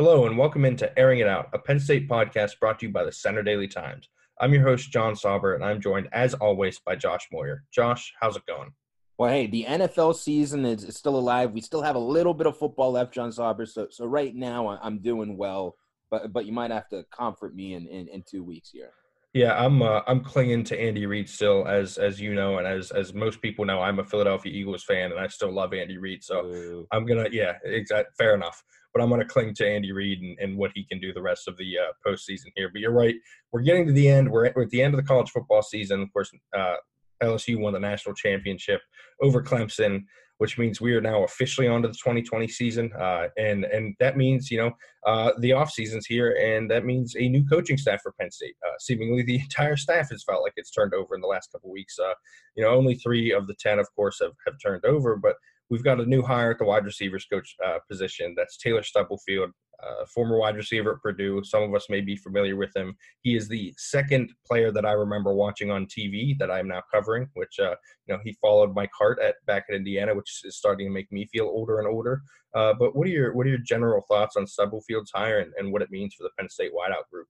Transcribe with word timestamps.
Hello, 0.00 0.24
and 0.24 0.38
welcome 0.38 0.64
into 0.64 0.98
Airing 0.98 1.18
It 1.18 1.28
Out, 1.28 1.50
a 1.52 1.58
Penn 1.58 1.78
State 1.78 2.08
podcast 2.08 2.58
brought 2.58 2.78
to 2.78 2.86
you 2.86 2.90
by 2.90 3.04
the 3.04 3.12
Centre 3.12 3.42
Daily 3.42 3.68
Times. 3.68 4.08
I'm 4.40 4.54
your 4.54 4.62
host, 4.62 4.90
John 4.90 5.14
Sauber, 5.14 5.54
and 5.54 5.62
I'm 5.62 5.78
joined, 5.78 6.08
as 6.12 6.32
always, 6.32 6.78
by 6.78 6.96
Josh 6.96 7.28
Moyer. 7.30 7.64
Josh, 7.70 8.10
how's 8.18 8.34
it 8.34 8.46
going? 8.46 8.70
Well, 9.18 9.28
hey, 9.28 9.46
the 9.46 9.66
NFL 9.68 10.14
season 10.16 10.64
is, 10.64 10.84
is 10.84 10.96
still 10.96 11.18
alive. 11.18 11.52
We 11.52 11.60
still 11.60 11.82
have 11.82 11.96
a 11.96 11.98
little 11.98 12.32
bit 12.32 12.46
of 12.46 12.56
football 12.56 12.92
left, 12.92 13.12
John 13.12 13.30
Sauber. 13.30 13.66
So, 13.66 13.88
so 13.90 14.06
right 14.06 14.34
now, 14.34 14.78
I'm 14.82 15.00
doing 15.00 15.36
well, 15.36 15.76
but 16.10 16.32
but 16.32 16.46
you 16.46 16.52
might 16.52 16.70
have 16.70 16.88
to 16.88 17.04
comfort 17.14 17.54
me 17.54 17.74
in, 17.74 17.86
in, 17.86 18.08
in 18.08 18.24
two 18.26 18.42
weeks 18.42 18.70
here. 18.70 18.92
Yeah, 19.34 19.62
I'm 19.62 19.82
uh, 19.82 20.00
I'm 20.06 20.24
clinging 20.24 20.64
to 20.64 20.80
Andy 20.80 21.04
Reid 21.04 21.28
still, 21.28 21.68
as 21.68 21.98
as 21.98 22.18
you 22.18 22.34
know, 22.34 22.56
and 22.56 22.66
as 22.66 22.90
as 22.90 23.12
most 23.12 23.42
people 23.42 23.66
know, 23.66 23.82
I'm 23.82 23.98
a 23.98 24.04
Philadelphia 24.04 24.50
Eagles 24.50 24.82
fan, 24.82 25.10
and 25.10 25.20
I 25.20 25.26
still 25.26 25.52
love 25.52 25.74
Andy 25.74 25.98
Reid. 25.98 26.24
So 26.24 26.46
Ooh. 26.46 26.86
I'm 26.90 27.04
gonna, 27.04 27.28
yeah, 27.30 27.58
exact, 27.64 28.16
fair 28.16 28.34
enough 28.34 28.64
but 28.92 29.02
I'm 29.02 29.08
going 29.08 29.20
to 29.20 29.26
cling 29.26 29.54
to 29.54 29.68
Andy 29.68 29.92
Reid 29.92 30.20
and, 30.20 30.38
and, 30.40 30.58
what 30.58 30.72
he 30.74 30.84
can 30.84 31.00
do 31.00 31.12
the 31.12 31.22
rest 31.22 31.48
of 31.48 31.56
the 31.56 31.78
uh, 31.78 31.92
postseason 32.06 32.46
here. 32.56 32.70
But 32.72 32.80
you're 32.80 32.92
right. 32.92 33.14
We're 33.52 33.62
getting 33.62 33.86
to 33.86 33.92
the 33.92 34.08
end. 34.08 34.30
We're 34.30 34.46
at, 34.46 34.56
we're 34.56 34.64
at 34.64 34.70
the 34.70 34.82
end 34.82 34.94
of 34.94 35.00
the 35.00 35.06
college 35.06 35.30
football 35.30 35.62
season. 35.62 36.02
Of 36.02 36.12
course, 36.12 36.30
uh, 36.56 36.76
LSU 37.22 37.58
won 37.58 37.72
the 37.72 37.80
national 37.80 38.14
championship 38.14 38.80
over 39.22 39.42
Clemson, 39.42 40.04
which 40.38 40.58
means 40.58 40.80
we 40.80 40.94
are 40.94 41.00
now 41.00 41.22
officially 41.22 41.68
on 41.68 41.82
to 41.82 41.88
the 41.88 41.94
2020 41.94 42.48
season. 42.48 42.90
Uh, 42.98 43.28
and 43.36 43.64
and 43.64 43.94
that 44.00 44.16
means, 44.16 44.50
you 44.50 44.58
know, 44.58 44.72
uh, 45.06 45.32
the 45.38 45.52
off 45.52 45.70
season's 45.70 46.06
here, 46.06 46.36
and 46.40 46.70
that 46.70 46.84
means 46.84 47.14
a 47.16 47.28
new 47.28 47.46
coaching 47.46 47.76
staff 47.76 48.00
for 48.02 48.12
Penn 48.18 48.30
State. 48.30 48.56
Uh, 48.66 48.72
seemingly 48.78 49.22
the 49.22 49.40
entire 49.40 49.76
staff 49.76 50.10
has 50.10 50.24
felt 50.24 50.42
like 50.42 50.54
it's 50.56 50.70
turned 50.70 50.94
over 50.94 51.14
in 51.14 51.20
the 51.20 51.28
last 51.28 51.52
couple 51.52 51.70
weeks. 51.70 51.98
Uh, 51.98 52.14
you 52.56 52.64
know, 52.64 52.70
only 52.70 52.94
three 52.96 53.32
of 53.32 53.46
the 53.46 53.54
10, 53.60 53.78
of 53.78 53.86
course, 53.94 54.18
have, 54.20 54.32
have 54.46 54.56
turned 54.60 54.84
over, 54.84 55.16
but– 55.16 55.36
we've 55.70 55.84
got 55.84 56.00
a 56.00 56.04
new 56.04 56.22
hire 56.22 56.50
at 56.50 56.58
the 56.58 56.64
wide 56.64 56.84
receivers 56.84 57.24
coach 57.24 57.56
uh, 57.64 57.78
position. 57.88 58.34
That's 58.36 58.56
Taylor 58.56 58.82
Stubblefield, 58.82 59.50
uh, 59.82 60.04
former 60.12 60.38
wide 60.38 60.56
receiver 60.56 60.92
at 60.94 61.00
Purdue. 61.00 61.42
Some 61.44 61.62
of 61.62 61.74
us 61.74 61.86
may 61.88 62.00
be 62.00 62.16
familiar 62.16 62.56
with 62.56 62.76
him. 62.76 62.94
He 63.22 63.36
is 63.36 63.48
the 63.48 63.72
second 63.78 64.32
player 64.46 64.72
that 64.72 64.84
I 64.84 64.92
remember 64.92 65.32
watching 65.32 65.70
on 65.70 65.86
TV 65.86 66.36
that 66.38 66.50
I'm 66.50 66.68
now 66.68 66.82
covering. 66.92 67.28
Which 67.34 67.58
uh, 67.60 67.76
you 68.06 68.14
know 68.14 68.20
he 68.24 68.36
followed 68.40 68.74
Mike 68.74 68.90
Hart 68.98 69.20
at 69.20 69.36
back 69.46 69.64
at 69.70 69.76
Indiana, 69.76 70.14
which 70.14 70.42
is 70.44 70.56
starting 70.56 70.86
to 70.86 70.92
make 70.92 71.10
me 71.10 71.26
feel 71.32 71.46
older 71.46 71.78
and 71.78 71.88
older. 71.88 72.22
Uh, 72.54 72.74
but 72.78 72.96
what 72.96 73.06
are 73.06 73.10
your 73.10 73.32
what 73.34 73.46
are 73.46 73.50
your 73.50 73.58
general 73.58 74.04
thoughts 74.08 74.36
on 74.36 74.44
Stubblefield's 74.44 75.12
hire 75.14 75.38
and, 75.38 75.52
and 75.56 75.72
what 75.72 75.82
it 75.82 75.90
means 75.90 76.14
for 76.14 76.24
the 76.24 76.30
Penn 76.38 76.48
State 76.48 76.72
wideout 76.72 77.08
group? 77.10 77.28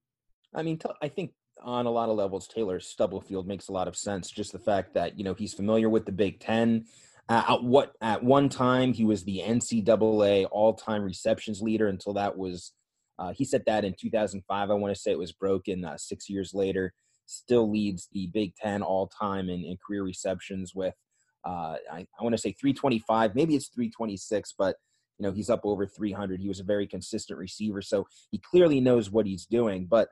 I 0.54 0.62
mean, 0.62 0.80
I 1.00 1.08
think 1.08 1.32
on 1.62 1.86
a 1.86 1.90
lot 1.90 2.08
of 2.08 2.16
levels, 2.16 2.48
Taylor 2.48 2.80
Stubblefield 2.80 3.46
makes 3.46 3.68
a 3.68 3.72
lot 3.72 3.86
of 3.86 3.96
sense. 3.96 4.30
Just 4.30 4.52
the 4.52 4.58
fact 4.58 4.94
that 4.94 5.18
you 5.18 5.24
know 5.24 5.34
he's 5.34 5.54
familiar 5.54 5.88
with 5.88 6.06
the 6.06 6.12
Big 6.12 6.40
Ten. 6.40 6.86
Uh, 7.28 7.44
at 7.48 7.62
what 7.62 7.92
at 8.00 8.22
one 8.24 8.48
time 8.48 8.92
he 8.92 9.04
was 9.04 9.24
the 9.24 9.42
NCAA 9.44 10.46
all-time 10.50 11.02
receptions 11.02 11.60
leader 11.60 11.88
until 11.88 12.12
that 12.14 12.36
was 12.36 12.72
uh, 13.18 13.32
he 13.32 13.44
set 13.44 13.66
that 13.66 13.84
in 13.84 13.94
2005. 14.00 14.70
I 14.70 14.74
want 14.74 14.94
to 14.94 15.00
say 15.00 15.10
it 15.10 15.18
was 15.18 15.32
broken 15.32 15.84
uh, 15.84 15.98
six 15.98 16.28
years 16.28 16.54
later. 16.54 16.94
Still 17.26 17.70
leads 17.70 18.08
the 18.12 18.28
Big 18.32 18.54
Ten 18.56 18.82
all-time 18.82 19.48
in, 19.50 19.62
in 19.64 19.76
career 19.86 20.02
receptions 20.02 20.74
with 20.74 20.94
uh, 21.44 21.76
I, 21.90 22.06
I 22.18 22.22
want 22.22 22.34
to 22.34 22.40
say 22.40 22.52
325. 22.52 23.34
Maybe 23.34 23.56
it's 23.56 23.68
326, 23.68 24.54
but 24.58 24.76
you 25.18 25.26
know 25.26 25.32
he's 25.32 25.50
up 25.50 25.60
over 25.64 25.86
300. 25.86 26.40
He 26.40 26.48
was 26.48 26.60
a 26.60 26.64
very 26.64 26.86
consistent 26.86 27.38
receiver, 27.38 27.82
so 27.82 28.06
he 28.30 28.38
clearly 28.38 28.80
knows 28.80 29.10
what 29.10 29.26
he's 29.26 29.46
doing. 29.46 29.86
But 29.86 30.08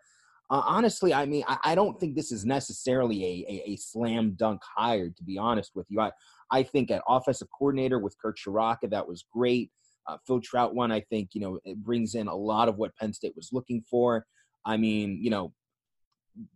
uh, 0.51 0.63
honestly, 0.65 1.13
I 1.13 1.27
mean, 1.27 1.45
I, 1.47 1.59
I, 1.65 1.75
don't 1.75 2.01
think 2.01 2.15
this 2.15 2.33
is 2.33 2.47
necessarily 2.47 3.23
a, 3.23 3.47
a, 3.49 3.73
a, 3.73 3.77
slam 3.77 4.33
dunk 4.33 4.63
hire. 4.65 5.11
To 5.11 5.23
be 5.23 5.37
honest 5.37 5.73
with 5.75 5.87
you, 5.91 6.01
I 6.01 6.11
I 6.51 6.63
think 6.63 6.91
at 6.91 7.03
offensive 7.07 7.49
coordinator 7.57 7.99
with 7.99 8.17
Kirk 8.19 8.39
Ciarrocca, 8.39 8.91
that 8.91 9.07
was 9.07 9.25
great. 9.31 9.71
Uh, 10.07 10.17
Phil 10.27 10.41
one, 10.73 10.91
I 10.91 11.01
think, 11.01 11.31
you 11.35 11.41
know, 11.43 11.59
it 11.65 11.77
brings 11.77 12.15
in 12.15 12.29
a 12.29 12.35
lot 12.35 12.69
of 12.69 12.77
what 12.79 12.97
Penn 12.97 13.13
State 13.13 13.37
was 13.37 13.51
looking 13.53 13.83
for. 13.91 14.25
I 14.65 14.79
mean, 14.79 15.19
you 15.23 15.29
know, 15.29 15.53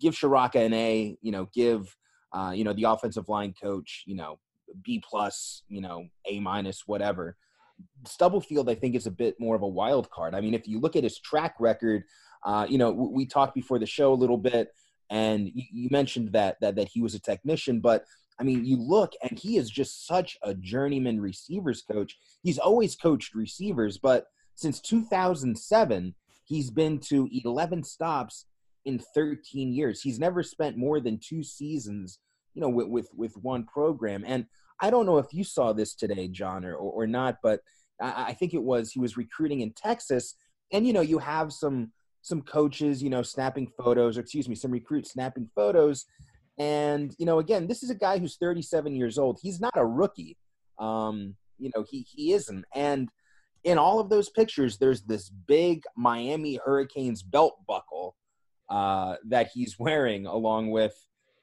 give 0.01 0.15
Ciarrocca 0.15 0.65
an 0.65 0.73
A, 0.73 1.17
you 1.21 1.33
know, 1.33 1.49
give, 1.55 1.95
uh, 2.33 2.53
you 2.55 2.65
know, 2.65 2.73
the 2.73 2.85
offensive 2.85 3.29
line 3.29 3.53
coach, 3.61 4.05
you 4.07 4.15
know, 4.15 4.39
B 4.83 5.03
plus, 5.07 5.65
you 5.69 5.83
know, 5.83 6.07
A 6.27 6.41
minus, 6.41 6.85
whatever. 6.87 7.37
Stubblefield, 8.07 8.71
I 8.71 8.75
think, 8.75 8.95
is 8.95 9.07
a 9.07 9.11
bit 9.11 9.39
more 9.39 9.55
of 9.55 9.63
a 9.63 9.69
wild 9.69 10.09
card. 10.11 10.35
I 10.35 10.41
mean, 10.41 10.55
if 10.55 10.67
you 10.67 10.81
look 10.81 10.97
at 10.97 11.05
his 11.05 11.19
track 11.19 11.57
record, 11.61 12.05
uh, 12.45 12.67
you 12.69 12.79
know, 12.79 12.91
we 12.91 13.27
talked 13.27 13.55
before 13.55 13.79
the 13.79 13.87
show 13.87 14.13
a 14.13 14.15
little 14.15 14.39
bit, 14.39 14.69
and 15.11 15.49
you, 15.55 15.65
you 15.73 15.89
mentioned 15.91 16.33
that 16.33 16.57
that 16.61 16.77
that 16.77 16.89
he 16.89 17.01
was 17.01 17.15
a 17.15 17.21
technician, 17.21 17.81
but 17.81 18.05
I 18.39 18.45
mean, 18.45 18.65
you 18.65 18.77
look 18.77 19.13
and 19.23 19.39
he 19.39 19.57
is 19.57 19.71
just 19.71 20.07
such 20.07 20.37
a 20.43 20.55
journeyman 20.55 21.21
receivers 21.21 21.83
coach. 21.83 22.17
He's 22.43 22.59
always 22.59 22.97
coached 22.97 23.35
receivers, 23.35 23.99
but 23.99 24.27
since 24.55 24.81
2007, 24.81 26.15
he's 26.45 26.71
been 26.71 26.99
to 26.99 27.29
11 27.45 27.85
stops 27.85 28.47
in 28.85 28.99
13 28.99 29.73
years. 29.73 30.01
He's 30.01 30.19
never 30.19 30.43
spent 30.43 30.77
more 30.77 31.01
than 31.01 31.21
two 31.23 31.43
seasons, 31.43 32.19
you 32.55 32.63
know, 32.63 32.69
with 32.69 32.89
with, 32.89 33.09
with 33.15 33.37
one 33.37 33.65
program. 33.65 34.25
And 34.27 34.47
I 34.81 34.91
don't 34.91 35.07
know 35.07 35.19
if 35.19 35.33
you 35.33 35.45
saw 35.45 35.73
this 35.73 35.95
today, 35.95 36.29
John, 36.29 36.65
or 36.65 36.75
or 36.75 37.07
not, 37.07 37.37
but 37.43 37.61
I, 38.01 38.25
I 38.29 38.33
think 38.33 38.55
it 38.55 38.63
was 38.63 38.91
he 38.91 38.99
was 38.99 39.17
recruiting 39.17 39.61
in 39.61 39.73
Texas, 39.73 40.35
and 40.73 40.87
you 40.87 40.93
know, 40.93 41.01
you 41.01 41.19
have 41.19 41.53
some 41.53 41.93
some 42.23 42.43
coaches, 42.43 43.03
you 43.03 43.11
know, 43.11 43.23
snapping 43.23 43.71
photos, 43.77 44.17
or 44.17 44.21
excuse 44.21 44.49
me, 44.49 44.55
some 44.55 44.71
recruits 44.71 45.13
snapping 45.13 45.49
photos 45.55 46.07
and 46.59 47.15
you 47.19 47.27
know, 47.27 47.39
again, 47.39 47.67
this 47.67 47.83
is 47.83 47.91
a 47.91 47.95
guy 47.95 48.19
who's 48.19 48.37
37 48.37 48.95
years 48.95 49.19
old. 49.19 49.39
He's 49.43 49.61
not 49.61 49.73
a 49.77 49.87
rookie. 49.87 50.37
Um, 50.79 51.37
you 51.59 51.71
know, 51.75 51.85
he 51.89 52.07
he 52.09 52.33
isn't. 52.33 52.65
And 52.75 53.09
in 53.65 53.79
all 53.79 54.01
of 54.01 54.11
those 54.11 54.29
pictures, 54.29 54.79
there's 54.79 55.03
this 55.03 55.29
big 55.29 55.85
Miami 55.97 56.59
Hurricanes 56.65 57.23
belt 57.23 57.59
buckle 57.67 58.17
uh, 58.69 59.17
that 59.29 59.51
he's 59.53 59.77
wearing, 59.79 60.27
along 60.27 60.71
with 60.71 60.95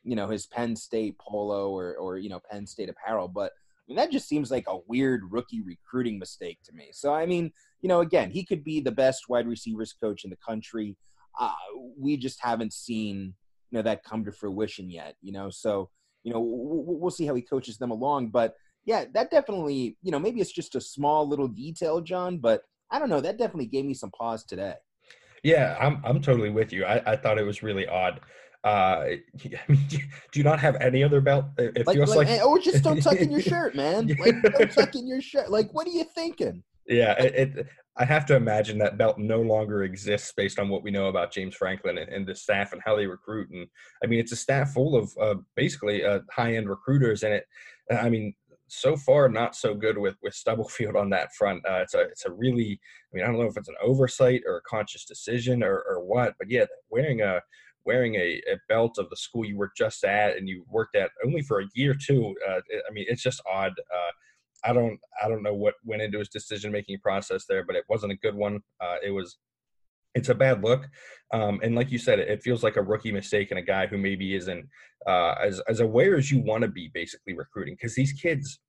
you 0.03 0.15
know 0.15 0.27
his 0.27 0.45
Penn 0.45 0.75
State 0.75 1.17
polo 1.17 1.69
or 1.71 1.95
or 1.95 2.17
you 2.17 2.29
know 2.29 2.41
Penn 2.51 2.67
State 2.67 2.89
apparel. 2.89 3.27
But 3.27 3.51
I 3.51 3.81
mean, 3.87 3.97
that 3.97 4.11
just 4.11 4.27
seems 4.27 4.51
like 4.51 4.65
a 4.67 4.79
weird 4.87 5.23
rookie 5.31 5.63
recruiting 5.63 6.19
mistake 6.19 6.59
to 6.65 6.73
me. 6.73 6.89
So 6.91 7.13
I 7.13 7.25
mean, 7.25 7.51
you 7.81 7.89
know, 7.89 8.01
again, 8.01 8.31
he 8.31 8.43
could 8.43 8.63
be 8.63 8.79
the 8.79 8.91
best 8.91 9.29
wide 9.29 9.47
receivers 9.47 9.93
coach 9.93 10.23
in 10.23 10.29
the 10.29 10.37
country. 10.37 10.97
Uh, 11.39 11.53
we 11.97 12.17
just 12.17 12.39
haven't 12.41 12.73
seen 12.73 13.33
you 13.71 13.77
know 13.77 13.81
that 13.83 14.03
come 14.03 14.25
to 14.25 14.31
fruition 14.31 14.89
yet 14.89 15.15
you 15.21 15.31
know? 15.31 15.49
So 15.49 15.89
you 16.23 16.33
know 16.33 16.39
we'll 16.41 17.11
see 17.11 17.25
how 17.25 17.33
he 17.33 17.41
coaches 17.41 17.77
them 17.77 17.91
along 17.91 18.27
but 18.27 18.55
yeah 18.85 19.05
that 19.13 19.31
definitely 19.31 19.97
you 20.01 20.11
know 20.11 20.19
maybe 20.19 20.41
it's 20.41 20.51
just 20.51 20.75
a 20.75 20.81
small 20.81 21.27
little 21.27 21.47
detail 21.47 22.01
john 22.01 22.37
but 22.37 22.63
i 22.91 22.99
don't 22.99 23.09
know 23.09 23.21
that 23.21 23.37
definitely 23.37 23.67
gave 23.67 23.85
me 23.85 23.93
some 23.93 24.11
pause 24.11 24.43
today. 24.43 24.73
Yeah 25.43 25.77
i'm 25.79 26.01
i'm 26.03 26.21
totally 26.21 26.49
with 26.49 26.73
you. 26.73 26.85
I, 26.85 27.13
I 27.13 27.15
thought 27.15 27.37
it 27.37 27.45
was 27.45 27.63
really 27.63 27.87
odd. 27.87 28.19
Uh 28.65 29.05
do 29.37 29.99
you 30.35 30.43
not 30.43 30.59
have 30.59 30.75
any 30.81 31.03
other 31.03 31.21
belt? 31.21 31.45
It 31.57 31.87
like, 31.87 31.95
feels 31.95 32.13
like, 32.13 32.27
like 32.27 32.45
or 32.45 32.59
just 32.59 32.83
don't 32.83 33.01
tuck 33.01 33.15
in 33.15 33.31
your 33.31 33.41
shirt 33.53 33.75
man. 33.75 34.07
Like 34.19 34.35
don't 34.41 34.71
tuck 34.71 34.95
in 34.95 35.07
your 35.07 35.21
shirt. 35.21 35.49
Like 35.49 35.73
what 35.73 35.87
are 35.87 35.91
you 35.91 36.03
thinking 36.03 36.63
yeah 36.89 37.13
it, 37.13 37.57
it, 37.57 37.67
I 37.99 38.05
have 38.05 38.25
to 38.27 38.35
imagine 38.35 38.77
that 38.77 38.97
belt 38.97 39.17
no 39.17 39.41
longer 39.41 39.83
exists 39.83 40.31
based 40.35 40.57
on 40.57 40.69
what 40.69 40.83
we 40.83 40.89
know 40.89 41.07
about 41.07 41.33
James 41.33 41.53
Franklin 41.53 41.97
and, 41.97 42.09
and 42.09 42.25
the 42.25 42.33
staff 42.33 42.71
and 42.71 42.81
how 42.83 42.95
they 42.95 43.05
recruit. 43.05 43.49
And 43.51 43.67
I 44.01 44.07
mean, 44.07 44.19
it's 44.19 44.31
a 44.31 44.37
staff 44.37 44.71
full 44.71 44.95
of 44.95 45.11
uh, 45.21 45.35
basically 45.57 46.05
uh, 46.05 46.21
high 46.31 46.55
end 46.55 46.69
recruiters, 46.69 47.23
and 47.23 47.33
it. 47.33 47.45
I 47.91 48.09
mean, 48.09 48.33
so 48.67 48.95
far 48.95 49.27
not 49.27 49.53
so 49.55 49.73
good 49.73 49.97
with 49.97 50.15
with 50.23 50.33
Stubblefield 50.33 50.95
on 50.95 51.09
that 51.09 51.33
front. 51.37 51.65
Uh, 51.67 51.81
it's 51.81 51.93
a 51.93 52.01
it's 52.01 52.25
a 52.25 52.31
really. 52.31 52.79
I 53.11 53.17
mean, 53.17 53.25
I 53.25 53.27
don't 53.27 53.37
know 53.37 53.47
if 53.47 53.57
it's 53.57 53.67
an 53.67 53.75
oversight 53.83 54.43
or 54.47 54.57
a 54.57 54.61
conscious 54.61 55.03
decision 55.03 55.61
or, 55.61 55.83
or 55.89 56.01
what, 56.01 56.35
but 56.39 56.49
yeah, 56.49 56.65
wearing 56.89 57.21
a 57.21 57.41
wearing 57.85 58.15
a, 58.15 58.41
a, 58.51 58.57
belt 58.67 58.97
of 58.97 59.09
the 59.09 59.15
school 59.15 59.43
you 59.43 59.57
were 59.57 59.71
just 59.75 60.03
at 60.03 60.37
and 60.37 60.47
you 60.47 60.63
worked 60.69 60.95
at 60.95 61.09
only 61.25 61.41
for 61.41 61.61
a 61.61 61.67
year 61.73 61.95
too. 61.95 62.35
Uh, 62.47 62.59
I 62.87 62.93
mean, 62.93 63.05
it's 63.09 63.23
just 63.23 63.41
odd. 63.51 63.71
Uh, 63.71 64.11
I 64.63 64.73
don't 64.73 64.99
I 65.23 65.27
don't 65.27 65.43
know 65.43 65.53
what 65.53 65.75
went 65.83 66.01
into 66.01 66.19
his 66.19 66.29
decision 66.29 66.71
making 66.71 66.99
process 66.99 67.45
there, 67.47 67.63
but 67.63 67.75
it 67.75 67.85
wasn't 67.89 68.13
a 68.13 68.17
good 68.17 68.35
one. 68.35 68.61
Uh, 68.81 68.97
it 69.03 69.11
was 69.11 69.37
it's 70.15 70.29
a 70.29 70.35
bad 70.35 70.63
look. 70.63 70.87
Um, 71.33 71.59
and 71.63 71.75
like 71.75 71.91
you 71.91 71.99
said, 71.99 72.19
it, 72.19 72.27
it, 72.27 72.41
feels 72.41 72.63
like 72.63 72.77
a 72.77 72.81
rookie 72.81 73.11
mistake 73.11 73.51
and 73.51 73.59
a 73.59 73.63
guy 73.63 73.85
who 73.85 73.97
maybe 73.97 74.35
isn't 74.35 74.67
uh, 75.07 75.35
as 75.41 75.61
as 75.67 75.79
aware 75.79 76.15
as 76.15 76.31
you 76.31 76.39
want 76.39 76.63
to 76.63 76.67
be, 76.67 76.89
basically 76.93 77.33
recruiting. 77.33 77.75
Because 77.75 77.95
these 77.95 78.13
kids, 78.13 78.59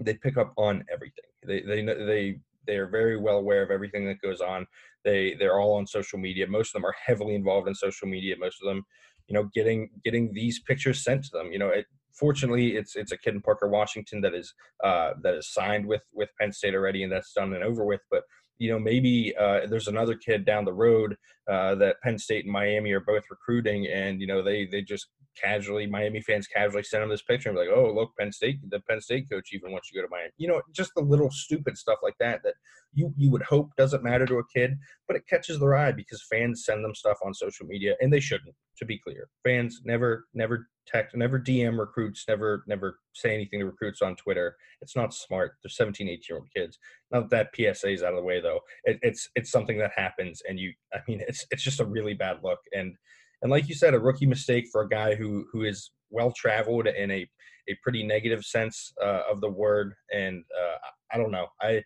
they 0.00 0.14
pick 0.14 0.36
up 0.36 0.52
on 0.56 0.84
everything. 0.92 1.24
They 1.44 1.62
they 1.62 1.82
they 1.82 2.38
they 2.66 2.76
are 2.76 2.86
very 2.88 3.16
well 3.16 3.38
aware 3.38 3.62
of 3.62 3.70
everything 3.70 4.06
that 4.06 4.20
goes 4.20 4.40
on. 4.40 4.66
They 5.04 5.34
they're 5.34 5.58
all 5.58 5.74
on 5.74 5.86
social 5.86 6.18
media. 6.18 6.46
Most 6.46 6.68
of 6.68 6.74
them 6.74 6.86
are 6.86 6.94
heavily 7.04 7.34
involved 7.34 7.68
in 7.68 7.74
social 7.74 8.06
media. 8.06 8.36
Most 8.38 8.62
of 8.62 8.68
them, 8.68 8.84
you 9.26 9.34
know, 9.34 9.50
getting 9.54 9.90
getting 10.04 10.32
these 10.32 10.60
pictures 10.60 11.02
sent 11.02 11.24
to 11.24 11.30
them. 11.32 11.52
You 11.52 11.58
know, 11.58 11.68
it, 11.68 11.86
fortunately, 12.18 12.76
it's 12.76 12.96
it's 12.96 13.12
a 13.12 13.18
kid 13.18 13.34
in 13.34 13.40
Parker 13.40 13.68
Washington 13.68 14.20
that 14.22 14.34
is 14.34 14.52
uh, 14.84 15.12
that 15.22 15.34
is 15.34 15.52
signed 15.52 15.86
with 15.86 16.02
with 16.12 16.30
Penn 16.40 16.52
State 16.52 16.74
already, 16.74 17.02
and 17.02 17.12
that's 17.12 17.32
done 17.32 17.52
and 17.54 17.64
over 17.64 17.84
with. 17.84 18.00
But 18.10 18.22
you 18.58 18.70
know, 18.70 18.78
maybe 18.78 19.34
uh, 19.38 19.66
there's 19.68 19.88
another 19.88 20.16
kid 20.16 20.44
down 20.44 20.64
the 20.64 20.72
road 20.72 21.16
uh, 21.48 21.76
that 21.76 22.00
Penn 22.02 22.18
State 22.18 22.44
and 22.44 22.52
Miami 22.52 22.92
are 22.92 23.00
both 23.00 23.24
recruiting, 23.30 23.86
and 23.86 24.20
you 24.20 24.26
know, 24.26 24.42
they 24.42 24.66
they 24.66 24.82
just 24.82 25.08
casually 25.40 25.86
Miami 25.86 26.20
fans 26.20 26.46
casually 26.46 26.82
send 26.82 27.02
him 27.02 27.10
this 27.10 27.22
picture 27.22 27.48
and 27.48 27.56
be 27.56 27.66
like, 27.66 27.74
oh 27.74 27.92
look, 27.92 28.10
Penn 28.18 28.32
State, 28.32 28.58
the 28.68 28.80
Penn 28.80 29.00
State 29.00 29.28
coach 29.30 29.50
even 29.52 29.72
wants 29.72 29.90
you 29.90 30.00
to 30.00 30.02
go 30.02 30.08
to 30.08 30.10
Miami. 30.10 30.30
You 30.36 30.48
know, 30.48 30.62
just 30.72 30.92
the 30.94 31.02
little 31.02 31.30
stupid 31.30 31.76
stuff 31.76 31.98
like 32.02 32.16
that 32.20 32.42
that 32.44 32.54
you 32.94 33.12
you 33.16 33.30
would 33.30 33.42
hope 33.42 33.70
doesn't 33.76 34.02
matter 34.02 34.26
to 34.26 34.38
a 34.38 34.48
kid, 34.54 34.76
but 35.06 35.16
it 35.16 35.26
catches 35.28 35.60
their 35.60 35.76
eye 35.76 35.92
because 35.92 36.24
fans 36.30 36.64
send 36.64 36.84
them 36.84 36.94
stuff 36.94 37.18
on 37.24 37.34
social 37.34 37.66
media, 37.66 37.94
and 38.00 38.12
they 38.12 38.20
shouldn't. 38.20 38.54
To 38.78 38.84
be 38.84 38.96
clear, 38.96 39.28
fans 39.44 39.80
never 39.84 40.26
never 40.34 40.68
text, 40.86 41.16
never 41.16 41.38
DM 41.38 41.78
recruits, 41.78 42.24
never 42.28 42.62
never 42.68 43.00
say 43.12 43.34
anything 43.34 43.58
to 43.58 43.66
recruits 43.66 44.02
on 44.02 44.14
Twitter. 44.14 44.54
It's 44.80 44.94
not 44.94 45.12
smart. 45.12 45.56
They're 45.62 45.70
17, 45.70 46.08
18 46.08 46.20
year 46.28 46.38
old 46.38 46.48
kids. 46.54 46.78
Now 47.10 47.22
that 47.22 47.30
that 47.30 47.74
PSA 47.74 47.90
is 47.90 48.02
out 48.04 48.12
of 48.12 48.18
the 48.18 48.22
way, 48.22 48.40
though, 48.40 48.60
it, 48.84 48.98
it's 49.02 49.28
it's 49.34 49.50
something 49.50 49.78
that 49.78 49.90
happens, 49.96 50.42
and 50.48 50.60
you, 50.60 50.72
I 50.94 50.98
mean, 51.08 51.22
it's 51.26 51.44
it's 51.50 51.64
just 51.64 51.80
a 51.80 51.84
really 51.84 52.14
bad 52.14 52.38
look, 52.44 52.60
and 52.72 52.94
and 53.42 53.50
like 53.50 53.68
you 53.68 53.74
said, 53.74 53.94
a 53.94 54.00
rookie 54.00 54.26
mistake 54.26 54.66
for 54.70 54.82
a 54.82 54.88
guy 54.88 55.14
who 55.14 55.46
who 55.52 55.64
is 55.64 55.90
well 56.10 56.32
traveled 56.32 56.86
in 56.86 57.10
a 57.10 57.28
a 57.68 57.76
pretty 57.82 58.02
negative 58.02 58.44
sense 58.44 58.92
uh, 59.02 59.22
of 59.30 59.40
the 59.40 59.50
word, 59.50 59.94
and 60.12 60.44
uh, 60.58 60.76
I 61.12 61.18
don't 61.18 61.32
know, 61.32 61.48
I. 61.60 61.82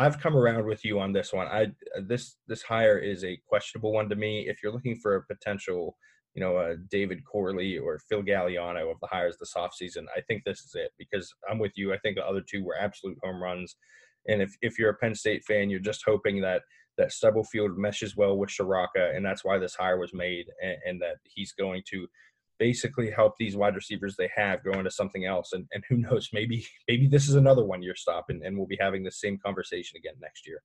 I've 0.00 0.20
come 0.20 0.36
around 0.36 0.64
with 0.64 0.84
you 0.84 1.00
on 1.00 1.12
this 1.12 1.32
one. 1.32 1.48
I 1.48 1.72
this 2.00 2.36
this 2.46 2.62
hire 2.62 2.98
is 2.98 3.24
a 3.24 3.36
questionable 3.48 3.92
one 3.92 4.08
to 4.10 4.14
me. 4.14 4.46
If 4.48 4.62
you're 4.62 4.70
looking 4.70 4.94
for 4.94 5.16
a 5.16 5.24
potential 5.24 5.96
you 6.38 6.44
know, 6.44 6.56
uh, 6.56 6.76
David 6.88 7.24
Corley 7.24 7.78
or 7.78 7.98
Phil 8.08 8.22
Galliano 8.22 8.92
of 8.92 9.00
the 9.00 9.08
hires 9.08 9.36
this 9.38 9.54
offseason. 9.56 10.04
I 10.16 10.20
think 10.20 10.44
this 10.44 10.60
is 10.60 10.72
it 10.76 10.92
because 10.96 11.34
I'm 11.50 11.58
with 11.58 11.72
you. 11.74 11.92
I 11.92 11.98
think 11.98 12.14
the 12.14 12.24
other 12.24 12.42
two 12.48 12.64
were 12.64 12.78
absolute 12.78 13.18
home 13.24 13.42
runs. 13.42 13.74
And 14.28 14.40
if, 14.40 14.54
if 14.62 14.78
you're 14.78 14.90
a 14.90 14.94
Penn 14.94 15.16
State 15.16 15.44
fan, 15.44 15.68
you're 15.68 15.80
just 15.80 16.04
hoping 16.06 16.40
that 16.42 16.62
that 16.98 17.12
Stubblefield 17.12 17.78
meshes 17.78 18.16
well 18.16 18.36
with 18.36 18.50
Ciarrocca, 18.50 19.16
and 19.16 19.24
that's 19.24 19.44
why 19.44 19.58
this 19.58 19.74
hire 19.74 19.98
was 19.98 20.12
made, 20.12 20.46
and, 20.62 20.76
and, 20.84 21.02
that 21.02 21.16
he's 21.24 21.52
going 21.52 21.82
to 21.90 22.06
basically 22.58 23.10
help 23.10 23.34
these 23.38 23.56
wide 23.56 23.76
receivers 23.76 24.16
they 24.16 24.30
have 24.36 24.64
go 24.64 24.72
into 24.72 24.90
something 24.90 25.24
else. 25.24 25.52
And, 25.52 25.66
and 25.72 25.82
who 25.88 25.96
knows, 25.96 26.28
maybe 26.32 26.66
maybe 26.88 27.06
this 27.06 27.28
is 27.28 27.36
another 27.36 27.64
one 27.64 27.82
year 27.82 27.94
stop, 27.94 28.26
and, 28.28 28.42
and 28.42 28.56
we'll 28.56 28.66
be 28.66 28.78
having 28.80 29.02
the 29.02 29.10
same 29.10 29.38
conversation 29.38 29.96
again 29.96 30.14
next 30.20 30.46
year. 30.46 30.62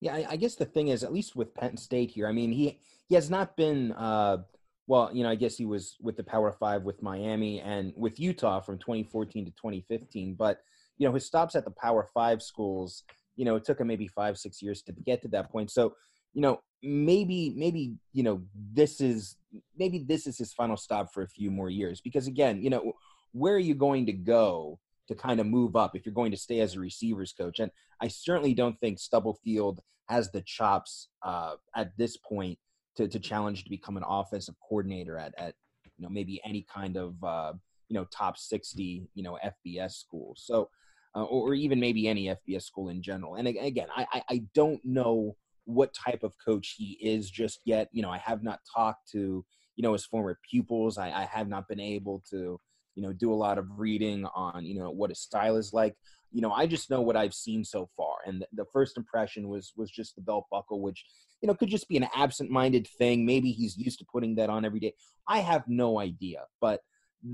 Yeah, 0.00 0.14
I, 0.14 0.26
I, 0.30 0.36
guess 0.36 0.56
the 0.56 0.66
thing 0.66 0.88
is, 0.88 1.02
at 1.02 1.12
least 1.12 1.36
with 1.36 1.54
Penn 1.54 1.78
State 1.78 2.10
here, 2.10 2.28
I 2.28 2.32
mean, 2.32 2.52
he 2.52 2.80
he 3.08 3.14
has 3.14 3.30
not 3.30 3.56
been 3.56 3.92
uh, 3.92 4.38
well, 4.86 5.10
you 5.12 5.22
know, 5.22 5.30
I 5.30 5.34
guess 5.34 5.56
he 5.56 5.66
was 5.66 5.96
with 6.00 6.16
the 6.16 6.22
Power 6.22 6.52
Five 6.52 6.82
with 6.82 7.02
Miami 7.02 7.60
and 7.60 7.92
with 7.96 8.20
Utah 8.20 8.60
from 8.60 8.78
2014 8.78 9.46
to 9.46 9.50
2015. 9.50 10.34
But 10.34 10.60
you 10.98 11.06
know, 11.06 11.14
his 11.14 11.26
stops 11.26 11.54
at 11.54 11.64
the 11.64 11.72
Power 11.72 12.08
Five 12.14 12.42
schools, 12.42 13.02
you 13.36 13.44
know, 13.44 13.56
it 13.56 13.64
took 13.64 13.80
him 13.80 13.86
maybe 13.86 14.08
five, 14.08 14.38
six 14.38 14.62
years 14.62 14.82
to 14.82 14.92
get 14.92 15.22
to 15.22 15.28
that 15.28 15.50
point. 15.50 15.70
So, 15.70 15.94
you 16.34 16.42
know, 16.42 16.60
maybe, 16.82 17.54
maybe, 17.56 17.94
you 18.12 18.22
know, 18.22 18.42
this 18.72 19.00
is 19.00 19.36
maybe 19.78 19.98
this 19.98 20.26
is 20.26 20.36
his 20.38 20.52
final 20.52 20.76
stop 20.76 21.12
for 21.12 21.22
a 21.22 21.28
few 21.28 21.50
more 21.50 21.70
years. 21.70 22.00
Because 22.00 22.26
again, 22.26 22.62
you 22.62 22.70
know, 22.70 22.92
where 23.32 23.54
are 23.54 23.58
you 23.58 23.74
going 23.74 24.06
to 24.06 24.12
go 24.12 24.78
to 25.08 25.14
kind 25.14 25.40
of 25.40 25.46
move 25.46 25.76
up 25.76 25.94
if 25.94 26.04
you're 26.04 26.14
going 26.14 26.32
to 26.32 26.36
stay 26.36 26.60
as 26.60 26.74
a 26.74 26.80
receivers 26.80 27.32
coach? 27.32 27.60
And 27.60 27.70
I 28.00 28.08
certainly 28.08 28.54
don't 28.54 28.78
think 28.80 28.98
Stubblefield 28.98 29.80
has 30.08 30.30
the 30.30 30.42
chops 30.42 31.08
uh, 31.22 31.54
at 31.74 31.96
this 31.96 32.16
point 32.16 32.58
to, 32.96 33.08
to 33.08 33.18
challenge 33.18 33.64
to 33.64 33.70
become 33.70 33.96
an 33.96 34.04
offensive 34.06 34.54
coordinator 34.66 35.18
at, 35.18 35.34
at 35.38 35.54
you 35.96 36.02
know 36.02 36.08
maybe 36.08 36.40
any 36.44 36.66
kind 36.72 36.96
of 36.96 37.22
uh, 37.22 37.52
you 37.88 37.94
know 37.94 38.06
top 38.06 38.36
60 38.38 39.08
you 39.14 39.22
know 39.22 39.38
FBS 39.44 39.92
school 39.92 40.34
so 40.36 40.68
uh, 41.16 41.24
or, 41.24 41.54
even 41.54 41.80
maybe 41.80 42.06
any 42.06 42.26
FBS 42.26 42.64
school 42.64 42.90
in 42.90 43.02
general. 43.02 43.36
And 43.36 43.48
again 43.48 43.88
I, 43.96 44.22
I 44.28 44.42
don't 44.54 44.80
know 44.84 45.34
what 45.64 45.94
type 45.94 46.22
of 46.22 46.34
coach 46.44 46.74
he 46.76 46.98
is 47.00 47.30
just 47.30 47.60
yet. 47.64 47.88
You 47.92 48.02
know 48.02 48.10
I 48.10 48.18
have 48.18 48.42
not 48.42 48.60
talked 48.74 49.10
to 49.12 49.44
you 49.76 49.82
know 49.82 49.92
his 49.92 50.04
former 50.04 50.38
pupils. 50.48 50.98
I, 50.98 51.10
I 51.10 51.24
have 51.24 51.48
not 51.48 51.68
been 51.68 51.80
able 51.80 52.22
to 52.30 52.60
you 52.94 53.02
know 53.02 53.12
do 53.12 53.32
a 53.32 53.34
lot 53.34 53.58
of 53.58 53.66
reading 53.78 54.26
on 54.34 54.64
you 54.64 54.78
know 54.78 54.90
what 54.90 55.10
his 55.10 55.20
style 55.20 55.56
is 55.56 55.72
like. 55.72 55.94
You 56.32 56.42
know 56.42 56.52
i 56.52 56.66
just 56.66 56.90
know 56.90 57.00
what 57.00 57.16
i've 57.16 57.34
seen 57.34 57.64
so 57.64 57.88
far. 57.96 58.16
And 58.26 58.42
the, 58.42 58.46
the 58.52 58.66
first 58.72 58.96
impression 58.98 59.48
was 59.48 59.72
was 59.76 59.90
just 59.90 60.16
the 60.16 60.22
belt 60.22 60.46
buckle 60.50 60.82
which 60.82 61.04
you 61.40 61.46
know 61.46 61.54
could 61.54 61.70
just 61.70 61.88
be 61.88 61.96
an 61.96 62.08
absent-minded 62.14 62.86
thing. 62.98 63.24
Maybe 63.24 63.52
he's 63.52 63.76
used 63.76 63.98
to 64.00 64.06
putting 64.12 64.34
that 64.36 64.50
on 64.50 64.64
every 64.64 64.80
day. 64.80 64.92
I 65.26 65.38
have 65.38 65.64
no 65.66 65.98
idea. 65.98 66.44
But 66.60 66.80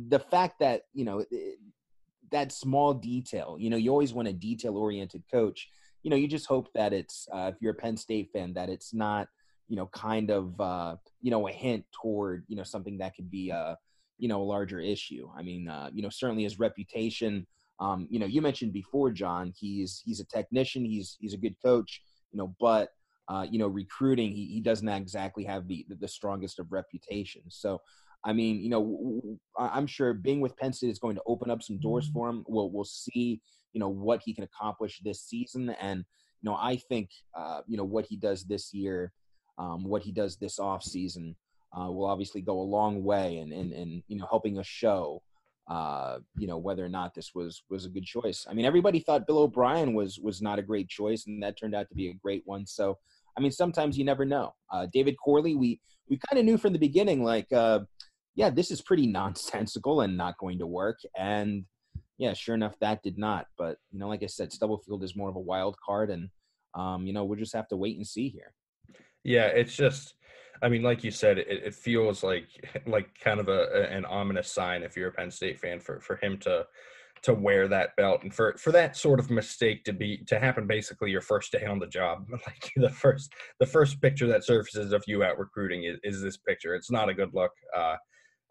the 0.09 0.21
fact 0.21 0.61
that 0.61 0.83
you 0.95 1.05
know 1.05 1.25
that 2.33 2.53
small 2.53 2.95
detail. 2.95 3.57
You 3.59 3.71
know 3.71 3.77
you 3.77 3.91
always 3.91 4.13
want 4.13 4.29
a 4.29 4.33
detail 4.33 4.77
oriented 4.77 5.23
coach. 5.31 5.69
You 6.03 6.11
know 6.11 6.17
you 6.17 6.29
just 6.29 6.47
hope 6.47 6.69
that 6.75 6.93
it's 6.93 7.29
uh, 7.33 7.53
if 7.55 7.61
you're 7.61 7.73
a 7.73 7.77
penn 7.77 7.97
state 7.97 8.31
fan 8.33 8.53
that 8.55 8.69
it's 8.69 8.93
not 8.93 9.29
you 9.69 9.77
know 9.77 9.87
kind 9.87 10.31
of 10.31 10.61
uh, 10.61 10.97
you 11.21 11.31
know 11.31 11.49
a 11.49 11.53
hint 11.53 11.85
toward 11.93 12.45
you 12.49 12.57
know 12.57 12.65
something 12.65 12.99
that 12.99 13.15
could 13.15 13.31
be 13.31 13.51
a 13.51 13.79
you 14.19 14.29
know 14.29 14.43
a 14.43 14.45
larger 14.45 14.81
issue. 14.81 15.29
I 15.37 15.43
mean 15.43 15.69
uh, 15.69 15.91
you 15.93 16.03
know 16.03 16.11
certainly 16.11 16.43
his 16.43 16.59
reputation 16.59 17.47
um, 17.83 18.07
you 18.11 18.21
know, 18.21 18.27
you 18.27 18.41
mentioned 18.41 18.73
before, 18.73 19.11
John, 19.11 19.53
he's 19.59 20.03
he's 20.05 20.21
a 20.21 20.25
technician, 20.25 20.85
he's 20.85 21.17
he's 21.21 21.35
a 21.35 21.39
good 21.39 21.57
coach, 21.65 22.01
you 22.31 22.39
know, 22.39 22.55
but 22.61 22.91
uh, 23.29 23.45
you 23.51 23.59
know, 23.59 23.67
recruiting, 23.67 24.31
he, 24.31 24.47
he 24.47 24.61
doesn't 24.61 24.89
exactly 24.89 25.43
have 25.45 25.67
the 25.67 25.85
the 26.01 26.07
strongest 26.07 26.61
of 26.61 26.71
reputations. 26.71 27.57
So, 27.59 27.81
I 28.25 28.33
mean, 28.33 28.61
you 28.61 28.71
know, 28.71 29.39
I'm 29.59 29.87
sure 29.87 30.15
being 30.15 30.41
with 30.41 30.57
Penn 30.57 30.73
State 30.73 30.91
is 30.91 30.99
going 30.99 31.17
to 31.17 31.23
open 31.27 31.51
up 31.51 31.63
some 31.63 31.79
doors 31.81 32.09
for 32.13 32.29
him. 32.29 32.45
We'll 32.47 32.71
we'll 32.71 32.85
see, 32.85 33.41
you 33.73 33.81
know, 33.81 33.89
what 33.89 34.23
he 34.25 34.35
can 34.35 34.45
accomplish 34.45 35.01
this 35.05 35.23
season, 35.23 35.71
and 35.81 36.05
you 36.41 36.51
know, 36.51 36.57
I 36.57 36.77
think, 36.77 37.11
uh, 37.37 37.63
you 37.67 37.77
know, 37.77 37.85
what 37.85 38.07
he 38.07 38.17
does 38.17 38.45
this 38.45 38.73
year, 38.73 39.13
um, 39.59 39.85
what 39.85 40.03
he 40.03 40.13
does 40.13 40.37
this 40.37 40.59
off 40.59 40.83
season, 40.83 41.37
uh, 41.77 41.91
will 41.91 42.07
obviously 42.07 42.43
go 42.43 42.61
a 42.61 42.63
long 42.63 43.03
way 43.03 43.39
in, 43.39 43.53
in, 43.53 43.73
in 43.73 44.03
you 44.09 44.19
know 44.19 44.27
helping 44.31 44.59
us 44.59 44.67
show 44.67 45.23
uh, 45.69 46.19
you 46.37 46.47
know 46.47 46.59
whether 46.59 46.85
or 46.85 46.89
not 46.89 47.15
this 47.15 47.35
was 47.35 47.63
was 47.71 47.87
a 47.87 47.89
good 47.89 48.05
choice. 48.05 48.47
I 48.49 48.55
mean, 48.55 48.65
everybody 48.65 49.01
thought 49.01 49.27
Bill 49.27 49.39
O'Brien 49.39 49.95
was 49.95 50.19
was 50.19 50.43
not 50.43 50.59
a 50.59 50.63
great 50.63 50.89
choice, 50.89 51.27
and 51.27 51.43
that 51.43 51.59
turned 51.59 51.75
out 51.75 51.89
to 51.89 51.95
be 51.95 52.09
a 52.09 52.15
great 52.15 52.43
one. 52.45 52.67
So, 52.67 52.99
I 53.37 53.41
mean, 53.41 53.53
sometimes 53.53 53.97
you 53.97 54.05
never 54.05 54.25
know. 54.25 54.55
Uh, 54.71 54.87
David 54.93 55.17
Corley, 55.23 55.55
we 55.55 55.81
we 56.09 56.19
kind 56.29 56.39
of 56.39 56.45
knew 56.45 56.59
from 56.59 56.73
the 56.73 56.79
beginning, 56.79 57.23
like, 57.23 57.51
uh, 57.53 57.81
yeah, 58.35 58.51
this 58.51 58.71
is 58.71 58.81
pretty 58.81 59.07
nonsensical 59.09 60.01
and 60.03 60.17
not 60.17 60.39
going 60.39 60.59
to 60.59 60.67
work. 60.67 60.99
And 61.17 61.65
yeah, 62.19 62.35
sure 62.35 62.55
enough, 62.55 62.79
that 62.81 63.03
did 63.03 63.19
not. 63.19 63.47
But 63.59 63.79
you 63.91 63.99
know, 63.99 64.09
like 64.09 64.23
I 64.23 64.27
said, 64.27 64.53
Stubblefield 64.53 65.03
is 65.03 65.17
more 65.17 65.29
of 65.29 65.37
a 65.37 65.41
wild 65.41 65.77
card, 65.85 66.11
and 66.11 66.29
um, 66.75 67.07
you 67.07 67.13
know, 67.13 67.25
we'll 67.25 67.39
just 67.39 67.55
have 67.55 67.69
to 67.69 67.77
wait 67.77 67.97
and 67.97 68.07
see 68.07 68.29
here. 68.29 68.55
Yeah, 69.25 69.47
it's 69.47 69.75
just 69.75 70.15
I 70.63 70.69
mean, 70.69 70.83
like 70.83 71.03
you 71.03 71.11
said, 71.11 71.39
it, 71.39 71.49
it 71.49 71.75
feels 71.75 72.23
like 72.23 72.47
like 72.87 73.09
kind 73.19 73.41
of 73.41 73.49
a, 73.49 73.91
an 73.91 74.05
ominous 74.05 74.51
sign 74.51 74.83
if 74.83 74.97
you're 74.97 75.09
a 75.09 75.13
Penn 75.13 75.31
State 75.31 75.61
fan 75.61 75.81
for 75.81 76.01
for 76.01 76.17
him 76.17 76.39
to 76.39 76.65
to 77.23 77.35
wear 77.35 77.69
that 77.69 77.95
belt 77.97 78.23
and 78.23 78.35
for 78.35 78.57
for 78.59 78.73
that 78.73 78.97
sort 78.97 79.21
of 79.21 79.31
mistake 79.31 79.85
to 79.85 79.93
be 79.93 80.19
to 80.27 80.41
happen 80.41 80.67
basically 80.67 81.11
your 81.11 81.21
first 81.21 81.53
day 81.53 81.65
on 81.65 81.79
the 81.79 81.87
job 81.87 82.27
like 82.33 82.73
the 82.75 82.91
first 82.91 83.33
the 83.61 83.67
first 83.67 84.01
picture 84.01 84.27
that 84.27 84.45
surfaces 84.45 84.93
of 84.93 85.05
you 85.07 85.23
out 85.23 85.39
recruiting 85.39 85.85
is, 85.85 85.99
is 86.03 86.21
this 86.21 86.37
picture 86.37 86.75
it's 86.75 86.91
not 86.91 87.09
a 87.09 87.15
good 87.15 87.31
look 87.33 87.53
uh, 87.77 87.95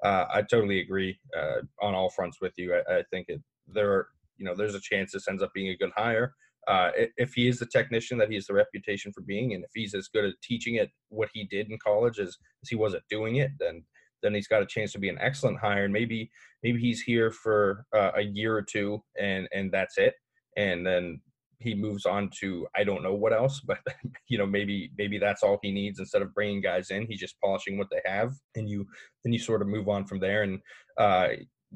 uh, 0.03 0.25
i 0.33 0.41
totally 0.41 0.79
agree 0.79 1.17
uh, 1.37 1.61
on 1.81 1.93
all 1.93 2.09
fronts 2.09 2.37
with 2.41 2.53
you 2.57 2.75
i, 2.75 2.97
I 2.97 3.03
think 3.11 3.27
it, 3.29 3.41
there 3.67 3.91
are 3.91 4.07
you 4.37 4.45
know 4.45 4.55
there's 4.55 4.75
a 4.75 4.81
chance 4.81 5.11
this 5.11 5.27
ends 5.27 5.43
up 5.43 5.53
being 5.53 5.69
a 5.69 5.77
good 5.77 5.91
hire 5.95 6.33
uh, 6.67 6.91
if 7.17 7.33
he 7.33 7.47
is 7.47 7.59
the 7.59 7.65
technician 7.65 8.17
that 8.19 8.29
he 8.29 8.35
has 8.35 8.45
the 8.45 8.53
reputation 8.53 9.11
for 9.11 9.21
being, 9.21 9.53
and 9.53 9.63
if 9.63 9.71
he's 9.73 9.95
as 9.95 10.07
good 10.07 10.25
at 10.25 10.35
teaching 10.43 10.75
it 10.75 10.91
what 11.09 11.29
he 11.33 11.45
did 11.45 11.69
in 11.71 11.77
college 11.83 12.19
as, 12.19 12.37
as 12.61 12.69
he 12.69 12.75
was 12.75 12.93
at 12.93 13.01
doing 13.09 13.37
it, 13.37 13.51
then 13.59 13.83
then 14.21 14.35
he's 14.35 14.47
got 14.47 14.61
a 14.61 14.67
chance 14.67 14.91
to 14.91 14.99
be 14.99 15.09
an 15.09 15.17
excellent 15.19 15.59
hire. 15.59 15.85
And 15.85 15.93
maybe 15.93 16.29
maybe 16.61 16.79
he's 16.79 17.01
here 17.01 17.31
for 17.31 17.85
uh, 17.95 18.11
a 18.15 18.21
year 18.21 18.55
or 18.55 18.61
two, 18.61 19.01
and 19.19 19.47
and 19.51 19.71
that's 19.71 19.97
it. 19.97 20.13
And 20.55 20.85
then 20.85 21.19
he 21.61 21.75
moves 21.75 22.05
on 22.05 22.29
to 22.39 22.67
I 22.75 22.83
don't 22.83 23.03
know 23.03 23.13
what 23.13 23.33
else, 23.33 23.59
but 23.65 23.79
you 24.27 24.37
know 24.37 24.45
maybe 24.45 24.91
maybe 24.97 25.17
that's 25.17 25.43
all 25.43 25.59
he 25.61 25.71
needs 25.71 25.99
instead 25.99 26.21
of 26.21 26.33
bringing 26.33 26.61
guys 26.61 26.91
in. 26.91 27.05
He's 27.05 27.19
just 27.19 27.39
polishing 27.39 27.77
what 27.77 27.87
they 27.91 28.01
have, 28.05 28.33
and 28.55 28.69
you 28.69 28.87
then 29.23 29.33
you 29.33 29.39
sort 29.39 29.61
of 29.61 29.67
move 29.67 29.89
on 29.89 30.05
from 30.05 30.19
there 30.19 30.43
and 30.43 30.59
uh, 30.97 31.29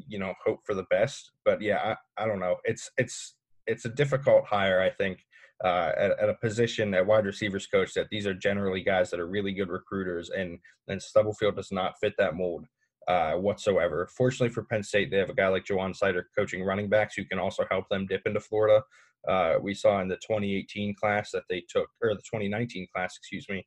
you 0.08 0.20
know 0.20 0.34
hope 0.44 0.60
for 0.66 0.76
the 0.76 0.86
best. 0.90 1.32
But 1.44 1.62
yeah, 1.62 1.96
I, 2.18 2.24
I 2.24 2.28
don't 2.28 2.40
know. 2.40 2.58
It's 2.64 2.90
it's 2.98 3.36
it's 3.68 3.86
a 3.86 3.90
difficult 3.90 4.46
hire, 4.46 4.80
I 4.80 4.92
think, 4.92 5.26
uh, 5.64 5.92
at, 5.98 6.20
at, 6.20 6.30
a 6.30 6.36
position 6.36 6.94
at 6.94 7.06
wide 7.06 7.26
receivers 7.26 7.66
coach 7.66 7.94
that 7.96 8.10
these 8.12 8.28
are 8.28 8.34
generally 8.34 8.82
guys 8.82 9.10
that 9.10 9.20
are 9.20 9.28
really 9.28 9.54
good 9.54 9.70
recruiters, 9.70 10.30
and 10.30 10.60
and 10.88 11.02
Stubblefield 11.02 11.56
does 11.56 11.72
not 11.72 12.00
fit 12.00 12.14
that 12.18 12.36
mold 12.36 12.66
uh, 13.08 13.34
whatsoever. 13.34 14.08
Fortunately 14.16 14.54
for 14.54 14.64
Penn 14.64 14.84
State, 14.84 15.12
they 15.12 15.18
have 15.18 15.30
a 15.30 15.36
guy 15.36 15.48
like 15.48 15.66
Ja'Juan 15.66 15.98
Seider 15.98 16.24
coaching 16.38 16.64
running 16.64 16.90
backs 16.90 17.16
who 17.16 17.26
can 17.26 17.40
also 17.40 17.66
help 17.70 17.88
them 17.90 18.08
dip 18.08 18.22
into 18.26 18.40
Florida. 18.40 18.84
Uh, 19.28 19.56
we 19.62 19.74
saw 19.74 20.02
in 20.02 20.08
the 20.08 20.16
2018 20.18 20.96
class 20.96 21.32
that 21.32 21.44
they 21.50 21.64
took, 21.68 21.90
or 22.02 22.14
the 22.14 22.22
2019 22.22 22.88
class, 22.94 23.18
excuse 23.18 23.48
me, 23.50 23.66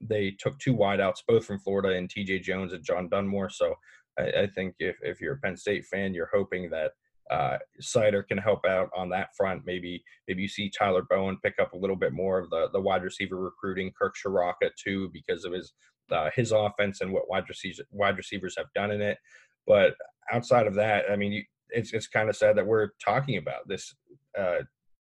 they 0.00 0.30
took 0.38 0.58
two 0.58 0.74
wideouts, 0.74 1.22
both 1.26 1.44
from 1.44 1.58
Florida, 1.60 1.96
and 1.96 2.08
T.J. 2.08 2.40
Jones 2.40 2.72
and 2.72 2.84
John 2.84 3.08
Dunmore. 3.08 3.50
So 3.50 3.74
I, 4.18 4.42
I 4.42 4.46
think 4.46 4.74
if 4.78 4.96
if 5.02 5.20
you're 5.20 5.34
a 5.34 5.38
Penn 5.38 5.56
State 5.56 5.86
fan, 5.86 6.14
you're 6.14 6.30
hoping 6.32 6.70
that 6.70 6.92
uh, 7.30 7.58
Seider 7.82 8.26
can 8.26 8.38
help 8.38 8.64
out 8.64 8.90
on 8.96 9.08
that 9.10 9.34
front. 9.36 9.62
Maybe 9.66 10.02
maybe 10.26 10.42
you 10.42 10.48
see 10.48 10.70
Tyler 10.70 11.04
Bowen 11.08 11.38
pick 11.42 11.54
up 11.60 11.72
a 11.72 11.78
little 11.78 11.96
bit 11.96 12.12
more 12.12 12.38
of 12.38 12.50
the 12.50 12.68
the 12.72 12.80
wide 12.80 13.02
receiver 13.02 13.36
recruiting. 13.36 13.92
Kirk 13.98 14.14
Ciarrocca 14.16 14.70
too, 14.82 15.10
because 15.12 15.44
of 15.44 15.52
his 15.52 15.72
uh, 16.10 16.30
his 16.34 16.52
offense 16.52 17.00
and 17.00 17.12
what 17.12 17.28
wide 17.28 17.48
receivers 17.48 17.80
wide 17.90 18.16
receivers 18.16 18.54
have 18.56 18.72
done 18.74 18.90
in 18.90 19.00
it. 19.00 19.18
But 19.66 19.94
outside 20.32 20.66
of 20.66 20.74
that, 20.74 21.04
I 21.10 21.16
mean, 21.16 21.44
it's 21.70 21.92
it's 21.92 22.08
kind 22.08 22.28
of 22.28 22.36
sad 22.36 22.56
that 22.56 22.66
we're 22.66 22.90
talking 23.04 23.36
about 23.36 23.66
this. 23.66 23.94
Uh, 24.38 24.60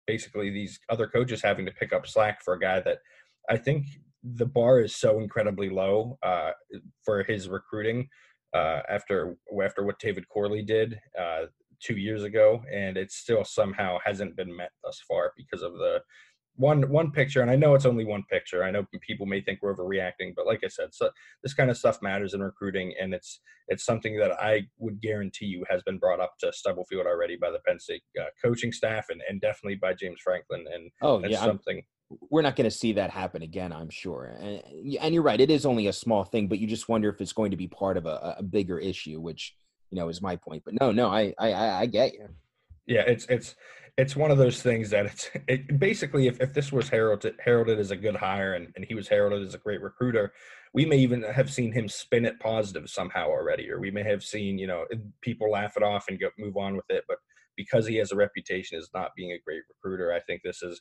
basically, 0.06 0.50
these 0.50 0.78
other 0.88 1.06
coaches 1.06 1.42
having 1.42 1.66
to 1.66 1.73
pick 1.73 1.92
up 1.92 2.06
slack 2.06 2.42
for 2.44 2.54
a 2.54 2.61
guy 2.61 2.80
that 2.80 2.99
I 3.49 3.56
think 3.56 3.87
the 4.23 4.47
bar 4.47 4.80
is 4.80 4.94
so 4.94 5.18
incredibly 5.18 5.68
low 5.68 6.18
uh, 6.23 6.52
for 7.04 7.23
his 7.25 7.49
recruiting 7.49 8.09
uh, 8.54 8.80
after 8.88 9.37
after 9.62 9.85
what 9.85 9.99
David 9.99 10.28
Corley 10.28 10.62
did 10.62 10.99
uh, 11.18 11.47
two 11.80 11.97
years 11.97 12.23
ago, 12.23 12.62
and 12.73 12.97
it 12.97 13.11
still 13.11 13.44
somehow 13.44 13.99
hasn't 14.04 14.37
been 14.37 14.54
met 14.54 14.71
thus 14.85 15.00
far 15.09 15.32
because 15.37 15.62
of 15.62 15.73
the 15.75 16.00
one 16.62 16.88
one 16.88 17.11
picture. 17.11 17.42
And 17.42 17.50
I 17.50 17.57
know 17.57 17.75
it's 17.75 17.85
only 17.85 18.04
one 18.04 18.23
picture. 18.31 18.62
I 18.62 18.71
know 18.71 18.87
people 19.00 19.26
may 19.26 19.40
think 19.40 19.59
we're 19.61 19.75
overreacting, 19.75 20.35
but 20.37 20.47
like 20.47 20.61
I 20.64 20.69
said, 20.69 20.95
so 20.95 21.11
this 21.42 21.54
kind 21.54 21.71
of 21.71 21.76
stuff 21.76 22.00
matters 22.00 22.35
in 22.35 22.42
recruiting, 22.42 22.95
and 23.00 23.12
it's 23.12 23.40
it's 23.69 23.85
something 23.85 24.16
that 24.19 24.33
I 24.40 24.62
would 24.78 25.00
guarantee 25.00 25.47
you 25.47 25.64
has 25.69 25.83
been 25.83 25.99
brought 25.99 26.21
up 26.21 26.35
to 26.40 26.52
Stubblefield 26.52 27.07
already 27.07 27.37
by 27.37 27.50
the 27.50 27.59
Penn 27.66 27.81
State 27.81 28.02
uh, 28.19 28.26
coaching 28.40 28.73
staff, 28.73 29.07
and 29.11 29.21
and 29.28 29.40
definitely 29.40 29.75
by 29.75 29.92
James 29.92 30.21
Franklin. 30.23 30.64
And 30.73 30.90
oh 31.02 31.16
and 31.16 31.31
yeah, 31.31 31.40
something. 31.40 31.76
I'm- 31.76 31.87
we're 32.28 32.42
not 32.42 32.57
going 32.57 32.69
to 32.69 32.71
see 32.71 32.92
that 32.92 33.09
happen 33.09 33.40
again, 33.40 33.73
I'm 33.73 33.88
sure. 33.88 34.37
And, 34.38 34.62
and, 35.00 35.14
you're 35.14 35.23
right; 35.23 35.40
it 35.40 35.50
is 35.50 35.64
only 35.64 35.87
a 35.87 35.95
small 35.95 36.25
thing, 36.25 36.47
but 36.47 36.59
you 36.59 36.66
just 36.66 36.87
wonder 36.87 37.09
if 37.09 37.23
it's 37.23 37.33
going 37.33 37.52
to 37.52 37.57
be 37.57 37.69
part 37.69 37.97
of 37.97 38.04
a, 38.04 38.35
a 38.37 38.42
bigger 38.42 38.78
issue, 38.78 39.19
which 39.19 39.57
you 39.90 39.97
know 39.97 40.11
is 40.11 40.21
my 40.21 40.37
point. 40.37 40.62
But 40.62 40.75
no, 40.78 40.92
no, 40.92 41.09
I 41.09 41.33
I, 41.38 41.54
I 41.54 41.87
get 41.87 42.12
you. 42.12 42.28
Yeah, 42.87 43.04
it's 43.07 43.25
it's 43.31 43.54
it's 43.99 44.16
one 44.16 44.30
of 44.30 44.38
those 44.38 44.62
things 44.62 44.90
that 44.90 45.06
it's 45.06 45.30
it, 45.49 45.78
basically 45.78 46.26
if, 46.26 46.40
if 46.40 46.54
this 46.54 46.72
was 46.72 46.88
heralded 46.88 47.34
heralded 47.44 47.78
as 47.78 47.90
a 47.90 47.96
good 47.96 48.16
hire 48.16 48.54
and, 48.54 48.68
and 48.75 48.84
he 48.84 48.94
was 48.94 49.08
heralded 49.08 49.46
as 49.46 49.54
a 49.54 49.58
great 49.58 49.82
recruiter, 49.82 50.32
we 50.72 50.87
may 50.87 50.96
even 50.96 51.22
have 51.22 51.52
seen 51.52 51.72
him 51.72 51.88
spin 51.88 52.25
it 52.25 52.40
positive 52.40 52.88
somehow 52.88 53.28
already, 53.28 53.70
or 53.70 53.78
we 53.80 53.90
may 53.90 54.02
have 54.02 54.22
seen 54.22 54.58
you 54.58 54.66
know 54.66 54.84
people 55.20 55.50
laugh 55.50 55.76
it 55.76 55.82
off 55.82 56.06
and 56.08 56.20
go 56.20 56.28
move 56.38 56.56
on 56.56 56.76
with 56.76 56.88
it. 56.88 57.04
But 57.08 57.18
because 57.56 57.87
he 57.87 57.96
has 57.96 58.12
a 58.12 58.16
reputation 58.16 58.78
as 58.78 58.88
not 58.94 59.11
being 59.16 59.32
a 59.32 59.40
great 59.44 59.62
recruiter, 59.68 60.12
I 60.12 60.20
think 60.20 60.40
this 60.42 60.62
is 60.62 60.80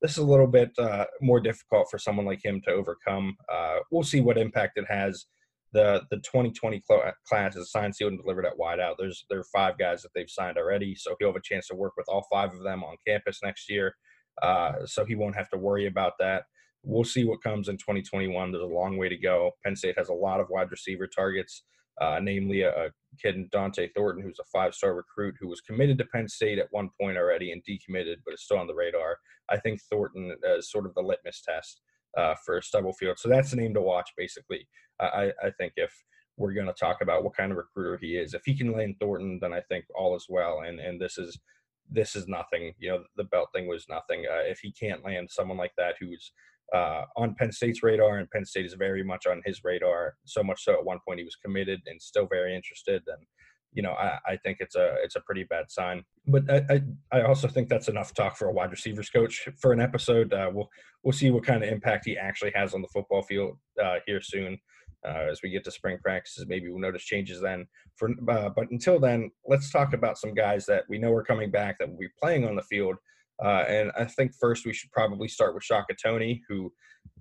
this 0.00 0.12
is 0.12 0.18
a 0.18 0.26
little 0.26 0.46
bit 0.46 0.70
uh, 0.78 1.06
more 1.20 1.40
difficult 1.40 1.88
for 1.90 1.98
someone 1.98 2.26
like 2.26 2.44
him 2.44 2.60
to 2.62 2.72
overcome. 2.72 3.36
Uh, 3.52 3.78
we'll 3.90 4.02
see 4.02 4.20
what 4.20 4.38
impact 4.38 4.78
it 4.78 4.86
has. 4.88 5.26
The 5.72 6.02
the 6.10 6.18
2020 6.18 6.82
cl- 6.86 7.12
class 7.26 7.56
is 7.56 7.70
signed, 7.70 7.94
sealed, 7.94 8.12
and 8.12 8.20
delivered 8.20 8.46
at 8.46 8.58
wideout. 8.58 8.94
There's 8.98 9.24
there 9.30 9.40
are 9.40 9.44
five 9.44 9.78
guys 9.78 10.02
that 10.02 10.10
they've 10.14 10.28
signed 10.28 10.58
already, 10.58 10.94
so 10.94 11.16
he'll 11.18 11.28
have 11.28 11.36
a 11.36 11.42
chance 11.42 11.68
to 11.68 11.74
work 11.74 11.94
with 11.96 12.06
all 12.08 12.26
five 12.30 12.52
of 12.52 12.62
them 12.62 12.84
on 12.84 12.96
campus 13.06 13.40
next 13.42 13.70
year. 13.70 13.94
Uh, 14.42 14.86
so 14.86 15.04
he 15.04 15.14
won't 15.14 15.36
have 15.36 15.50
to 15.50 15.58
worry 15.58 15.86
about 15.86 16.14
that. 16.18 16.44
We'll 16.84 17.04
see 17.04 17.24
what 17.24 17.42
comes 17.42 17.68
in 17.68 17.76
2021. 17.76 18.50
There's 18.50 18.62
a 18.62 18.66
long 18.66 18.96
way 18.96 19.08
to 19.08 19.16
go. 19.16 19.52
Penn 19.64 19.76
State 19.76 19.98
has 19.98 20.08
a 20.08 20.14
lot 20.14 20.40
of 20.40 20.48
wide 20.50 20.70
receiver 20.70 21.06
targets 21.06 21.62
uh, 22.00 22.18
namely 22.22 22.62
a, 22.62 22.70
a, 22.70 22.90
kid 23.20 23.36
Dont'e 23.50 23.90
Thornton, 23.94 24.22
who's 24.22 24.38
a 24.40 24.44
five-star 24.50 24.94
recruit 24.94 25.34
who 25.38 25.46
was 25.46 25.60
committed 25.60 25.98
to 25.98 26.06
Penn 26.06 26.26
State 26.26 26.58
at 26.58 26.68
one 26.70 26.88
point 26.98 27.18
already 27.18 27.52
and 27.52 27.62
decommitted, 27.62 28.16
but 28.24 28.32
is 28.32 28.42
still 28.42 28.56
on 28.56 28.66
the 28.66 28.74
radar. 28.74 29.18
I 29.50 29.58
think 29.58 29.82
Thornton 29.82 30.34
is 30.56 30.70
sort 30.70 30.86
of 30.86 30.94
the 30.94 31.02
litmus 31.02 31.42
test 31.46 31.82
uh, 32.16 32.34
for 32.44 32.62
Stubblefield. 32.62 33.18
So 33.18 33.28
that's 33.28 33.50
the 33.50 33.56
name 33.56 33.74
to 33.74 33.82
watch, 33.82 34.10
basically. 34.16 34.66
I, 35.06 35.32
I 35.42 35.50
think 35.58 35.74
if 35.76 35.92
we're 36.36 36.54
going 36.54 36.66
to 36.66 36.72
talk 36.72 37.02
about 37.02 37.24
what 37.24 37.36
kind 37.36 37.52
of 37.52 37.58
recruiter 37.58 37.98
he 38.00 38.16
is, 38.16 38.34
if 38.34 38.42
he 38.44 38.54
can 38.54 38.72
land 38.72 38.96
Thornton, 39.00 39.38
then 39.40 39.52
I 39.52 39.60
think 39.68 39.84
all 39.94 40.16
is 40.16 40.26
well. 40.28 40.62
And 40.66 40.80
and 40.80 41.00
this 41.00 41.18
is 41.18 41.38
this 41.90 42.16
is 42.16 42.26
nothing. 42.28 42.74
You 42.78 42.90
know, 42.90 43.04
the 43.16 43.24
belt 43.24 43.48
thing 43.54 43.66
was 43.66 43.86
nothing. 43.88 44.24
Uh, 44.30 44.42
if 44.44 44.60
he 44.60 44.72
can't 44.72 45.04
land 45.04 45.30
someone 45.30 45.58
like 45.58 45.72
that 45.76 45.94
who's 46.00 46.32
uh, 46.74 47.02
on 47.16 47.34
Penn 47.34 47.52
State's 47.52 47.82
radar, 47.82 48.18
and 48.18 48.30
Penn 48.30 48.44
State 48.44 48.66
is 48.66 48.74
very 48.74 49.02
much 49.02 49.26
on 49.26 49.42
his 49.44 49.62
radar. 49.62 50.14
So 50.24 50.42
much 50.42 50.64
so, 50.64 50.72
at 50.72 50.84
one 50.84 50.98
point 51.06 51.18
he 51.18 51.24
was 51.24 51.36
committed 51.36 51.80
and 51.86 52.00
still 52.00 52.26
very 52.26 52.56
interested. 52.56 53.02
And 53.06 53.26
you 53.74 53.82
know, 53.82 53.92
I, 53.92 54.18
I 54.26 54.36
think 54.36 54.58
it's 54.60 54.74
a 54.74 54.96
it's 55.02 55.16
a 55.16 55.20
pretty 55.20 55.44
bad 55.44 55.70
sign. 55.70 56.04
But 56.26 56.50
I, 56.50 56.62
I, 56.70 57.18
I 57.18 57.22
also 57.22 57.48
think 57.48 57.68
that's 57.68 57.88
enough 57.88 58.14
talk 58.14 58.36
for 58.36 58.48
a 58.48 58.52
wide 58.52 58.70
receivers 58.70 59.10
coach 59.10 59.48
for 59.60 59.72
an 59.72 59.80
episode. 59.80 60.32
Uh, 60.32 60.50
we'll 60.52 60.68
we'll 61.02 61.12
see 61.12 61.30
what 61.30 61.44
kind 61.44 61.62
of 61.62 61.70
impact 61.70 62.06
he 62.06 62.16
actually 62.16 62.52
has 62.54 62.74
on 62.74 62.82
the 62.82 62.88
football 62.88 63.22
field 63.22 63.58
uh, 63.82 63.96
here 64.06 64.20
soon. 64.22 64.58
Uh, 65.06 65.26
as 65.30 65.40
we 65.42 65.50
get 65.50 65.64
to 65.64 65.70
spring 65.70 65.98
practices, 66.02 66.46
maybe 66.46 66.68
we'll 66.68 66.78
notice 66.78 67.02
changes 67.02 67.40
then. 67.40 67.66
For 67.96 68.10
uh, 68.28 68.50
but 68.50 68.70
until 68.70 69.00
then, 69.00 69.30
let's 69.46 69.70
talk 69.70 69.94
about 69.94 70.18
some 70.18 70.34
guys 70.34 70.64
that 70.66 70.84
we 70.88 70.98
know 70.98 71.12
are 71.12 71.24
coming 71.24 71.50
back 71.50 71.78
that 71.78 71.88
will 71.88 71.98
be 71.98 72.08
playing 72.20 72.46
on 72.46 72.56
the 72.56 72.62
field 72.62 72.96
uh, 73.42 73.64
and 73.68 73.90
I 73.98 74.04
think 74.04 74.32
first 74.38 74.64
we 74.64 74.72
should 74.72 74.92
probably 74.92 75.28
start 75.28 75.54
with 75.54 75.64
Shaka 75.64 75.94
Toney, 76.00 76.42
who 76.48 76.72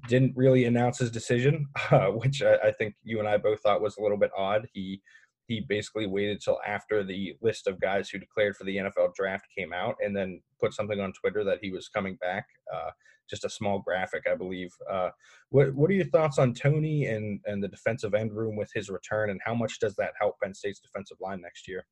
didn't 0.08 0.34
really 0.36 0.66
announce 0.66 1.00
his 1.00 1.10
decision, 1.10 1.66
uh, 1.92 2.08
which 2.08 2.44
I, 2.44 2.56
I, 2.68 2.72
think 2.72 2.94
you 3.04 3.20
and 3.20 3.28
I 3.28 3.38
both 3.38 3.62
thought 3.62 3.82
was 3.82 3.98
a 3.98 4.02
little 4.02 4.18
bit 4.18 4.32
odd. 4.38 4.68
He 4.74 5.02
he 5.52 5.60
basically 5.60 6.08
waited 6.08 6.40
till 6.40 6.60
after 6.66 7.04
the 7.04 7.36
list 7.42 7.68
of 7.68 7.82
guys 7.82 8.10
who 8.10 8.18
declared 8.18 8.56
for 8.56 8.64
the 8.64 8.78
NFL 8.78 9.14
draft 9.16 9.46
came 9.58 9.74
out, 9.74 9.96
and 10.00 10.16
then 10.16 10.42
put 10.62 10.74
something 10.74 11.02
on 11.02 11.12
Twitter 11.12 11.44
that 11.44 11.60
he 11.62 11.72
was 11.72 11.90
coming 11.90 12.16
back. 12.22 12.46
Uh, 12.74 12.92
just 13.30 13.44
a 13.44 13.50
small 13.50 13.80
graphic, 13.80 14.24
I 14.32 14.36
believe. 14.36 14.72
Uh, 14.90 15.10
what 15.50 15.76
what 15.76 15.90
are 15.90 15.94
your 15.94 16.06
thoughts 16.06 16.40
on 16.40 16.54
Toney 16.54 17.08
and 17.08 17.42
and 17.46 17.62
the 17.62 17.68
defensive 17.68 18.14
end 18.14 18.32
room 18.34 18.56
with 18.56 18.72
his 18.74 18.90
return, 18.90 19.30
and 19.30 19.42
how 19.44 19.54
much 19.54 19.80
does 19.80 19.96
that 19.98 20.14
help 20.20 20.36
Penn 20.42 20.54
State's 20.54 20.80
defensive 20.80 21.18
line 21.20 21.42
next 21.42 21.68
year? 21.68 21.86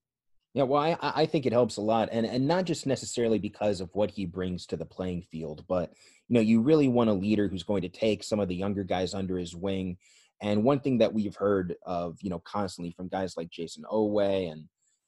Yeah, 0.53 0.63
well, 0.63 0.81
I, 0.81 0.97
I 1.01 1.25
think 1.27 1.45
it 1.45 1.53
helps 1.53 1.75
a 1.75 1.81
lot, 1.81 2.07
and 2.13 2.25
and 2.25 2.47
not 2.47 2.63
just 2.63 2.87
necessarily 2.87 3.39
because 3.39 3.81
of 3.81 3.89
what 3.93 4.09
he 4.09 4.25
brings 4.25 4.65
to 4.67 4.77
the 4.77 4.85
playing 4.85 5.23
field, 5.23 5.65
but 5.67 5.91
you 6.29 6.35
know, 6.35 6.39
you 6.39 6.61
really 6.61 6.87
want 6.87 7.09
a 7.09 7.13
leader 7.13 7.49
who's 7.49 7.63
going 7.63 7.81
to 7.81 7.89
take 7.89 8.23
some 8.23 8.39
of 8.39 8.47
the 8.47 8.55
younger 8.55 8.85
guys 8.85 9.13
under 9.13 9.37
his 9.37 9.53
wing. 9.53 9.97
And 10.41 10.63
one 10.63 10.79
thing 10.79 10.97
that 10.99 11.13
we've 11.13 11.35
heard 11.35 11.75
of, 11.85 12.17
you 12.21 12.29
know, 12.29 12.39
constantly 12.39 12.91
from 12.91 13.09
guys 13.09 13.35
like 13.35 13.49
Jayson 13.49 13.83
Oweh 13.91 14.51
and 14.51 14.65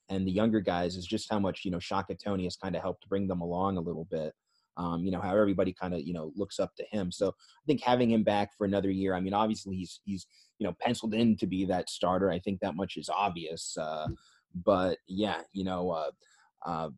and 0.09 0.27
the 0.27 0.31
younger 0.31 0.59
guys 0.59 0.97
is 0.97 1.07
just 1.07 1.31
how 1.31 1.39
much 1.39 1.63
you 1.63 1.71
know 1.71 1.79
Shaka 1.79 2.15
Toney 2.15 2.43
has 2.43 2.57
kind 2.57 2.75
of 2.75 2.81
helped 2.81 3.07
bring 3.07 3.27
them 3.27 3.41
along 3.41 3.77
a 3.77 3.81
little 3.81 4.05
bit. 4.11 4.33
Um, 4.77 5.03
you 5.03 5.11
know 5.11 5.21
how 5.21 5.35
everybody 5.37 5.73
kind 5.73 5.93
of 5.93 6.01
you 6.01 6.13
know 6.13 6.33
looks 6.35 6.59
up 6.59 6.75
to 6.75 6.83
him. 6.91 7.11
So 7.11 7.29
I 7.29 7.65
think 7.65 7.81
having 7.81 8.11
him 8.11 8.23
back 8.23 8.51
for 8.57 8.65
another 8.65 8.91
year. 8.91 9.13
I 9.13 9.21
mean, 9.21 9.33
obviously 9.33 9.77
he's 9.77 10.01
he's 10.03 10.27
you 10.59 10.67
know 10.67 10.75
penciled 10.81 11.13
in 11.13 11.37
to 11.37 11.47
be 11.47 11.65
that 11.65 11.89
starter. 11.89 12.29
I 12.29 12.39
think 12.39 12.59
that 12.59 12.75
much 12.75 12.97
is 12.97 13.09
obvious. 13.09 13.77
Uh, 13.77 14.07
but 14.65 14.97
yeah, 15.07 15.41
you 15.53 15.63
know, 15.63 15.91
uh, 15.91 16.11
uh, 16.65 16.89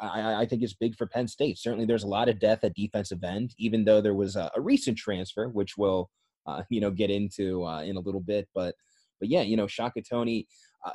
I, 0.00 0.42
I, 0.42 0.46
think 0.46 0.62
it's 0.62 0.74
big 0.74 0.96
for 0.96 1.06
Penn 1.06 1.28
State. 1.28 1.58
Certainly, 1.58 1.86
there's 1.86 2.04
a 2.04 2.08
lot 2.08 2.28
of 2.28 2.38
death 2.38 2.62
at 2.62 2.74
defensive 2.74 3.24
end, 3.24 3.54
even 3.58 3.84
though 3.84 4.00
there 4.00 4.14
was 4.14 4.36
a, 4.36 4.50
a 4.54 4.60
recent 4.60 4.98
transfer, 4.98 5.48
which 5.48 5.76
we'll, 5.76 6.10
uh, 6.46 6.62
you 6.70 6.80
know, 6.80 6.90
get 6.90 7.10
into 7.10 7.64
uh, 7.64 7.82
in 7.82 7.96
a 7.96 8.00
little 8.00 8.20
bit. 8.20 8.48
But, 8.54 8.74
but 9.20 9.28
yeah, 9.28 9.42
you 9.42 9.56
know, 9.56 9.66
Shaka 9.66 10.02
Toney. 10.02 10.46
Uh, 10.84 10.92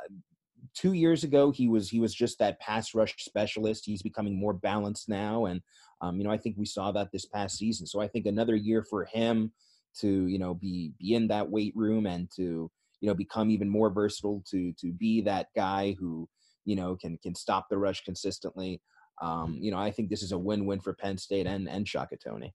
two 0.74 0.92
years 0.92 1.24
ago, 1.24 1.50
he 1.50 1.68
was 1.68 1.88
he 1.88 2.00
was 2.00 2.14
just 2.14 2.38
that 2.38 2.60
pass 2.60 2.94
rush 2.94 3.14
specialist. 3.18 3.84
He's 3.84 4.02
becoming 4.02 4.38
more 4.38 4.52
balanced 4.52 5.08
now, 5.08 5.46
and 5.46 5.60
um, 6.00 6.18
you 6.18 6.24
know, 6.24 6.30
I 6.30 6.38
think 6.38 6.56
we 6.58 6.66
saw 6.66 6.92
that 6.92 7.10
this 7.12 7.26
past 7.26 7.58
season. 7.58 7.86
So 7.86 8.00
I 8.00 8.08
think 8.08 8.26
another 8.26 8.56
year 8.56 8.82
for 8.82 9.04
him 9.04 9.52
to 10.00 10.26
you 10.26 10.38
know 10.38 10.54
be 10.54 10.92
be 10.98 11.14
in 11.14 11.28
that 11.28 11.50
weight 11.50 11.72
room 11.76 12.06
and 12.06 12.30
to 12.36 12.70
you 13.00 13.08
know 13.08 13.14
become 13.14 13.50
even 13.50 13.68
more 13.68 13.90
versatile 13.90 14.42
to 14.50 14.72
to 14.80 14.92
be 14.92 15.20
that 15.22 15.48
guy 15.54 15.96
who 15.98 16.28
you 16.64 16.76
know 16.76 16.96
can 16.96 17.18
can 17.22 17.34
stop 17.34 17.66
the 17.68 17.78
rush 17.78 18.02
consistently. 18.04 18.80
Um, 19.20 19.58
you 19.60 19.70
know, 19.70 19.78
I 19.78 19.90
think 19.90 20.08
this 20.08 20.22
is 20.22 20.32
a 20.32 20.38
win-win 20.38 20.80
for 20.80 20.94
Penn 20.94 21.18
State 21.18 21.46
and 21.46 21.68
and 21.68 21.86
Shaka 21.86 22.16
Toney. 22.16 22.54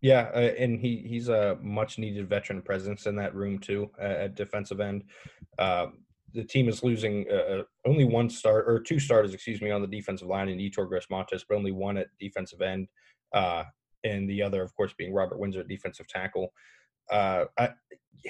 Yeah, 0.00 0.30
uh, 0.34 0.38
and 0.58 0.78
he 0.78 1.04
he's 1.06 1.28
a 1.28 1.58
much 1.60 1.98
needed 1.98 2.28
veteran 2.28 2.62
presence 2.62 3.06
in 3.06 3.16
that 3.16 3.34
room 3.34 3.58
too 3.58 3.90
uh, 4.00 4.04
at 4.04 4.36
defensive 4.36 4.80
end. 4.80 5.04
Uh, 5.58 5.86
the 6.34 6.44
team 6.44 6.68
is 6.68 6.84
losing 6.84 7.26
uh, 7.30 7.34
uh, 7.34 7.62
only 7.86 8.04
one 8.04 8.30
start 8.30 8.66
or 8.68 8.80
two 8.80 9.00
starters, 9.00 9.34
excuse 9.34 9.60
me, 9.60 9.70
on 9.70 9.80
the 9.80 9.88
defensive 9.88 10.28
line 10.28 10.48
in 10.48 10.58
Yetur 10.58 10.88
Gross-Matos, 10.88 11.44
but 11.48 11.56
only 11.56 11.72
one 11.72 11.96
at 11.96 12.08
defensive 12.20 12.60
end, 12.60 12.86
uh, 13.32 13.64
and 14.04 14.28
the 14.28 14.42
other, 14.42 14.62
of 14.62 14.74
course, 14.76 14.92
being 14.96 15.12
Robert 15.12 15.38
Windsor 15.38 15.60
at 15.60 15.68
defensive 15.68 16.06
tackle 16.06 16.52
I, 17.10 17.70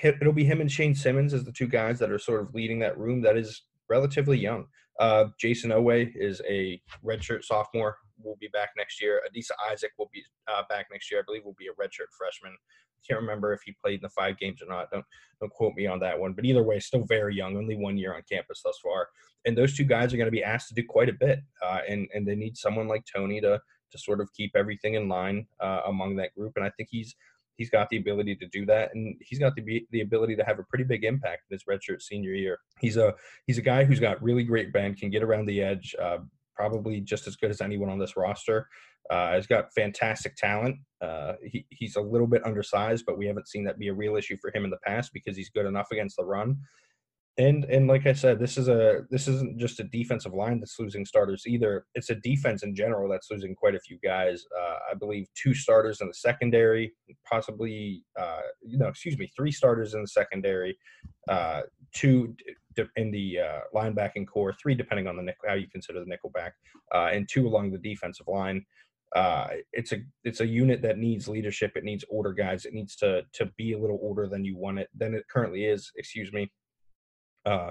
it'll 0.02 0.32
be 0.32 0.44
him 0.44 0.60
and 0.60 0.70
Shane 0.70 0.94
Simmons 0.94 1.34
as 1.34 1.42
the 1.44 1.52
two 1.52 1.66
guys 1.66 1.98
that 1.98 2.12
are 2.12 2.18
sort 2.18 2.42
of 2.42 2.54
leading 2.54 2.78
that 2.78 2.96
room 2.96 3.20
that 3.22 3.36
is 3.36 3.62
relatively 3.88 4.38
young. 4.38 4.66
Jayson 5.00 5.72
Oweh 5.72 6.12
is 6.14 6.40
a 6.48 6.80
redshirt 7.04 7.44
sophomore 7.44 7.96
will 8.22 8.36
be 8.40 8.48
back 8.48 8.70
next 8.76 9.00
year. 9.00 9.22
Adisa 9.28 9.52
Isaac 9.70 9.92
will 9.98 10.10
be 10.12 10.22
uh, 10.46 10.62
back 10.68 10.86
next 10.90 11.10
year. 11.10 11.20
I 11.20 11.24
believe 11.26 11.44
will 11.44 11.56
be 11.58 11.68
a 11.68 11.82
redshirt 11.82 12.10
freshman. 12.16 12.56
Can't 13.06 13.20
remember 13.20 13.52
if 13.52 13.60
he 13.64 13.76
played 13.82 13.96
in 13.96 14.02
the 14.02 14.08
five 14.10 14.38
games 14.38 14.60
or 14.60 14.66
not. 14.66 14.90
Don't 14.90 15.04
don't 15.40 15.52
quote 15.52 15.74
me 15.74 15.86
on 15.86 16.00
that 16.00 16.18
one. 16.18 16.32
But 16.32 16.44
either 16.44 16.62
way, 16.62 16.80
still 16.80 17.04
very 17.04 17.34
young, 17.34 17.56
only 17.56 17.76
one 17.76 17.96
year 17.96 18.14
on 18.14 18.22
campus 18.30 18.60
thus 18.64 18.78
far. 18.82 19.08
And 19.44 19.56
those 19.56 19.76
two 19.76 19.84
guys 19.84 20.12
are 20.12 20.16
going 20.16 20.26
to 20.26 20.32
be 20.32 20.42
asked 20.42 20.68
to 20.68 20.74
do 20.74 20.84
quite 20.86 21.08
a 21.08 21.12
bit, 21.12 21.40
uh, 21.64 21.80
and 21.88 22.08
and 22.12 22.26
they 22.26 22.34
need 22.34 22.56
someone 22.56 22.88
like 22.88 23.04
Toney 23.04 23.40
to 23.40 23.60
to 23.90 23.98
sort 23.98 24.20
of 24.20 24.32
keep 24.34 24.52
everything 24.54 24.94
in 24.94 25.08
line 25.08 25.46
uh, 25.60 25.82
among 25.86 26.16
that 26.16 26.34
group. 26.34 26.52
And 26.56 26.64
I 26.64 26.70
think 26.70 26.88
he's 26.90 27.14
he's 27.58 27.70
got 27.70 27.90
the 27.90 27.98
ability 27.98 28.36
to 28.36 28.46
do 28.46 28.64
that, 28.66 28.94
and 28.94 29.16
he's 29.20 29.38
got 29.38 29.54
the 29.54 29.86
the 29.90 30.00
ability 30.00 30.36
to 30.36 30.44
have 30.44 30.58
a 30.58 30.62
pretty 30.64 30.84
big 30.84 31.04
impact 31.04 31.42
in 31.50 31.54
his 31.54 31.64
redshirt 31.64 32.00
senior 32.00 32.32
year. 32.32 32.58
He's 32.80 32.96
a 32.96 33.14
he's 33.46 33.58
a 33.58 33.62
guy 33.62 33.84
who's 33.84 34.00
got 34.00 34.22
really 34.22 34.44
great 34.44 34.72
bend, 34.72 34.96
can 34.96 35.10
get 35.10 35.22
around 35.22 35.46
the 35.46 35.60
edge, 35.60 35.94
uh, 36.00 36.18
probably 36.58 37.00
just 37.00 37.26
as 37.28 37.36
good 37.36 37.50
as 37.50 37.60
anyone 37.60 37.88
on 37.88 37.98
this 37.98 38.16
roster. 38.16 38.66
Uh, 39.10 39.36
he's 39.36 39.46
got 39.46 39.72
fantastic 39.74 40.36
talent. 40.36 40.76
Uh, 41.00 41.34
he, 41.42 41.64
he's 41.70 41.96
a 41.96 42.00
little 42.00 42.26
bit 42.26 42.44
undersized, 42.44 43.04
but 43.06 43.16
we 43.16 43.26
haven't 43.26 43.48
seen 43.48 43.64
that 43.64 43.78
be 43.78 43.88
a 43.88 43.94
real 43.94 44.16
issue 44.16 44.36
for 44.40 44.50
him 44.54 44.64
in 44.64 44.70
the 44.70 44.78
past 44.84 45.12
because 45.14 45.36
he's 45.36 45.50
good 45.50 45.66
enough 45.66 45.88
against 45.92 46.16
the 46.16 46.24
run. 46.24 46.56
And 47.38 47.64
and 47.66 47.86
like 47.86 48.04
I 48.04 48.14
said, 48.14 48.40
this 48.40 48.58
is 48.58 48.66
a 48.66 49.02
this 49.10 49.28
isn't 49.28 49.60
just 49.60 49.78
a 49.78 49.84
defensive 49.84 50.34
line 50.34 50.58
that's 50.58 50.74
losing 50.80 51.06
starters 51.06 51.44
either. 51.46 51.86
It's 51.94 52.10
a 52.10 52.16
defense 52.16 52.64
in 52.64 52.74
general 52.74 53.08
that's 53.08 53.30
losing 53.30 53.54
quite 53.54 53.76
a 53.76 53.80
few 53.80 53.96
guys. 54.02 54.44
Uh, 54.60 54.78
I 54.90 54.94
believe 54.94 55.28
two 55.40 55.54
starters 55.54 56.00
in 56.00 56.08
the 56.08 56.14
secondary, 56.14 56.92
possibly 57.30 58.02
uh, 58.18 58.40
you 58.60 58.76
know, 58.76 58.88
excuse 58.88 59.16
me, 59.16 59.30
three 59.36 59.52
starters 59.52 59.94
in 59.94 60.00
the 60.00 60.08
secondary, 60.08 60.76
uh, 61.28 61.60
two 61.94 62.34
in 62.96 63.10
the 63.10 63.38
uh, 63.40 63.60
linebacking 63.74 64.26
corps, 64.26 64.54
three 64.60 64.74
depending 64.74 65.06
on 65.06 65.16
the 65.16 65.22
nickel, 65.22 65.48
how 65.48 65.54
you 65.54 65.68
consider 65.68 66.00
the 66.00 66.06
nickel 66.06 66.30
back, 66.30 66.54
uh, 66.94 67.08
and 67.12 67.28
two 67.28 67.46
along 67.46 67.70
the 67.70 67.78
defensive 67.78 68.26
line. 68.28 68.64
Uh, 69.16 69.48
it's 69.72 69.92
a 69.92 69.96
it's 70.24 70.40
a 70.40 70.46
unit 70.46 70.82
that 70.82 70.98
needs 70.98 71.28
leadership. 71.28 71.72
It 71.76 71.84
needs 71.84 72.04
order, 72.10 72.32
guys. 72.32 72.64
It 72.64 72.74
needs 72.74 72.94
to 72.96 73.22
to 73.34 73.46
be 73.56 73.72
a 73.72 73.78
little 73.78 73.98
older 74.02 74.28
than 74.28 74.44
you 74.44 74.56
want 74.56 74.78
it 74.78 74.88
than 74.96 75.14
it 75.14 75.24
currently 75.30 75.64
is. 75.64 75.90
Excuse 75.96 76.32
me. 76.32 76.50
Uh, 77.46 77.70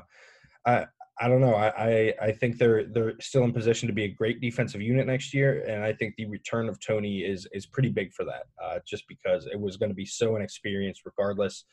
I 0.65 0.85
I 1.19 1.27
don't 1.27 1.41
know. 1.41 1.55
I, 1.55 1.67
I, 1.77 2.13
I 2.21 2.31
think 2.31 2.57
they're 2.57 2.85
they're 2.85 3.19
still 3.19 3.43
in 3.43 3.51
position 3.51 3.87
to 3.87 3.93
be 3.93 4.03
a 4.03 4.09
great 4.09 4.39
defensive 4.39 4.81
unit 4.81 5.07
next 5.07 5.33
year, 5.33 5.63
and 5.67 5.83
I 5.83 5.91
think 5.91 6.15
the 6.15 6.27
return 6.27 6.69
of 6.69 6.79
Toney 6.79 7.19
is 7.19 7.47
is 7.51 7.65
pretty 7.65 7.89
big 7.89 8.13
for 8.13 8.23
that. 8.25 8.43
Uh, 8.63 8.79
just 8.87 9.07
because 9.07 9.47
it 9.47 9.59
was 9.59 9.77
going 9.77 9.89
to 9.89 9.95
be 9.95 10.05
so 10.05 10.35
inexperienced, 10.35 11.01
regardless. 11.05 11.65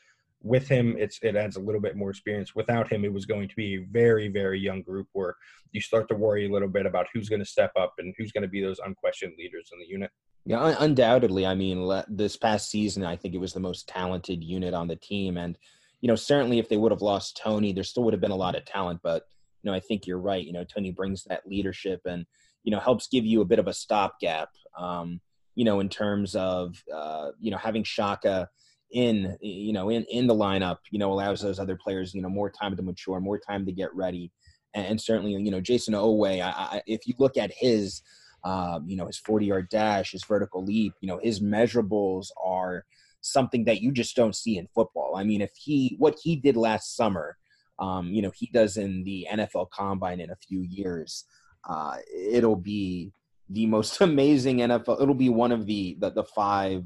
With 0.44 0.68
him, 0.68 0.94
it's 0.98 1.18
it 1.22 1.36
adds 1.36 1.56
a 1.56 1.60
little 1.60 1.80
bit 1.80 1.96
more 1.96 2.10
experience. 2.10 2.54
Without 2.54 2.92
him, 2.92 3.04
it 3.04 3.12
was 3.12 3.24
going 3.24 3.48
to 3.48 3.56
be 3.56 3.76
a 3.76 3.86
very 3.90 4.28
very 4.28 4.60
young 4.60 4.82
group 4.82 5.08
where 5.12 5.36
you 5.72 5.80
start 5.80 6.06
to 6.08 6.14
worry 6.14 6.46
a 6.46 6.52
little 6.52 6.68
bit 6.68 6.86
about 6.86 7.06
who's 7.12 7.28
going 7.28 7.40
to 7.40 7.46
step 7.46 7.72
up 7.76 7.94
and 7.98 8.14
who's 8.18 8.30
going 8.30 8.42
to 8.42 8.48
be 8.48 8.62
those 8.62 8.78
unquestioned 8.84 9.32
leaders 9.38 9.70
in 9.72 9.78
the 9.78 9.86
unit. 9.86 10.10
Yeah, 10.46 10.76
undoubtedly. 10.78 11.46
I 11.46 11.54
mean, 11.54 11.90
this 12.06 12.36
past 12.36 12.70
season, 12.70 13.04
I 13.04 13.16
think 13.16 13.34
it 13.34 13.40
was 13.40 13.54
the 13.54 13.60
most 13.60 13.88
talented 13.88 14.44
unit 14.44 14.74
on 14.74 14.86
the 14.86 14.96
team, 14.96 15.38
and 15.38 15.56
you 16.02 16.08
know, 16.08 16.16
certainly 16.16 16.58
if 16.58 16.68
they 16.68 16.76
would 16.76 16.92
have 16.92 17.00
lost 17.00 17.40
Toney, 17.42 17.72
there 17.72 17.82
still 17.82 18.02
would 18.04 18.12
have 18.12 18.20
been 18.20 18.30
a 18.30 18.36
lot 18.36 18.54
of 18.54 18.66
talent. 18.66 19.00
But 19.02 19.24
you 19.62 19.70
know, 19.70 19.74
I 19.74 19.80
think 19.80 20.06
you're 20.06 20.18
right. 20.18 20.44
You 20.44 20.52
know, 20.52 20.64
Toney 20.64 20.90
brings 20.90 21.24
that 21.24 21.48
leadership 21.48 22.02
and 22.04 22.26
you 22.62 22.70
know 22.70 22.78
helps 22.78 23.08
give 23.08 23.24
you 23.24 23.40
a 23.40 23.46
bit 23.46 23.58
of 23.58 23.68
a 23.68 23.72
stopgap. 23.72 24.50
Um, 24.78 25.22
you 25.54 25.64
know, 25.64 25.80
in 25.80 25.88
terms 25.88 26.36
of 26.36 26.76
uh, 26.94 27.30
you 27.40 27.50
know 27.50 27.56
having 27.56 27.84
Shaka 27.84 28.50
in 28.94 29.36
you 29.40 29.72
know 29.72 29.90
in 29.90 30.04
in 30.04 30.26
the 30.26 30.34
lineup, 30.34 30.78
you 30.90 30.98
know, 30.98 31.12
allows 31.12 31.42
those 31.42 31.58
other 31.58 31.76
players 31.76 32.14
you 32.14 32.22
know 32.22 32.30
more 32.30 32.48
time 32.48 32.76
to 32.76 32.82
mature, 32.82 33.20
more 33.20 33.38
time 33.38 33.66
to 33.66 33.72
get 33.72 33.94
ready, 33.94 34.30
and, 34.72 35.00
certainly 35.00 35.32
you 35.32 35.50
know 35.50 35.60
Jayson 35.60 35.94
Oweh. 35.94 36.40
I, 36.40 36.76
I, 36.76 36.82
if 36.86 37.06
you 37.06 37.14
look 37.18 37.36
at 37.36 37.52
his 37.52 38.00
um, 38.44 38.88
you 38.88 38.96
know 38.96 39.06
his 39.06 39.18
40 39.18 39.46
yard 39.46 39.68
dash, 39.68 40.12
his 40.12 40.24
vertical 40.24 40.64
leap, 40.64 40.94
you 41.00 41.08
know 41.08 41.20
his 41.22 41.40
measurables 41.40 42.28
are 42.42 42.86
something 43.20 43.64
that 43.64 43.80
you 43.80 43.90
just 43.90 44.14
don't 44.14 44.36
see 44.36 44.58
in 44.58 44.68
football. 44.74 45.16
I 45.16 45.24
mean, 45.24 45.40
if 45.40 45.50
he 45.56 45.96
what 45.98 46.16
he 46.22 46.36
did 46.36 46.56
last 46.56 46.94
summer, 46.94 47.36
um, 47.80 48.08
you 48.12 48.22
know, 48.22 48.30
he 48.34 48.46
does 48.46 48.76
in 48.76 49.02
the 49.02 49.26
NFL 49.30 49.70
Combine 49.70 50.20
in 50.20 50.30
a 50.30 50.36
few 50.36 50.60
years, 50.60 51.24
uh, 51.68 51.96
it'll 52.14 52.56
be 52.56 53.12
the 53.49 53.66
most 53.66 54.00
amazing 54.00 54.58
NFL. 54.58 55.02
It'll 55.02 55.14
be 55.14 55.30
one 55.30 55.50
of 55.50 55.66
the 55.66 55.97
the, 55.99 56.10
the 56.10 56.25
five 56.25 56.84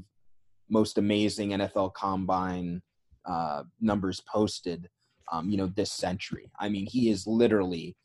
most 0.69 0.97
amazing 0.97 1.49
NFL 1.51 1.93
Combine 1.93 2.81
uh, 3.25 3.63
numbers 3.81 4.21
posted. 4.21 4.89
Um, 5.31 5.47
you 5.47 5.57
know, 5.57 5.67
this 5.67 5.91
century. 5.91 6.51
I 6.59 6.69
mean, 6.69 6.87
he 6.87 7.11
is 7.11 7.27
literally, 7.27 7.95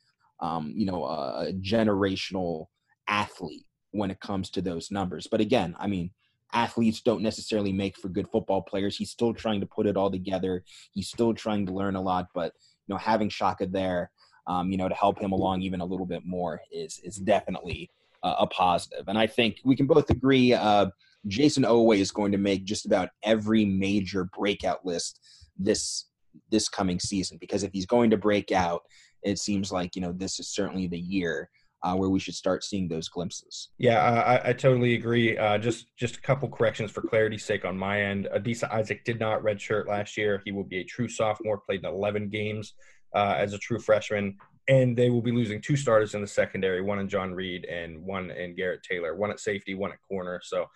um, 0.40 0.74
you 0.76 0.84
know, 0.84 1.06
a, 1.06 1.54
generational 1.54 2.66
athlete 3.08 3.64
when 3.92 4.10
it 4.10 4.20
comes 4.20 4.50
to 4.50 4.60
those 4.60 4.90
numbers. 4.90 5.26
But 5.26 5.40
again, 5.40 5.74
I 5.78 5.86
mean, 5.86 6.10
athletes 6.52 7.00
don't 7.00 7.22
necessarily 7.22 7.72
make 7.72 7.96
for 7.96 8.08
good 8.08 8.28
football 8.30 8.60
players. 8.60 8.96
He's 8.96 9.10
still 9.10 9.32
trying 9.32 9.60
to 9.60 9.66
put 9.66 9.86
it 9.86 9.96
all 9.96 10.10
together. 10.10 10.64
He's 10.92 11.08
still 11.08 11.32
trying 11.32 11.64
to 11.66 11.72
learn 11.72 11.96
a 11.96 12.02
lot, 12.02 12.28
but 12.34 12.52
you 12.86 12.94
know, 12.94 12.98
having 12.98 13.28
Shaka 13.28 13.66
there, 13.66 14.10
um, 14.46 14.70
you 14.70 14.76
know, 14.76 14.88
to 14.88 14.94
help 14.94 15.18
him 15.18 15.32
along 15.32 15.62
even 15.62 15.80
a 15.80 15.84
little 15.84 16.06
bit 16.06 16.24
more 16.24 16.60
is 16.70 17.00
is 17.02 17.16
definitely 17.16 17.90
uh, 18.22 18.36
a 18.40 18.46
positive. 18.46 19.08
And 19.08 19.18
I 19.18 19.26
think 19.26 19.60
we 19.64 19.76
can 19.76 19.86
both 19.86 20.10
agree 20.10 20.52
uh, 20.52 20.86
Jayson 21.28 21.64
Oweh 21.64 21.98
is 21.98 22.10
going 22.10 22.32
to 22.32 22.38
make 22.38 22.64
just 22.64 22.86
about 22.86 23.08
every 23.22 23.64
major 23.64 24.28
breakout 24.36 24.84
list 24.84 25.20
this 25.58 26.06
this 26.50 26.68
coming 26.68 26.98
season 26.98 27.38
because 27.40 27.62
if 27.62 27.72
he's 27.72 27.86
going 27.86 28.10
to 28.10 28.16
break 28.16 28.50
out, 28.50 28.82
it 29.22 29.38
seems 29.38 29.72
like 29.72 29.96
you 29.96 30.02
know 30.02 30.12
this 30.12 30.38
is 30.38 30.48
certainly 30.48 30.86
the 30.86 30.98
year 30.98 31.48
uh, 31.84 31.94
where 31.94 32.08
we 32.08 32.18
should 32.18 32.34
start 32.34 32.64
seeing 32.64 32.88
those 32.88 33.08
glimpses. 33.08 33.68
Yeah, 33.76 34.00
I, 34.00 34.48
I 34.48 34.52
totally 34.54 34.94
agree. 34.94 35.36
Uh, 35.36 35.58
just 35.58 35.86
just 35.96 36.16
a 36.16 36.20
couple 36.22 36.48
corrections 36.48 36.90
for 36.90 37.02
clarity's 37.02 37.44
sake 37.44 37.64
on 37.66 37.76
my 37.76 38.00
end. 38.00 38.26
Adisa 38.34 38.72
Isaac 38.72 39.04
did 39.04 39.20
not 39.20 39.42
redshirt 39.42 39.86
last 39.86 40.16
year. 40.16 40.40
He 40.44 40.52
will 40.52 40.64
be 40.64 40.78
a 40.78 40.84
true 40.84 41.08
sophomore. 41.08 41.58
Played 41.58 41.80
in 41.80 41.86
11 41.86 42.30
games 42.30 42.72
uh, 43.14 43.34
as 43.36 43.52
a 43.52 43.58
true 43.58 43.78
freshman, 43.78 44.36
and 44.66 44.96
they 44.96 45.10
will 45.10 45.20
be 45.20 45.30
losing 45.30 45.60
two 45.60 45.76
starters 45.76 46.14
in 46.14 46.22
the 46.22 46.26
secondary: 46.26 46.80
one 46.80 46.98
in 46.98 47.08
John 47.08 47.34
Reid 47.34 47.66
and 47.66 48.02
one 48.02 48.30
in 48.30 48.56
Garrett 48.56 48.82
Taylor. 48.82 49.14
One 49.14 49.30
at 49.30 49.38
safety, 49.38 49.74
one 49.74 49.92
at 49.92 49.98
corner. 50.08 50.40
So, 50.42 50.66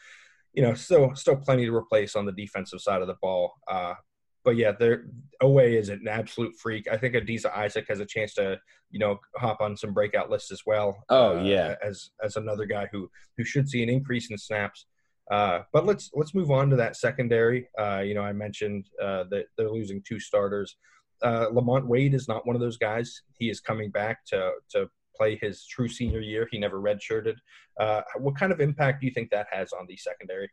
you 0.52 0.62
know, 0.62 0.74
still 0.74 1.14
still 1.14 1.36
plenty 1.36 1.64
to 1.66 1.74
replace 1.74 2.16
on 2.16 2.26
the 2.26 2.32
defensive 2.32 2.80
side 2.80 3.02
of 3.02 3.08
the 3.08 3.16
ball. 3.20 3.54
Uh, 3.68 3.94
but 4.44 4.56
yeah, 4.56 4.72
there 4.72 5.04
Oweh 5.42 5.78
is 5.78 5.88
an 5.88 6.06
absolute 6.08 6.54
freak. 6.58 6.88
I 6.90 6.96
think 6.96 7.14
Adisa 7.14 7.54
Isaac 7.54 7.86
has 7.88 8.00
a 8.00 8.06
chance 8.06 8.34
to, 8.34 8.58
you 8.90 8.98
know, 8.98 9.18
hop 9.36 9.60
on 9.60 9.76
some 9.76 9.92
breakout 9.92 10.30
lists 10.30 10.50
as 10.50 10.62
well. 10.66 10.96
Oh 11.10 11.38
uh, 11.38 11.42
yeah, 11.42 11.74
as 11.82 12.10
as 12.24 12.36
another 12.36 12.64
guy 12.64 12.88
who 12.90 13.10
who 13.36 13.44
should 13.44 13.68
see 13.68 13.82
an 13.82 13.88
increase 13.88 14.30
in 14.30 14.38
snaps. 14.38 14.86
Uh, 15.30 15.60
but 15.72 15.84
let's 15.84 16.10
let's 16.14 16.34
move 16.34 16.50
on 16.50 16.70
to 16.70 16.76
that 16.76 16.96
secondary. 16.96 17.68
Uh, 17.78 17.98
you 17.98 18.14
know, 18.14 18.22
I 18.22 18.32
mentioned 18.32 18.86
uh, 19.02 19.24
that 19.30 19.46
they're 19.56 19.70
losing 19.70 20.02
two 20.06 20.18
starters. 20.18 20.76
Uh, 21.22 21.46
Lamont 21.52 21.86
Wade 21.86 22.14
is 22.14 22.28
not 22.28 22.46
one 22.46 22.56
of 22.56 22.62
those 22.62 22.78
guys. 22.78 23.22
He 23.38 23.50
is 23.50 23.60
coming 23.60 23.90
back 23.90 24.24
to 24.28 24.52
to 24.70 24.88
play 25.18 25.38
his 25.40 25.66
true 25.66 25.88
senior 25.88 26.20
year. 26.20 26.48
He 26.50 26.58
never 26.58 26.80
redshirted. 26.80 27.34
Uh, 27.78 28.02
what 28.18 28.36
kind 28.36 28.52
of 28.52 28.60
impact 28.60 29.00
do 29.00 29.06
you 29.06 29.12
think 29.12 29.30
that 29.30 29.46
has 29.50 29.72
on 29.72 29.86
the 29.88 29.96
secondary? 29.96 30.48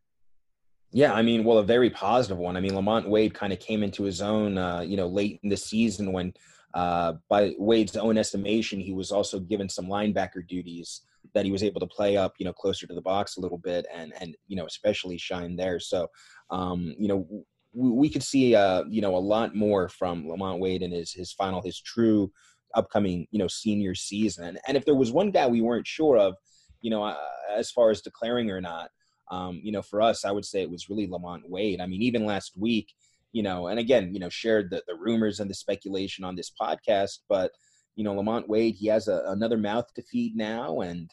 Yeah, 0.92 1.14
I 1.14 1.22
mean, 1.22 1.44
well, 1.44 1.58
a 1.58 1.64
very 1.64 1.90
positive 1.90 2.38
one. 2.38 2.56
I 2.56 2.62
mean, 2.62 2.76
Lamont 2.76 3.10
Wade 3.10 3.34
kind 3.34 3.52
of 3.52 3.60
came 3.60 3.84
into 3.84 4.04
his 4.04 4.22
own, 4.22 4.58
uh, 4.58 4.82
you 4.82 4.96
know, 4.96 5.08
late 5.08 5.40
in 5.44 5.50
the 5.50 5.58
season 5.58 6.14
when, 6.14 6.34
uh, 6.74 7.14
by 7.30 7.54
Wade's 7.58 7.98
own 7.98 8.18
estimation, 8.18 8.80
he 8.80 8.94
was 8.94 9.12
also 9.12 9.40
given 9.40 9.68
some 9.68 9.88
linebacker 9.88 10.48
duties 10.48 11.02
that 11.34 11.46
he 11.46 11.52
was 11.52 11.64
able 11.64 11.80
to 11.80 11.88
play 11.88 12.18
up, 12.18 12.34
you 12.38 12.46
know, 12.46 12.54
closer 12.54 12.88
to 12.88 12.94
the 12.94 13.02
box 13.02 13.38
a 13.38 13.42
little 13.42 13.58
bit, 13.58 13.86
and 13.94 14.14
and 14.20 14.36
you 14.48 14.56
know, 14.56 14.66
especially 14.66 15.18
shine 15.18 15.56
there. 15.56 15.80
So, 15.80 16.08
um, 16.50 16.94
you 16.98 17.08
know, 17.08 17.28
we, 17.74 17.90
we 17.90 18.10
could 18.10 18.24
see, 18.24 18.56
uh, 18.56 18.84
you 18.90 19.02
know, 19.02 19.16
a 19.16 19.18
lot 19.18 19.56
more 19.56 19.90
from 19.90 20.28
Lamont 20.28 20.60
Wade 20.60 20.82
in 20.82 20.92
his 20.92 21.12
his 21.12 21.34
final, 21.34 21.62
his 21.62 21.80
true 21.80 22.32
upcoming, 22.74 23.28
you 23.32 23.40
know, 23.40 23.48
senior 23.48 23.96
season. 23.96 24.58
And, 24.68 24.78
if 24.78 24.86
there 24.86 24.96
was 24.96 25.12
one 25.12 25.32
guy 25.32 25.48
we 25.48 25.62
weren't 25.62 25.88
sure 25.88 26.18
of, 26.18 26.36
you 26.82 26.90
know, 26.90 27.04
uh, 27.04 27.18
as 27.56 27.72
far 27.72 27.90
as 27.90 28.02
declaring 28.02 28.50
or 28.52 28.62
not 28.62 28.90
um, 29.32 29.60
you 29.64 29.72
know, 29.72 29.82
for 29.82 30.02
us, 30.02 30.24
I 30.24 30.32
would 30.32 30.46
say 30.46 30.62
it 30.62 30.70
was 30.70 30.90
really 30.90 31.08
Lamont 31.08 31.50
Wade. 31.50 31.82
I 31.82 31.88
mean, 31.88 32.02
even 32.02 32.26
last 32.26 32.54
week, 32.58 32.94
you 33.32 33.44
know, 33.44 33.68
and 33.68 33.80
again, 33.80 34.14
you 34.14 34.20
know, 34.20 34.30
shared 34.30 34.70
the, 34.70 34.84
the 34.88 34.96
rumors 34.96 35.40
and 35.40 35.50
the 35.50 35.56
speculation 35.56 36.24
on 36.24 36.36
this 36.36 36.52
podcast, 36.60 37.20
but 37.28 37.52
you 37.96 38.04
know, 38.04 38.14
Lamont 38.14 38.48
Wade, 38.50 38.76
he 38.76 38.88
has 38.88 39.08
a, 39.08 39.24
another 39.28 39.58
mouth 39.58 39.86
to 39.96 40.04
feed 40.04 40.36
now, 40.36 40.82
and 40.82 41.10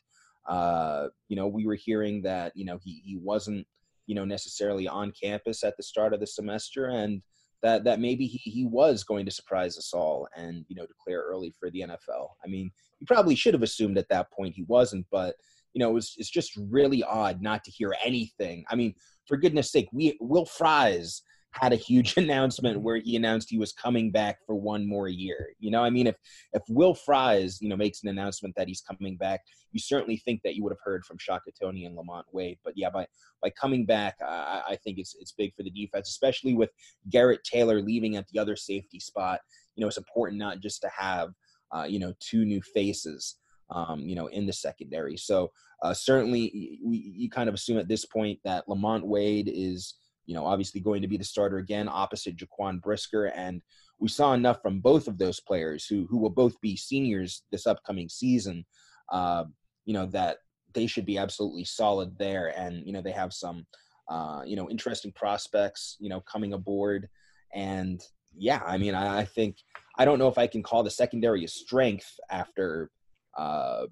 uh, 0.48 1.06
you 1.28 1.36
know, 1.36 1.46
we 1.46 1.64
were 1.64 1.76
hearing 1.76 2.22
that 2.22 2.52
you 2.54 2.64
know 2.64 2.78
he 2.82 3.00
he 3.04 3.16
wasn't 3.16 3.66
you 4.06 4.14
know 4.14 4.24
necessarily 4.24 4.88
on 4.88 5.12
campus 5.20 5.62
at 5.62 5.76
the 5.76 5.82
start 5.82 6.12
of 6.12 6.20
the 6.20 6.26
semester, 6.26 6.86
and 6.86 7.22
that 7.62 7.84
that 7.84 8.00
maybe 8.00 8.26
he 8.26 8.38
he 8.50 8.64
was 8.64 9.04
going 9.04 9.24
to 9.24 9.30
surprise 9.30 9.78
us 9.78 9.92
all 9.92 10.28
and 10.36 10.64
you 10.68 10.76
know 10.76 10.86
declare 10.86 11.20
early 11.20 11.52
for 11.58 11.70
the 11.70 11.80
NFL. 11.80 12.30
I 12.44 12.48
mean, 12.48 12.70
you 13.00 13.06
probably 13.06 13.34
should 13.34 13.54
have 13.54 13.62
assumed 13.62 13.98
at 13.98 14.08
that 14.08 14.30
point 14.32 14.54
he 14.54 14.64
wasn't, 14.64 15.06
but 15.10 15.36
you 15.72 15.78
know, 15.78 15.96
it's, 15.96 16.14
it's 16.18 16.30
just 16.30 16.52
really 16.56 17.02
odd 17.02 17.40
not 17.40 17.64
to 17.64 17.70
hear 17.70 17.94
anything. 18.04 18.64
I 18.68 18.74
mean, 18.76 18.94
for 19.26 19.36
goodness 19.36 19.70
sake, 19.70 19.88
we 19.92 20.16
Will 20.20 20.44
Fries 20.44 21.22
had 21.52 21.72
a 21.72 21.76
huge 21.76 22.16
announcement 22.16 22.80
where 22.80 22.96
he 22.96 23.16
announced 23.16 23.50
he 23.50 23.58
was 23.58 23.72
coming 23.72 24.10
back 24.10 24.38
for 24.46 24.54
one 24.54 24.86
more 24.86 25.08
year. 25.08 25.50
You 25.58 25.70
know, 25.70 25.84
I 25.84 25.90
mean, 25.90 26.06
if 26.06 26.16
if 26.52 26.62
Will 26.68 26.94
Fries, 26.94 27.60
you 27.60 27.68
know, 27.68 27.76
makes 27.76 28.02
an 28.02 28.08
announcement 28.08 28.54
that 28.56 28.68
he's 28.68 28.80
coming 28.82 29.16
back, 29.16 29.40
you 29.70 29.80
certainly 29.80 30.16
think 30.16 30.40
that 30.42 30.54
you 30.54 30.62
would 30.64 30.72
have 30.72 30.82
heard 30.82 31.04
from 31.04 31.18
Shaka 31.18 31.50
Toney 31.60 31.84
and 31.84 31.94
Lamont 31.94 32.26
Wade. 32.32 32.58
But 32.64 32.74
yeah, 32.76 32.90
by 32.90 33.06
by 33.42 33.50
coming 33.50 33.86
back, 33.86 34.16
I, 34.22 34.62
I 34.70 34.78
think 34.82 34.98
it's 34.98 35.14
it's 35.20 35.32
big 35.32 35.54
for 35.54 35.62
the 35.62 35.70
defense, 35.70 36.08
especially 36.08 36.54
with 36.54 36.70
Garrett 37.10 37.44
Taylor 37.44 37.80
leaving 37.80 38.16
at 38.16 38.26
the 38.28 38.38
other 38.38 38.56
safety 38.56 38.98
spot. 38.98 39.40
You 39.76 39.82
know, 39.82 39.88
it's 39.88 39.98
important 39.98 40.38
not 40.38 40.60
just 40.60 40.80
to 40.82 40.90
have 40.96 41.30
uh, 41.74 41.84
you 41.84 41.98
know 41.98 42.12
two 42.20 42.44
new 42.44 42.62
faces. 42.62 43.36
Um, 43.70 44.00
you 44.00 44.14
know, 44.14 44.26
in 44.26 44.44
the 44.44 44.52
secondary. 44.52 45.16
So 45.16 45.50
uh, 45.82 45.94
certainly, 45.94 46.78
we, 46.84 46.98
you 47.16 47.30
kind 47.30 47.48
of 47.48 47.54
assume 47.54 47.78
at 47.78 47.88
this 47.88 48.04
point 48.04 48.38
that 48.44 48.68
Lamont 48.68 49.06
Wade 49.06 49.50
is 49.50 49.94
you 50.26 50.34
know, 50.34 50.46
obviously 50.46 50.80
going 50.80 51.02
to 51.02 51.08
be 51.08 51.16
the 51.16 51.24
starter 51.24 51.58
again 51.58 51.88
opposite 51.90 52.36
Jaquan 52.36 52.80
Brisker. 52.80 53.26
And 53.26 53.62
we 53.98 54.08
saw 54.08 54.32
enough 54.34 54.60
from 54.62 54.80
both 54.80 55.08
of 55.08 55.18
those 55.18 55.40
players 55.40 55.86
who 55.86 56.06
who 56.10 56.18
will 56.18 56.30
both 56.30 56.60
be 56.60 56.76
seniors 56.76 57.44
this 57.50 57.66
upcoming 57.66 58.08
season. 58.08 58.64
Uh, 59.10 59.44
you 59.84 59.94
know 59.94 60.06
that 60.06 60.38
they 60.74 60.86
should 60.86 61.06
be 61.06 61.18
absolutely 61.18 61.64
solid 61.64 62.18
there, 62.18 62.48
and 62.58 62.86
you 62.86 62.92
know 62.92 63.02
they 63.02 63.12
have 63.12 63.32
some 63.32 63.66
uh, 64.10 64.42
you 64.44 64.56
know 64.56 64.68
interesting 64.70 65.12
prospects 65.12 65.96
you 66.00 66.08
know 66.08 66.20
coming 66.20 66.52
aboard, 66.52 67.08
and 67.54 68.02
yeah, 68.36 68.60
I 68.66 68.78
mean 68.78 68.94
I, 68.94 69.20
I 69.20 69.24
think 69.24 69.56
I 69.98 70.04
don't 70.04 70.18
know 70.18 70.28
if 70.28 70.38
I 70.38 70.46
can 70.46 70.62
call 70.62 70.82
the 70.82 70.90
secondary 70.90 71.44
a 71.44 71.48
strength 71.48 72.18
after 72.30 72.90
uh, 73.36 73.86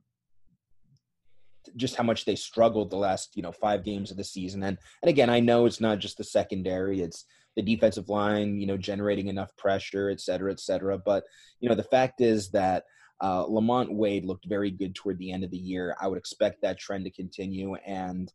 just 1.77 1.97
how 1.97 2.05
much 2.05 2.25
they 2.25 2.37
struggled 2.37 2.91
the 2.91 2.97
last 2.97 3.37
you 3.37 3.43
know 3.43 3.53
five 3.53 3.85
games 3.85 4.11
of 4.11 4.17
the 4.17 4.25
season. 4.25 4.63
And 4.63 4.79
and 5.03 5.11
again 5.11 5.31
i 5.31 5.41
know 5.41 5.67
it's 5.67 5.81
not 5.81 5.99
just 5.99 6.19
the 6.19 6.25
secondary 6.25 7.01
it's 7.01 7.25
the 7.57 7.63
defensive 7.63 8.09
line 8.09 8.61
you 8.61 8.67
know 8.67 8.77
generating 8.77 9.29
enough 9.29 9.57
pressure 9.57 10.11
et 10.11 10.21
cetera 10.21 10.53
et 10.53 10.61
cetera. 10.61 10.99
But 10.99 11.25
you 11.61 11.69
know 11.69 11.75
the 11.75 11.83
fact 11.83 12.21
is 12.21 12.51
that 12.51 12.85
uh, 13.23 13.45
lamont 13.47 13.93
wade 13.93 14.25
looked 14.25 14.47
very 14.47 14.71
good 14.71 14.95
toward 14.95 15.19
the 15.19 15.31
end 15.31 15.45
of 15.45 15.51
the 15.51 15.59
year. 15.59 15.95
I 16.01 16.09
would 16.09 16.19
expect 16.19 16.63
that 16.63 16.79
trend 16.79 17.05
to 17.05 17.11
continue. 17.11 17.75
And 17.87 18.33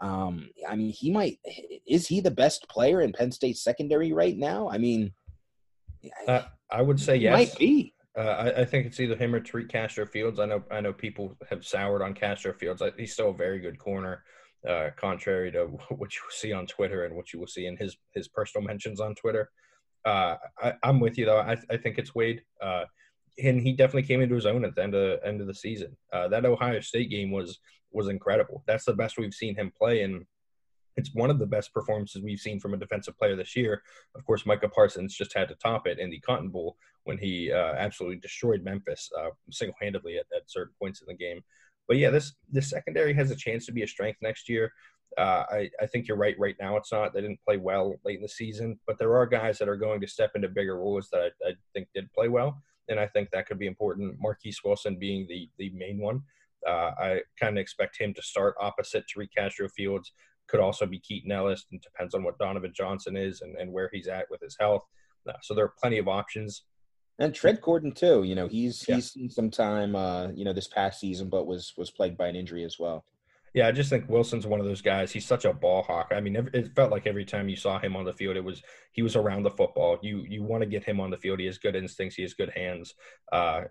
um, 0.00 0.48
i 0.68 0.74
mean 0.74 0.90
he 0.90 1.10
might 1.10 1.38
is 1.86 2.08
he 2.08 2.20
the 2.20 2.30
best 2.30 2.68
player 2.68 3.02
in 3.02 3.12
penn 3.12 3.30
state 3.30 3.56
secondary 3.56 4.12
right 4.12 4.36
now? 4.36 4.68
I 4.68 4.78
mean 4.78 5.12
uh, 6.26 6.42
i 6.70 6.82
would 6.82 7.00
say 7.00 7.16
yes 7.16 7.32
might 7.32 7.56
be 7.58 7.94
uh, 8.16 8.20
I, 8.20 8.60
I, 8.60 8.64
think 8.64 8.86
it's 8.86 9.00
either 9.00 9.16
him 9.16 9.34
or 9.34 9.40
Tariq 9.40 9.70
Castro 9.70 10.06
Fields. 10.06 10.38
I 10.38 10.46
know 10.46 10.62
I 10.70 10.80
know 10.80 10.92
people 10.92 11.36
have 11.48 11.64
soured 11.64 12.02
on 12.02 12.14
Castro 12.14 12.52
Fields. 12.52 12.82
He's 12.98 13.14
still 13.14 13.30
a 13.30 13.34
very 13.34 13.58
good 13.58 13.78
corner, 13.78 14.22
uh, 14.68 14.90
contrary 14.96 15.50
to 15.52 15.64
what 15.88 16.14
you 16.14 16.22
see 16.30 16.52
on 16.52 16.66
Twitter 16.66 17.04
and 17.04 17.14
what 17.14 17.32
you 17.32 17.40
will 17.40 17.46
see 17.46 17.66
in 17.66 17.76
his 17.76 17.96
his 18.14 18.28
personal 18.28 18.66
mentions 18.66 19.00
on 19.00 19.14
Twitter. 19.14 19.50
Uh, 20.04 20.36
I, 20.60 20.74
am 20.82 21.00
with 21.00 21.16
you 21.16 21.24
though. 21.24 21.38
I, 21.38 21.56
I 21.70 21.76
think 21.76 21.96
it's 21.96 22.14
Wade, 22.14 22.42
uh, 22.60 22.84
and 23.42 23.60
he 23.60 23.72
definitely 23.72 24.02
came 24.02 24.20
into 24.20 24.34
his 24.34 24.46
own 24.46 24.64
at 24.64 24.74
the 24.74 24.82
end 24.82 24.94
of 24.94 25.20
end 25.24 25.40
of 25.40 25.46
the 25.46 25.54
season. 25.54 25.96
Uh, 26.12 26.28
that 26.28 26.44
Ohio 26.44 26.80
State 26.80 27.08
game 27.08 27.30
was 27.30 27.60
was 27.92 28.08
incredible. 28.08 28.62
That's 28.66 28.84
the 28.84 28.94
best 28.94 29.16
we've 29.16 29.32
seen 29.32 29.54
him 29.54 29.72
play, 29.76 30.02
and 30.02 30.26
it's 30.96 31.14
one 31.14 31.30
of 31.30 31.38
the 31.38 31.46
best 31.46 31.72
performances 31.72 32.22
we've 32.22 32.40
seen 32.40 32.60
from 32.60 32.74
a 32.74 32.78
defensive 32.78 33.16
player 33.18 33.36
this 33.36 33.56
year. 33.56 33.82
Of 34.14 34.24
course, 34.24 34.46
Micah 34.46 34.68
Parsons 34.68 35.14
just 35.14 35.34
had 35.34 35.48
to 35.48 35.54
top 35.54 35.86
it 35.86 35.98
in 35.98 36.10
the 36.10 36.20
Cotton 36.20 36.48
Bowl 36.48 36.76
when 37.04 37.18
he 37.18 37.52
uh, 37.52 37.74
absolutely 37.74 38.18
destroyed 38.18 38.62
Memphis 38.62 39.10
uh, 39.18 39.30
single-handedly 39.50 40.18
at, 40.18 40.26
at, 40.36 40.50
certain 40.50 40.74
points 40.78 41.00
in 41.00 41.06
the 41.08 41.14
game. 41.14 41.42
But 41.88 41.96
yeah, 41.96 42.10
this 42.10 42.34
this 42.50 42.70
secondary 42.70 43.12
has 43.14 43.30
a 43.30 43.36
chance 43.36 43.66
to 43.66 43.72
be 43.72 43.82
a 43.82 43.88
strength 43.88 44.18
next 44.22 44.48
year. 44.48 44.72
Uh, 45.18 45.44
I, 45.50 45.70
I 45.80 45.86
think 45.86 46.08
you're 46.08 46.16
right. 46.16 46.38
Right 46.38 46.54
now, 46.60 46.76
it's 46.76 46.92
not. 46.92 47.12
They 47.12 47.20
didn't 47.20 47.40
play 47.44 47.56
well 47.56 47.94
late 48.04 48.16
in 48.16 48.22
the 48.22 48.28
season, 48.28 48.78
but 48.86 48.98
there 48.98 49.16
are 49.16 49.26
guys 49.26 49.58
that 49.58 49.68
are 49.68 49.76
going 49.76 50.00
to 50.00 50.06
step 50.06 50.32
into 50.34 50.48
bigger 50.48 50.78
roles 50.78 51.08
that 51.10 51.32
I, 51.44 51.50
I 51.50 51.52
think 51.74 51.88
did 51.94 52.12
play 52.12 52.28
well, 52.28 52.62
and 52.88 53.00
I 53.00 53.06
think 53.08 53.30
that 53.30 53.46
could 53.46 53.58
be 53.58 53.66
important. 53.66 54.16
Marquis 54.20 54.54
Wilson 54.64 54.96
being 54.98 55.26
the 55.28 55.50
the 55.58 55.70
main 55.70 55.98
one. 55.98 56.22
Uh, 56.66 56.92
I 56.98 57.20
kind 57.40 57.58
of 57.58 57.60
expect 57.60 57.98
him 57.98 58.14
to 58.14 58.22
start 58.22 58.54
opposite 58.60 59.04
Tariq 59.08 59.28
Castro 59.36 59.68
Fields 59.68 60.12
could 60.52 60.60
also 60.60 60.84
be 60.84 61.00
Keaton 61.00 61.32
Ellis, 61.32 61.64
and 61.72 61.80
depends 61.80 62.14
on 62.14 62.22
what 62.22 62.38
Donovan 62.38 62.72
Johnson 62.76 63.16
is 63.16 63.40
and, 63.40 63.56
and 63.56 63.72
where 63.72 63.88
he's 63.90 64.06
at 64.06 64.26
with 64.30 64.42
his 64.42 64.54
health. 64.60 64.82
Uh, 65.26 65.32
so 65.40 65.54
there 65.54 65.64
are 65.64 65.72
plenty 65.80 65.98
of 65.98 66.08
options. 66.08 66.64
And 67.18 67.34
Trent 67.34 67.62
Gordon 67.62 67.92
too. 67.92 68.22
You 68.22 68.34
know, 68.34 68.48
he's 68.48 68.84
yeah. 68.86 68.96
he's 68.96 69.10
seen 69.10 69.30
some 69.30 69.50
time. 69.50 69.96
Uh, 69.96 70.28
you 70.34 70.44
know, 70.44 70.52
this 70.52 70.68
past 70.68 71.00
season, 71.00 71.28
but 71.28 71.46
was 71.46 71.72
was 71.76 71.90
plagued 71.90 72.18
by 72.18 72.28
an 72.28 72.36
injury 72.36 72.64
as 72.64 72.78
well. 72.78 73.04
Yeah, 73.54 73.68
I 73.68 73.72
just 73.72 73.90
think 73.90 74.08
Wilson's 74.08 74.46
one 74.46 74.60
of 74.60 74.66
those 74.66 74.80
guys. 74.80 75.12
He's 75.12 75.26
such 75.26 75.44
a 75.44 75.52
ball 75.52 75.82
hawk. 75.82 76.10
I 76.10 76.20
mean, 76.20 76.36
it 76.54 76.74
felt 76.74 76.90
like 76.90 77.06
every 77.06 77.26
time 77.26 77.50
you 77.50 77.56
saw 77.56 77.78
him 77.78 77.96
on 77.96 78.06
the 78.06 78.12
field, 78.12 78.36
it 78.36 78.44
was 78.44 78.62
he 78.92 79.02
was 79.02 79.14
around 79.14 79.42
the 79.42 79.50
football. 79.50 79.98
You 80.00 80.24
you 80.26 80.42
want 80.42 80.62
to 80.62 80.66
get 80.66 80.84
him 80.84 81.00
on 81.00 81.10
the 81.10 81.18
field. 81.18 81.38
He 81.38 81.46
has 81.46 81.58
good 81.58 81.76
instincts. 81.76 82.16
He 82.16 82.22
has 82.22 82.32
good 82.32 82.50
hands, 82.50 82.94
uh, 83.30 83.62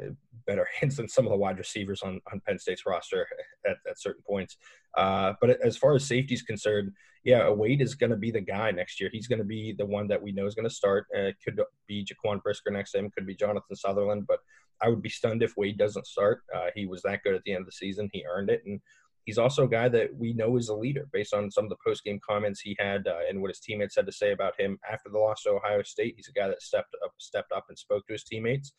better 0.45 0.67
hands 0.79 0.97
than 0.97 1.09
some 1.09 1.25
of 1.25 1.31
the 1.31 1.37
wide 1.37 1.57
receivers 1.57 2.03
on, 2.03 2.21
on 2.31 2.41
Penn 2.47 2.59
State's 2.59 2.85
roster 2.85 3.27
at, 3.65 3.77
at 3.89 3.99
certain 3.99 4.21
points. 4.27 4.57
Uh, 4.95 5.33
but 5.41 5.49
as 5.61 5.77
far 5.77 5.95
as 5.95 6.05
safety 6.05 6.35
is 6.35 6.43
concerned, 6.43 6.91
yeah, 7.23 7.49
Wade 7.49 7.81
is 7.81 7.95
going 7.95 8.09
to 8.11 8.17
be 8.17 8.29
the 8.29 8.41
guy 8.41 8.69
next 8.71 8.99
year. 8.99 9.09
He's 9.11 9.27
going 9.27 9.39
to 9.39 9.45
be 9.45 9.73
the 9.75 9.85
one 9.85 10.07
that 10.09 10.21
we 10.21 10.31
know 10.31 10.45
is 10.45 10.55
going 10.55 10.67
to 10.67 10.73
start. 10.73 11.07
Uh, 11.15 11.31
could 11.43 11.59
be 11.87 12.05
Jaquan 12.05 12.41
Brisker 12.43 12.71
next 12.71 12.91
to 12.91 12.99
him. 12.99 13.11
Could 13.15 13.27
be 13.27 13.35
Jonathan 13.35 13.75
Sutherland. 13.75 14.25
But 14.27 14.39
I 14.81 14.89
would 14.89 15.01
be 15.01 15.09
stunned 15.09 15.41
if 15.41 15.57
Wade 15.57 15.77
doesn't 15.77 16.07
start. 16.07 16.41
Uh, 16.53 16.67
he 16.75 16.85
was 16.85 17.01
that 17.03 17.23
good 17.23 17.35
at 17.35 17.43
the 17.43 17.53
end 17.53 17.61
of 17.61 17.67
the 17.67 17.71
season. 17.71 18.09
He 18.11 18.25
earned 18.25 18.49
it, 18.49 18.63
and 18.65 18.79
he's 19.25 19.37
also 19.37 19.63
a 19.63 19.69
guy 19.69 19.87
that 19.89 20.09
we 20.15 20.33
know 20.33 20.57
is 20.57 20.69
a 20.69 20.75
leader 20.75 21.07
based 21.11 21.33
on 21.33 21.51
some 21.51 21.65
of 21.65 21.69
the 21.69 21.77
post 21.85 22.03
game 22.03 22.19
comments 22.27 22.61
he 22.61 22.75
had 22.79 23.07
uh, 23.07 23.19
and 23.29 23.41
what 23.41 23.51
his 23.51 23.59
teammates 23.59 23.95
had 23.95 24.05
to 24.05 24.11
say 24.11 24.31
about 24.31 24.59
him 24.59 24.77
after 24.91 25.09
the 25.09 25.17
loss 25.17 25.43
to 25.43 25.51
Ohio 25.51 25.83
State. 25.83 26.15
He's 26.15 26.29
a 26.29 26.39
guy 26.39 26.47
that 26.47 26.61
stepped 26.61 26.95
up, 27.03 27.11
stepped 27.17 27.51
up 27.51 27.65
and 27.69 27.77
spoke 27.77 28.05
to 28.07 28.13
his 28.13 28.23
teammates. 28.23 28.73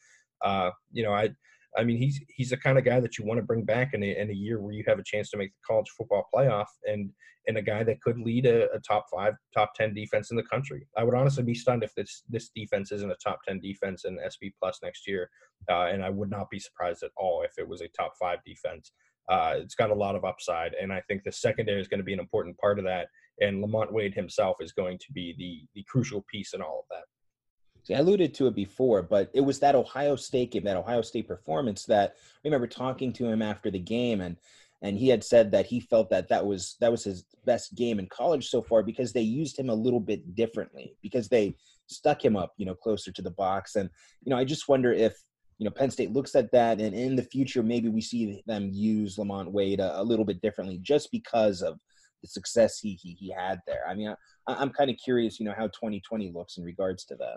Uh, 0.44 0.70
you 0.90 1.02
know, 1.02 1.12
I, 1.12 1.30
I 1.76 1.84
mean, 1.84 1.96
he's 1.96 2.20
he's 2.28 2.50
the 2.50 2.56
kind 2.56 2.76
of 2.76 2.84
guy 2.84 3.00
that 3.00 3.16
you 3.16 3.24
want 3.24 3.38
to 3.38 3.46
bring 3.46 3.64
back 3.64 3.94
in 3.94 4.02
a, 4.02 4.20
in 4.20 4.30
a 4.30 4.34
year 4.34 4.60
where 4.60 4.72
you 4.72 4.84
have 4.86 4.98
a 4.98 5.04
chance 5.04 5.30
to 5.30 5.36
make 5.36 5.52
the 5.52 5.66
college 5.66 5.88
football 5.96 6.28
playoff, 6.34 6.66
and 6.84 7.10
and 7.46 7.56
a 7.56 7.62
guy 7.62 7.82
that 7.82 8.00
could 8.02 8.18
lead 8.18 8.46
a, 8.46 8.70
a 8.72 8.80
top 8.80 9.06
five, 9.10 9.34
top 9.54 9.72
ten 9.74 9.94
defense 9.94 10.30
in 10.30 10.36
the 10.36 10.42
country. 10.42 10.86
I 10.96 11.04
would 11.04 11.14
honestly 11.14 11.42
be 11.42 11.54
stunned 11.54 11.82
if 11.82 11.94
this 11.94 12.24
this 12.28 12.50
defense 12.54 12.92
isn't 12.92 13.10
a 13.10 13.16
top 13.24 13.40
ten 13.46 13.58
defense 13.58 14.04
in 14.04 14.18
SP 14.20 14.52
plus 14.60 14.80
next 14.82 15.08
year, 15.08 15.30
uh, 15.70 15.86
and 15.86 16.04
I 16.04 16.10
would 16.10 16.30
not 16.30 16.50
be 16.50 16.58
surprised 16.58 17.02
at 17.04 17.10
all 17.16 17.42
if 17.42 17.52
it 17.56 17.66
was 17.66 17.80
a 17.80 17.88
top 17.88 18.12
five 18.20 18.38
defense. 18.44 18.92
Uh, 19.28 19.54
it's 19.56 19.74
got 19.74 19.90
a 19.90 19.94
lot 19.94 20.16
of 20.16 20.24
upside, 20.24 20.74
and 20.74 20.92
I 20.92 21.00
think 21.08 21.22
the 21.22 21.32
secondary 21.32 21.80
is 21.80 21.88
going 21.88 22.00
to 22.00 22.04
be 22.04 22.12
an 22.12 22.20
important 22.20 22.58
part 22.58 22.78
of 22.78 22.84
that. 22.84 23.08
And 23.40 23.60
Lamont 23.60 23.92
Wade 23.92 24.14
himself 24.14 24.56
is 24.60 24.72
going 24.72 24.98
to 24.98 25.12
be 25.12 25.34
the 25.38 25.66
the 25.74 25.84
crucial 25.84 26.24
piece 26.30 26.54
in 26.54 26.60
all 26.60 26.80
of 26.80 26.84
that. 26.90 27.04
See, 27.84 27.94
I 27.94 27.98
alluded 27.98 28.32
to 28.34 28.46
it 28.46 28.54
before, 28.54 29.02
but 29.02 29.30
it 29.34 29.40
was 29.40 29.58
that 29.58 29.74
Ohio 29.74 30.14
State 30.14 30.52
game, 30.52 30.64
that 30.64 30.76
Ohio 30.76 31.02
State 31.02 31.26
performance 31.26 31.84
that 31.86 32.14
I 32.16 32.48
remember 32.48 32.68
talking 32.68 33.12
to 33.14 33.26
him 33.26 33.42
after 33.42 33.70
the 33.70 33.78
game, 33.78 34.20
and 34.20 34.36
and 34.82 34.98
he 34.98 35.08
had 35.08 35.22
said 35.22 35.50
that 35.52 35.66
he 35.66 35.80
felt 35.80 36.10
that 36.10 36.28
that 36.28 36.44
was 36.44 36.76
that 36.80 36.90
was 36.90 37.04
his 37.04 37.24
best 37.44 37.74
game 37.74 37.98
in 37.98 38.06
college 38.06 38.48
so 38.48 38.62
far 38.62 38.82
because 38.82 39.12
they 39.12 39.22
used 39.22 39.58
him 39.58 39.68
a 39.68 39.74
little 39.74 40.00
bit 40.00 40.34
differently 40.34 40.96
because 41.02 41.28
they 41.28 41.56
stuck 41.86 42.24
him 42.24 42.36
up, 42.36 42.52
you 42.56 42.66
know, 42.66 42.74
closer 42.74 43.10
to 43.12 43.22
the 43.22 43.30
box, 43.30 43.74
and 43.74 43.90
you 44.22 44.30
know, 44.30 44.36
I 44.36 44.44
just 44.44 44.68
wonder 44.68 44.92
if 44.92 45.16
you 45.62 45.64
know, 45.64 45.70
Penn 45.70 45.92
State 45.92 46.12
looks 46.12 46.34
at 46.34 46.50
that, 46.50 46.80
and 46.80 46.92
in 46.92 47.14
the 47.14 47.22
future, 47.22 47.62
maybe 47.62 47.88
we 47.88 48.00
see 48.00 48.42
them 48.48 48.68
use 48.72 49.16
Lamont 49.16 49.52
Wade 49.52 49.78
a, 49.78 50.00
a 50.00 50.02
little 50.02 50.24
bit 50.24 50.40
differently, 50.40 50.80
just 50.82 51.08
because 51.12 51.62
of 51.62 51.78
the 52.20 52.26
success 52.26 52.80
he 52.80 52.98
he, 53.00 53.12
he 53.12 53.30
had 53.30 53.60
there. 53.64 53.86
I 53.88 53.94
mean, 53.94 54.12
I, 54.48 54.54
I'm 54.54 54.70
kind 54.70 54.90
of 54.90 54.96
curious, 54.96 55.38
you 55.38 55.46
know, 55.46 55.54
how 55.56 55.68
2020 55.68 56.32
looks 56.34 56.56
in 56.56 56.64
regards 56.64 57.04
to 57.04 57.14
that. 57.14 57.36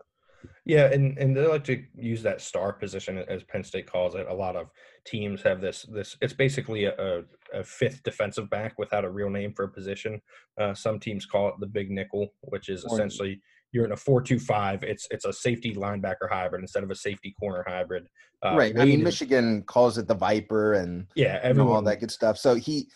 Yeah, 0.66 0.92
and 0.92 1.16
and 1.20 1.38
they 1.38 1.46
like 1.46 1.64
to 1.66 1.84
use 1.96 2.24
that 2.24 2.42
star 2.42 2.74
position 2.74 3.20
as 3.20 3.44
Penn 3.44 3.64
State 3.64 3.86
calls 3.86 4.16
it. 4.16 4.26
A 4.28 4.34
lot 4.34 4.56
of 4.56 4.72
teams 5.06 5.44
have 5.44 5.62
this 5.62 5.84
this. 5.84 6.18
It's 6.20 6.34
basically 6.34 6.86
a, 6.86 7.22
a 7.54 7.64
fifth 7.64 8.02
defensive 8.02 8.50
back 8.50 8.80
without 8.80 9.06
a 9.06 9.10
real 9.12 9.30
name 9.30 9.54
for 9.54 9.66
a 9.66 9.70
position. 9.70 10.20
Uh, 10.60 10.74
some 10.74 11.00
teams 11.00 11.28
call 11.28 11.50
it 11.50 11.56
the 11.60 11.68
big 11.68 11.92
nickel, 11.92 12.34
which 12.42 12.70
is 12.70 12.86
essentially 12.86 13.40
you're 13.76 13.86
in 13.86 13.92
a 13.92 13.98
four-two-five. 13.98 14.84
It's 14.84 15.06
it's 15.12 15.26
a 15.26 15.34
safety 15.34 15.76
linebacker 15.76 16.30
hybrid 16.30 16.62
instead 16.62 16.84
of 16.84 16.90
a 16.90 16.96
safety 16.96 17.36
corner 17.38 17.64
hybrid. 17.68 18.08
Uh, 18.44 18.56
right. 18.56 18.80
I 18.80 18.86
mean, 18.86 19.04
Michigan 19.04 19.64
calls 19.64 19.98
it 19.98 20.08
the 20.08 20.16
Viper 20.16 20.74
and 20.74 21.08
yeah, 21.16 21.40
everyone, 21.44 21.68
you 21.68 21.72
know, 21.72 21.76
all 21.76 21.82
that 21.84 22.00
good 22.00 22.12
stuff. 22.12 22.38
So 22.38 22.56
he, 22.56 22.88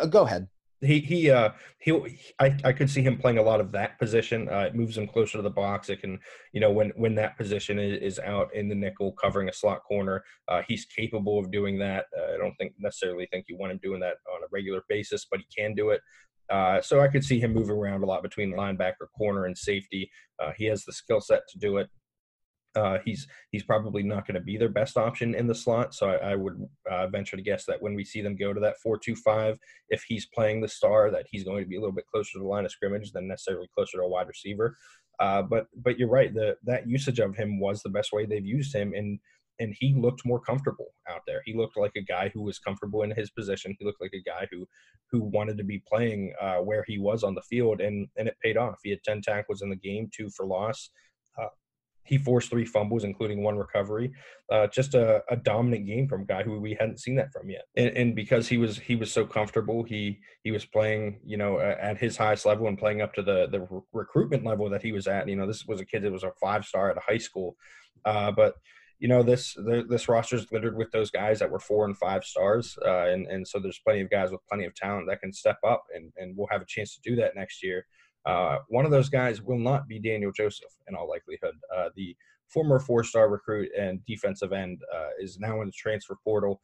uh, 0.00 0.06
go 0.06 0.22
ahead. 0.22 0.48
He 0.80 1.00
he 1.00 1.28
uh 1.30 1.50
he 1.80 1.90
I, 2.38 2.56
I 2.64 2.72
could 2.72 2.88
see 2.88 3.02
him 3.02 3.18
playing 3.18 3.38
a 3.38 3.42
lot 3.42 3.60
of 3.60 3.72
that 3.72 3.98
position. 3.98 4.48
Uh, 4.48 4.60
it 4.60 4.76
moves 4.76 4.96
him 4.96 5.08
closer 5.08 5.36
to 5.38 5.42
the 5.42 5.50
box. 5.50 5.90
It 5.90 6.00
can 6.00 6.20
you 6.52 6.60
know 6.60 6.70
when 6.70 6.90
when 6.94 7.16
that 7.16 7.36
position 7.36 7.80
is, 7.80 8.00
is 8.00 8.18
out 8.20 8.54
in 8.54 8.68
the 8.68 8.76
nickel 8.76 9.12
covering 9.12 9.48
a 9.48 9.52
slot 9.52 9.82
corner, 9.82 10.22
uh, 10.46 10.62
he's 10.68 10.84
capable 10.84 11.40
of 11.40 11.50
doing 11.50 11.78
that. 11.80 12.06
Uh, 12.16 12.34
I 12.34 12.36
don't 12.38 12.54
think 12.54 12.74
necessarily 12.78 13.26
think 13.26 13.46
you 13.48 13.58
want 13.58 13.72
him 13.72 13.80
doing 13.82 14.00
that 14.00 14.18
on 14.32 14.44
a 14.44 14.46
regular 14.52 14.82
basis, 14.88 15.26
but 15.28 15.40
he 15.40 15.46
can 15.54 15.74
do 15.74 15.90
it. 15.90 16.00
Uh, 16.50 16.80
so 16.80 17.00
I 17.00 17.08
could 17.08 17.24
see 17.24 17.40
him 17.40 17.52
moving 17.52 17.76
around 17.76 18.02
a 18.02 18.06
lot 18.06 18.22
between 18.22 18.54
linebacker, 18.54 19.06
corner, 19.16 19.44
and 19.44 19.56
safety. 19.56 20.10
Uh, 20.42 20.52
he 20.56 20.64
has 20.66 20.84
the 20.84 20.92
skill 20.92 21.20
set 21.20 21.42
to 21.48 21.58
do 21.58 21.78
it. 21.78 21.88
Uh, 22.76 22.98
he's 23.04 23.26
he's 23.50 23.64
probably 23.64 24.02
not 24.02 24.26
going 24.26 24.34
to 24.34 24.40
be 24.40 24.56
their 24.56 24.68
best 24.68 24.96
option 24.96 25.34
in 25.34 25.46
the 25.46 25.54
slot, 25.54 25.94
so 25.94 26.10
I, 26.10 26.32
I 26.32 26.34
would 26.36 26.62
uh, 26.88 27.06
venture 27.08 27.36
to 27.36 27.42
guess 27.42 27.64
that 27.64 27.82
when 27.82 27.94
we 27.94 28.04
see 28.04 28.20
them 28.20 28.36
go 28.36 28.52
to 28.52 28.60
that 28.60 28.78
four-two-five, 28.82 29.58
if 29.88 30.04
he's 30.06 30.26
playing 30.26 30.60
the 30.60 30.68
star, 30.68 31.10
that 31.10 31.26
he's 31.30 31.44
going 31.44 31.64
to 31.64 31.68
be 31.68 31.76
a 31.76 31.80
little 31.80 31.94
bit 31.94 32.06
closer 32.06 32.32
to 32.34 32.38
the 32.40 32.46
line 32.46 32.64
of 32.64 32.70
scrimmage 32.70 33.10
than 33.12 33.26
necessarily 33.26 33.68
closer 33.74 33.98
to 33.98 34.04
a 34.04 34.08
wide 34.08 34.28
receiver. 34.28 34.76
Uh, 35.18 35.42
but 35.42 35.66
but 35.82 35.98
you're 35.98 36.08
right, 36.10 36.32
the 36.34 36.56
that 36.62 36.88
usage 36.88 37.18
of 37.18 37.34
him 37.34 37.58
was 37.58 37.82
the 37.82 37.90
best 37.90 38.12
way 38.12 38.26
they've 38.26 38.46
used 38.46 38.74
him, 38.74 38.92
and 38.94 39.18
and 39.58 39.74
he 39.80 39.94
looked 39.94 40.24
more 40.24 40.40
comfortable 40.40 40.88
there. 41.28 41.42
He 41.44 41.54
looked 41.54 41.76
like 41.76 41.92
a 41.96 42.02
guy 42.02 42.30
who 42.34 42.42
was 42.42 42.58
comfortable 42.58 43.02
in 43.02 43.10
his 43.12 43.30
position. 43.30 43.76
He 43.78 43.84
looked 43.84 44.00
like 44.00 44.14
a 44.14 44.28
guy 44.28 44.48
who 44.50 44.66
who 45.10 45.20
wanted 45.22 45.56
to 45.58 45.64
be 45.64 45.82
playing 45.86 46.34
uh, 46.40 46.56
where 46.56 46.84
he 46.86 46.98
was 46.98 47.22
on 47.22 47.34
the 47.34 47.42
field, 47.42 47.80
and 47.80 48.08
and 48.16 48.26
it 48.28 48.36
paid 48.42 48.56
off. 48.56 48.78
He 48.82 48.90
had 48.90 49.04
ten 49.04 49.20
tackles 49.20 49.62
in 49.62 49.70
the 49.70 49.76
game, 49.76 50.10
two 50.12 50.30
for 50.30 50.46
loss. 50.46 50.90
Uh, 51.40 51.48
he 52.08 52.16
forced 52.16 52.48
three 52.48 52.64
fumbles, 52.64 53.04
including 53.04 53.42
one 53.42 53.58
recovery. 53.58 54.10
Uh, 54.50 54.66
just 54.68 54.94
a, 54.94 55.22
a, 55.28 55.36
dominant 55.36 55.86
game 55.86 56.08
from 56.08 56.22
a 56.22 56.24
guy 56.24 56.42
who 56.42 56.58
we 56.58 56.74
hadn't 56.80 56.98
seen 56.98 57.14
that 57.16 57.30
from 57.30 57.50
yet. 57.50 57.64
And, 57.76 57.90
and, 57.98 58.14
because 58.14 58.48
he 58.48 58.56
was 58.56 58.78
he 58.78 58.96
was 58.96 59.12
so 59.12 59.26
comfortable, 59.26 59.82
he 59.82 60.18
he 60.42 60.50
was 60.50 60.64
playing 60.64 61.20
you 61.22 61.36
know 61.36 61.60
at 61.60 61.98
his 61.98 62.16
highest 62.16 62.46
level 62.46 62.66
and 62.66 62.78
playing 62.78 63.02
up 63.02 63.12
to 63.14 63.22
the 63.22 63.48
the 63.48 63.82
recruitment 63.92 64.44
level 64.44 64.70
that 64.70 64.82
he 64.82 64.92
was 64.92 65.06
at. 65.06 65.28
You 65.28 65.36
know, 65.36 65.46
this 65.46 65.66
was 65.66 65.82
a 65.82 65.84
kid 65.84 66.02
that 66.02 66.10
was 66.10 66.24
a 66.24 66.32
five 66.40 66.64
star 66.64 66.90
at 66.90 66.96
a 66.96 67.00
high 67.06 67.18
school, 67.18 67.56
uh, 68.06 68.32
but 68.32 68.54
you 68.98 69.08
know 69.08 69.22
this 69.22 69.54
the, 69.54 69.84
this 69.88 70.08
roster 70.08 70.36
is 70.36 70.50
littered 70.50 70.76
with 70.76 70.90
those 70.90 71.10
guys 71.10 71.38
that 71.38 71.50
were 71.50 71.60
four 71.60 71.84
and 71.84 71.96
five 71.96 72.24
stars, 72.24 72.76
uh, 72.84 73.06
and 73.06 73.26
and 73.26 73.46
so 73.46 73.58
there's 73.58 73.80
plenty 73.84 74.00
of 74.00 74.10
guys 74.10 74.30
with 74.30 74.46
plenty 74.48 74.64
of 74.64 74.74
talent 74.74 75.06
that 75.08 75.20
can 75.20 75.32
step 75.32 75.58
up, 75.66 75.84
and 75.94 76.12
and 76.16 76.36
we'll 76.36 76.48
have 76.50 76.62
a 76.62 76.66
chance 76.66 76.94
to 76.94 77.00
do 77.08 77.16
that 77.16 77.36
next 77.36 77.62
year. 77.62 77.86
Uh, 78.26 78.58
one 78.68 78.84
of 78.84 78.90
those 78.90 79.08
guys 79.08 79.40
will 79.40 79.58
not 79.58 79.86
be 79.88 79.98
Daniel 79.98 80.32
Joseph 80.32 80.72
in 80.88 80.94
all 80.94 81.08
likelihood. 81.08 81.54
Uh, 81.74 81.88
the 81.96 82.16
former 82.48 82.78
four-star 82.78 83.28
recruit 83.28 83.70
and 83.78 84.04
defensive 84.06 84.52
end 84.52 84.80
uh, 84.94 85.08
is 85.20 85.38
now 85.38 85.60
in 85.60 85.68
the 85.68 85.72
transfer 85.72 86.16
portal. 86.24 86.60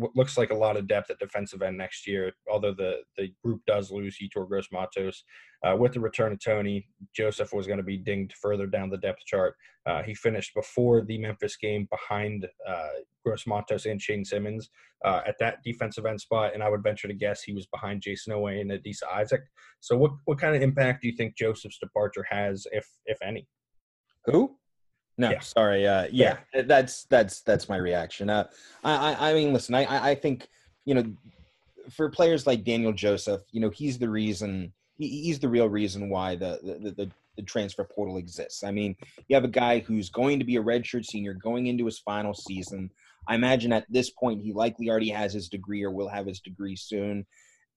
Uh, 0.00 0.08
looks 0.14 0.38
like 0.38 0.50
a 0.50 0.54
lot 0.54 0.76
of 0.76 0.86
depth 0.86 1.10
at 1.10 1.18
defensive 1.18 1.62
end 1.62 1.76
next 1.76 2.06
year. 2.06 2.32
Although 2.50 2.74
the 2.74 3.00
the 3.16 3.32
group 3.42 3.62
does 3.66 3.90
lose 3.90 4.18
Yetur 4.18 4.48
Gross 4.48 4.68
Matos, 4.72 5.24
uh, 5.64 5.76
with 5.76 5.92
the 5.92 6.00
return 6.00 6.32
of 6.32 6.42
Toney, 6.42 6.86
Joseph 7.14 7.52
was 7.52 7.66
going 7.66 7.78
to 7.78 7.84
be 7.84 7.96
dinged 7.96 8.34
further 8.40 8.66
down 8.66 8.90
the 8.90 8.98
depth 8.98 9.24
chart. 9.26 9.54
Uh, 9.86 10.02
he 10.02 10.14
finished 10.14 10.54
before 10.54 11.02
the 11.02 11.18
Memphis 11.18 11.56
game 11.56 11.88
behind 11.90 12.46
uh, 12.68 12.88
Gross 13.24 13.46
Matos 13.46 13.86
and 13.86 14.00
Shane 14.00 14.24
Simmons 14.24 14.70
uh, 15.04 15.22
at 15.26 15.38
that 15.40 15.62
defensive 15.64 16.06
end 16.06 16.20
spot, 16.20 16.54
and 16.54 16.62
I 16.62 16.68
would 16.68 16.82
venture 16.82 17.08
to 17.08 17.14
guess 17.14 17.42
he 17.42 17.52
was 17.52 17.66
behind 17.66 18.02
Jayson 18.02 18.32
Oweh 18.32 18.60
and 18.60 18.70
Adisa 18.70 19.04
Isaac. 19.12 19.42
So, 19.80 19.96
what 19.96 20.12
what 20.24 20.38
kind 20.38 20.54
of 20.54 20.62
impact 20.62 21.02
do 21.02 21.08
you 21.08 21.16
think 21.16 21.36
Joseph's 21.36 21.78
departure 21.78 22.26
has, 22.30 22.66
if 22.72 22.86
if 23.06 23.18
any? 23.22 23.48
Who? 24.26 24.56
No, 25.18 25.30
yeah. 25.30 25.40
sorry. 25.40 25.86
Uh, 25.86 26.06
yeah, 26.10 26.38
yeah, 26.54 26.62
that's 26.62 27.04
that's 27.04 27.42
that's 27.42 27.68
my 27.68 27.76
reaction. 27.76 28.30
Uh, 28.30 28.48
I, 28.82 29.12
I 29.12 29.30
I 29.30 29.34
mean, 29.34 29.52
listen, 29.52 29.74
I 29.74 30.10
I 30.10 30.14
think 30.14 30.48
you 30.84 30.94
know, 30.94 31.04
for 31.90 32.08
players 32.08 32.46
like 32.46 32.64
Daniel 32.64 32.92
Joseph, 32.92 33.42
you 33.52 33.60
know, 33.60 33.70
he's 33.70 33.98
the 33.98 34.08
reason. 34.08 34.72
He's 34.98 35.38
the 35.40 35.48
real 35.48 35.68
reason 35.68 36.08
why 36.08 36.36
the 36.36 36.60
the, 36.62 36.90
the 36.92 37.10
the 37.36 37.42
transfer 37.42 37.84
portal 37.84 38.18
exists. 38.18 38.62
I 38.62 38.70
mean, 38.70 38.94
you 39.28 39.34
have 39.34 39.44
a 39.44 39.48
guy 39.48 39.80
who's 39.80 40.10
going 40.10 40.38
to 40.38 40.44
be 40.44 40.56
a 40.56 40.62
redshirt 40.62 41.06
senior 41.06 41.34
going 41.34 41.66
into 41.66 41.86
his 41.86 41.98
final 41.98 42.34
season. 42.34 42.90
I 43.26 43.34
imagine 43.34 43.72
at 43.72 43.90
this 43.90 44.10
point 44.10 44.42
he 44.42 44.52
likely 44.52 44.90
already 44.90 45.10
has 45.10 45.32
his 45.32 45.48
degree 45.48 45.82
or 45.82 45.90
will 45.90 46.08
have 46.08 46.26
his 46.26 46.40
degree 46.40 46.76
soon, 46.76 47.26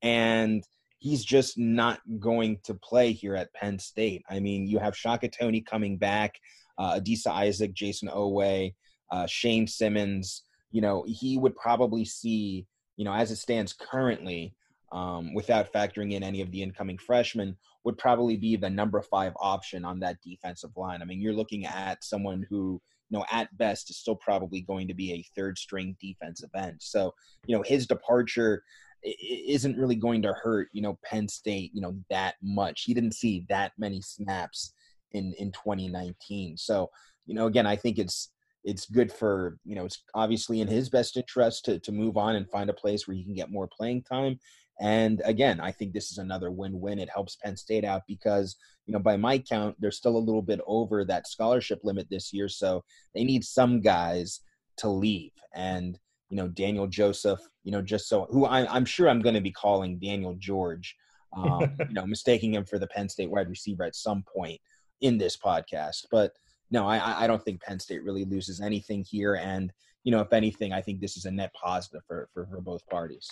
and 0.01 0.63
he's 0.99 1.23
just 1.23 1.57
not 1.57 1.99
going 2.19 2.59
to 2.63 2.73
play 2.73 3.11
here 3.11 3.35
at 3.35 3.53
Penn 3.53 3.77
State. 3.77 4.23
I 4.29 4.39
mean, 4.39 4.67
you 4.67 4.79
have 4.79 4.95
Shaka 4.95 5.27
Toney 5.27 5.61
coming 5.61 5.97
back 5.97 6.39
uh, 6.77 6.99
Adisa 6.99 7.27
Isaac, 7.27 7.73
Jayson 7.73 8.09
Oweh, 8.13 8.73
uh, 9.11 9.25
Shane 9.27 9.67
Simmons. 9.67 10.43
You 10.71 10.81
know, 10.81 11.05
he 11.07 11.37
would 11.37 11.55
probably 11.55 12.05
see, 12.05 12.67
you 12.97 13.05
know, 13.05 13.13
as 13.13 13.31
it 13.31 13.37
stands 13.37 13.73
currently, 13.73 14.53
um, 14.91 15.33
without 15.33 15.71
factoring 15.71 16.13
in 16.13 16.23
any 16.23 16.41
of 16.41 16.51
the 16.51 16.61
incoming 16.61 16.97
freshmen, 16.97 17.57
would 17.83 17.97
probably 17.97 18.37
be 18.37 18.55
the 18.55 18.69
number 18.69 19.01
five 19.01 19.33
option 19.39 19.85
on 19.85 19.99
that 19.99 20.17
defensive 20.23 20.71
line. 20.75 21.01
I 21.01 21.05
mean, 21.05 21.21
you're 21.21 21.33
looking 21.33 21.65
at 21.65 22.03
someone 22.03 22.45
who, 22.49 22.81
you 23.09 23.17
know, 23.17 23.25
at 23.31 23.55
best 23.57 23.89
is 23.89 23.97
still 23.97 24.15
probably 24.15 24.61
going 24.61 24.87
to 24.87 24.93
be 24.93 25.13
a 25.13 25.25
third 25.35 25.57
string 25.57 25.95
defensive 26.01 26.49
end. 26.55 26.77
So, 26.79 27.13
you 27.45 27.55
know, 27.55 27.63
his 27.63 27.87
departure 27.87 28.63
isn't 29.03 29.77
really 29.77 29.95
going 29.95 30.21
to 30.23 30.33
hurt, 30.33 30.69
you 30.71 30.81
know, 30.81 30.97
Penn 31.03 31.27
State, 31.27 31.71
you 31.73 31.81
know, 31.81 31.95
that 32.09 32.35
much. 32.41 32.83
He 32.83 32.93
didn't 32.93 33.13
see 33.13 33.45
that 33.49 33.73
many 33.77 34.01
snaps 34.01 34.73
in 35.15 35.33
in 35.39 35.51
2019. 35.51 36.57
So, 36.57 36.89
you 37.25 37.33
know, 37.33 37.47
again, 37.47 37.65
I 37.65 37.75
think 37.75 37.97
it's 37.97 38.29
it's 38.65 38.87
good 38.87 39.11
for 39.11 39.57
you 39.63 39.75
know 39.75 39.85
it's 39.85 40.03
obviously 40.13 40.59
in 40.59 40.67
his 40.67 40.89
best 40.89 41.15
interest 41.15 41.65
to 41.65 41.79
to 41.79 41.91
move 41.91 42.17
on 42.17 42.35
and 42.35 42.49
find 42.49 42.69
a 42.69 42.73
place 42.73 43.07
where 43.07 43.15
he 43.15 43.23
can 43.23 43.35
get 43.35 43.51
more 43.51 43.67
playing 43.67 44.03
time. 44.03 44.39
And 44.81 45.21
again, 45.23 45.61
I 45.61 45.71
think 45.71 45.93
this 45.93 46.11
is 46.11 46.17
another 46.17 46.51
win-win. 46.51 46.99
It 46.99 47.09
helps 47.13 47.37
Penn 47.37 47.55
State 47.55 47.85
out 47.85 48.01
because 48.07 48.57
you 48.85 48.91
know 48.91 48.99
by 48.99 49.15
my 49.15 49.37
count, 49.37 49.75
they're 49.79 49.91
still 49.91 50.17
a 50.17 50.27
little 50.27 50.41
bit 50.41 50.59
over 50.67 51.05
that 51.05 51.27
scholarship 51.27 51.79
limit 51.83 52.07
this 52.09 52.33
year, 52.33 52.49
so 52.49 52.83
they 53.13 53.23
need 53.23 53.45
some 53.45 53.79
guys 53.79 54.41
to 54.77 54.89
leave. 54.89 55.31
And 55.53 55.97
you 56.29 56.35
know 56.35 56.47
Daniel 56.47 56.87
Joseph, 56.87 57.39
you 57.63 57.71
know 57.71 57.81
just 57.81 58.09
so 58.09 58.27
who 58.31 58.45
I, 58.45 58.67
I'm 58.75 58.85
sure 58.85 59.07
I'm 59.07 59.21
going 59.21 59.35
to 59.35 59.41
be 59.41 59.51
calling 59.51 59.99
Daniel 59.99 60.35
George. 60.39 60.95
Um, 61.33 61.75
you 61.87 61.93
know, 61.93 62.05
mistaking 62.05 62.53
him 62.55 62.65
for 62.65 62.79
the 62.79 62.87
Penn 62.87 63.09
State 63.09 63.29
wide 63.29 63.49
receiver 63.49 63.83
at 63.83 63.95
some 63.95 64.23
point 64.35 64.59
in 65.01 65.17
this 65.17 65.37
podcast. 65.37 66.05
But 66.11 66.33
no, 66.71 66.87
I, 66.87 67.23
I 67.23 67.27
don't 67.27 67.43
think 67.43 67.61
Penn 67.61 67.79
State 67.79 68.03
really 68.03 68.25
loses 68.25 68.61
anything 68.61 69.03
here. 69.03 69.35
And, 69.35 69.71
you 70.03 70.11
know, 70.11 70.19
if 70.19 70.33
anything, 70.33 70.73
I 70.73 70.81
think 70.81 70.99
this 70.99 71.17
is 71.17 71.25
a 71.25 71.31
net 71.31 71.53
positive 71.53 72.01
for, 72.07 72.29
for, 72.33 72.47
for 72.47 72.61
both 72.61 72.85
parties. 72.87 73.29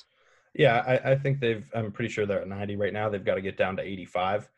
Yeah, 0.53 0.83
I, 0.85 1.11
I 1.11 1.15
think 1.15 1.39
they've, 1.39 1.67
I'm 1.73 1.91
pretty 1.91 2.13
sure 2.13 2.25
they're 2.25 2.41
at 2.41 2.47
90 2.47 2.75
right 2.75 2.93
now. 2.93 3.09
They've 3.09 3.25
got 3.25 3.35
to 3.35 3.41
get 3.41 3.57
down 3.57 3.75
to 3.77 3.83
85 3.83 4.49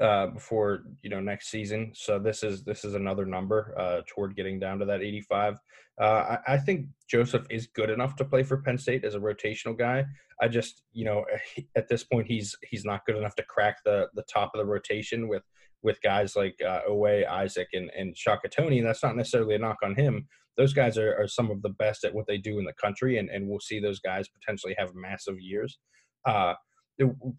uh, 0.00 0.26
before 0.28 0.84
you 1.02 1.10
know 1.10 1.20
next 1.20 1.50
season. 1.50 1.92
So 1.94 2.18
this 2.18 2.42
is 2.42 2.64
this 2.64 2.84
is 2.84 2.94
another 2.94 3.24
number 3.24 3.74
uh, 3.78 4.00
toward 4.06 4.36
getting 4.36 4.58
down 4.58 4.78
to 4.80 4.84
that 4.86 5.02
85. 5.02 5.58
Uh, 6.00 6.04
I, 6.04 6.54
I, 6.54 6.58
think 6.58 6.88
Joseph 7.08 7.46
is 7.50 7.68
good 7.68 7.90
enough 7.90 8.16
to 8.16 8.24
play 8.24 8.42
for 8.42 8.56
Penn 8.56 8.76
State 8.76 9.04
as 9.04 9.14
a 9.14 9.20
rotational 9.20 9.78
guy. 9.78 10.04
I 10.42 10.48
just 10.48 10.82
you 10.92 11.04
know 11.04 11.24
at 11.76 11.88
this 11.88 12.02
point 12.02 12.26
he's 12.26 12.56
he's 12.68 12.84
not 12.84 13.06
good 13.06 13.16
enough 13.16 13.36
to 13.36 13.44
crack 13.44 13.84
the 13.84 14.08
the 14.14 14.24
top 14.24 14.50
of 14.54 14.58
the 14.58 14.66
rotation 14.66 15.28
with 15.28 15.44
with 15.84 16.02
guys 16.02 16.34
like 16.34 16.56
uh, 16.66 16.80
Oweh, 16.88 17.28
Isaac, 17.28 17.68
and, 17.74 17.90
and 17.96 18.16
Shaka 18.16 18.48
Toney. 18.48 18.78
And 18.78 18.86
that's 18.88 19.02
not 19.02 19.16
necessarily 19.16 19.54
a 19.54 19.58
knock 19.58 19.76
on 19.84 19.94
him. 19.94 20.26
Those 20.56 20.72
guys 20.72 20.98
are, 20.98 21.14
are 21.16 21.28
some 21.28 21.50
of 21.50 21.62
the 21.62 21.70
best 21.70 22.04
at 22.04 22.14
what 22.14 22.26
they 22.26 22.38
do 22.38 22.58
in 22.58 22.64
the 22.64 22.72
country, 22.72 23.18
and, 23.18 23.28
and 23.28 23.48
we'll 23.48 23.60
see 23.60 23.78
those 23.78 24.00
guys 24.00 24.28
potentially 24.28 24.74
have 24.78 24.94
massive 24.94 25.38
years. 25.38 25.78
Uh, 26.26 26.54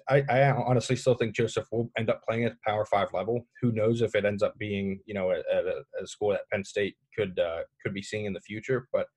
I, 0.09 0.21
I, 0.29 0.51
honestly 0.51 0.97
still 0.97 1.15
think 1.15 1.33
Joseph 1.33 1.67
will 1.71 1.89
end 1.97 2.09
up 2.09 2.21
playing 2.27 2.43
at 2.43 2.51
the 2.51 2.57
Power 2.65 2.85
Five 2.85 3.07
level. 3.13 3.47
Who 3.61 3.71
knows 3.71 4.01
if 4.01 4.13
it 4.13 4.25
ends 4.25 4.43
up 4.43 4.53
being, 4.57 4.99
you 5.05 5.13
know, 5.13 5.31
at, 5.31 5.45
a, 5.49 5.83
a, 6.01 6.07
school 6.07 6.31
that 6.31 6.41
Penn 6.51 6.65
State 6.65 6.95
could 7.17 7.39
uh, 7.39 7.61
could 7.81 7.93
be 7.93 8.01
seeing 8.01 8.25
in 8.25 8.33
the 8.33 8.41
future. 8.41 8.87
But 8.91 9.07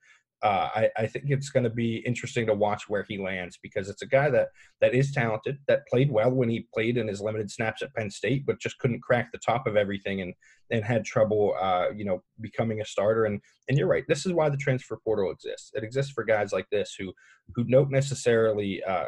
uh, 0.43 0.69
I, 0.75 0.91
I, 0.97 1.07
think 1.07 1.27
it's 1.29 1.51
going 1.51 1.65
to 1.65 1.71
be 1.71 1.97
interesting 2.07 2.47
to 2.47 2.55
watch 2.55 2.89
where 2.89 3.05
he 3.09 3.19
lands 3.19 3.59
because 3.61 3.89
it's 3.89 4.03
a 4.03 4.07
guy 4.07 4.31
that 4.31 4.49
that 4.81 4.95
is 4.95 5.11
talented, 5.11 5.59
that 5.67 5.87
played 5.89 6.13
well 6.13 6.31
when 6.31 6.49
he 6.49 6.69
played 6.73 6.97
in 6.97 7.09
his 7.09 7.21
limited 7.21 7.51
snaps 7.51 7.83
at 7.83 7.93
Penn 7.95 8.09
State, 8.09 8.47
but 8.47 8.61
just 8.61 8.79
couldn't 8.79 9.03
crack 9.03 9.33
the 9.33 9.39
top 9.39 9.67
of 9.67 9.77
everything 9.77 10.21
and 10.21 10.35
and 10.71 10.85
had 10.85 11.05
trouble, 11.05 11.57
uh, 11.61 11.87
you 11.97 12.05
know, 12.05 12.23
becoming 12.41 12.81
a 12.81 12.85
starter. 12.85 13.25
And 13.25 13.41
and 13.69 13.77
you're 13.77 13.89
right, 13.89 14.05
this 14.07 14.27
is 14.27 14.33
why 14.33 14.49
the 14.49 14.57
transfer 14.57 14.97
portal 15.03 15.33
exists. 15.33 15.73
It 15.75 15.83
exists 15.83 16.13
for 16.13 16.23
guys 16.23 16.53
like 16.53 16.71
this 16.71 16.95
who 16.97 17.13
who 17.57 17.65
don't 17.65 17.91
necessarily, 17.91 18.81
uh, 18.85 19.07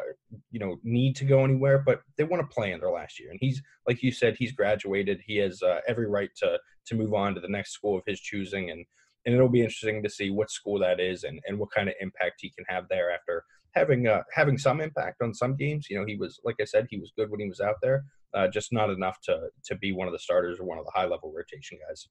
you 0.51 0.59
know, 0.59 0.79
need 0.83 1.15
to 1.17 1.25
go 1.25 1.45
anywhere, 1.45 1.79
but 1.79 2.01
they 2.17 2.25
want 2.25 2.41
to 2.41 2.53
play 2.53 2.73
in 2.73 2.81
their 2.81 2.91
last 2.91 3.19
year. 3.19 3.29
And 3.31 3.39
he's 3.41 3.61
like 3.87 4.03
you 4.03 4.11
said, 4.11 4.35
he's 4.37 4.51
graduated. 4.51 5.21
He 5.25 5.37
has 5.37 5.63
uh, 5.63 5.79
every 5.87 6.07
right 6.07 6.31
to 6.37 6.59
to 6.87 6.95
move 6.95 7.13
on 7.13 7.35
to 7.35 7.39
the 7.39 7.47
next 7.47 7.71
school 7.71 7.97
of 7.97 8.03
his 8.05 8.19
choosing 8.19 8.69
and 8.69 8.85
and 9.25 9.35
it'll 9.35 9.49
be 9.49 9.61
interesting 9.61 10.01
to 10.03 10.09
see 10.09 10.29
what 10.29 10.51
school 10.51 10.79
that 10.79 10.99
is 10.99 11.23
and, 11.23 11.39
and 11.47 11.57
what 11.59 11.71
kind 11.71 11.87
of 11.87 11.95
impact 11.99 12.39
he 12.39 12.49
can 12.49 12.65
have 12.67 12.85
there 12.89 13.11
after 13.11 13.43
having 13.73 14.07
uh, 14.07 14.23
having 14.33 14.57
some 14.57 14.81
impact 14.81 15.21
on 15.21 15.33
some 15.33 15.55
games. 15.55 15.87
You 15.89 15.99
know, 15.99 16.05
he 16.05 16.15
was 16.15 16.39
like 16.43 16.55
I 16.61 16.65
said, 16.65 16.87
he 16.89 16.97
was 16.97 17.11
good 17.17 17.29
when 17.29 17.39
he 17.39 17.47
was 17.47 17.59
out 17.59 17.75
there, 17.81 18.03
uh, 18.33 18.47
just 18.47 18.73
not 18.73 18.89
enough 18.89 19.19
to 19.23 19.49
to 19.65 19.75
be 19.75 19.91
one 19.91 20.07
of 20.07 20.13
the 20.13 20.19
starters 20.19 20.59
or 20.59 20.65
one 20.65 20.77
of 20.77 20.85
the 20.85 20.91
high 20.93 21.05
level 21.05 21.33
rotation 21.35 21.77
guys. 21.87 22.07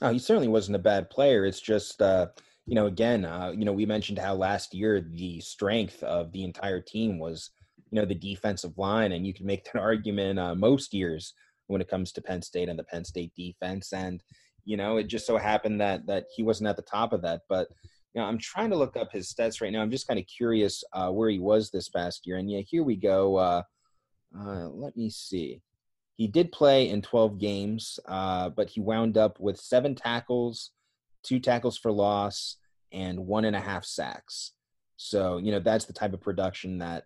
Oh, 0.00 0.12
he 0.12 0.18
certainly 0.18 0.48
wasn't 0.48 0.76
a 0.76 0.80
bad 0.80 1.10
player. 1.10 1.44
It's 1.44 1.60
just 1.60 2.00
uh, 2.02 2.28
you 2.66 2.74
know, 2.74 2.86
again, 2.86 3.24
uh, 3.24 3.52
you 3.56 3.64
know, 3.64 3.72
we 3.72 3.86
mentioned 3.86 4.18
how 4.18 4.34
last 4.34 4.74
year 4.74 5.00
the 5.00 5.40
strength 5.40 6.02
of 6.02 6.32
the 6.32 6.44
entire 6.44 6.80
team 6.80 7.18
was 7.18 7.50
you 7.90 7.96
know 7.96 8.04
the 8.04 8.14
defensive 8.14 8.76
line, 8.76 9.12
and 9.12 9.26
you 9.26 9.34
can 9.34 9.46
make 9.46 9.64
that 9.64 9.78
argument 9.80 10.38
uh, 10.38 10.54
most 10.54 10.92
years 10.92 11.34
when 11.66 11.80
it 11.80 11.88
comes 11.88 12.12
to 12.12 12.22
Penn 12.22 12.42
State 12.42 12.68
and 12.68 12.78
the 12.78 12.84
Penn 12.84 13.04
State 13.04 13.32
defense 13.36 13.92
and 13.92 14.22
you 14.68 14.76
know, 14.76 14.98
it 14.98 15.04
just 15.04 15.26
so 15.26 15.38
happened 15.38 15.80
that 15.80 16.06
that 16.08 16.26
he 16.36 16.42
wasn't 16.42 16.68
at 16.68 16.76
the 16.76 16.82
top 16.82 17.14
of 17.14 17.22
that. 17.22 17.40
But 17.48 17.68
you 18.12 18.20
know, 18.20 18.26
I'm 18.26 18.36
trying 18.36 18.68
to 18.68 18.76
look 18.76 18.98
up 18.98 19.10
his 19.10 19.32
stats 19.32 19.62
right 19.62 19.72
now. 19.72 19.80
I'm 19.80 19.90
just 19.90 20.06
kind 20.06 20.20
of 20.20 20.26
curious 20.26 20.84
uh, 20.92 21.08
where 21.08 21.30
he 21.30 21.38
was 21.38 21.70
this 21.70 21.88
past 21.88 22.26
year. 22.26 22.36
And 22.36 22.50
yeah, 22.50 22.60
here 22.60 22.82
we 22.82 22.94
go. 22.94 23.36
Uh, 23.36 23.62
uh, 24.38 24.68
let 24.68 24.94
me 24.94 25.08
see. 25.08 25.62
he 26.16 26.26
did 26.26 26.52
play 26.52 26.90
in 26.90 27.00
12 27.00 27.38
games, 27.38 27.98
uh, 28.06 28.50
but 28.50 28.68
he 28.68 28.80
wound 28.80 29.16
up 29.16 29.40
with 29.40 29.56
seven 29.56 29.94
tackles, 29.94 30.72
two 31.22 31.40
tackles 31.40 31.78
for 31.78 31.90
loss, 31.90 32.56
and 32.92 33.26
one 33.26 33.46
and 33.46 33.56
a 33.56 33.60
half 33.60 33.86
sacks. 33.86 34.52
So, 34.98 35.38
you 35.38 35.50
know, 35.50 35.60
that's 35.60 35.86
the 35.86 35.94
type 35.94 36.12
of 36.12 36.20
production 36.20 36.76
that 36.78 37.04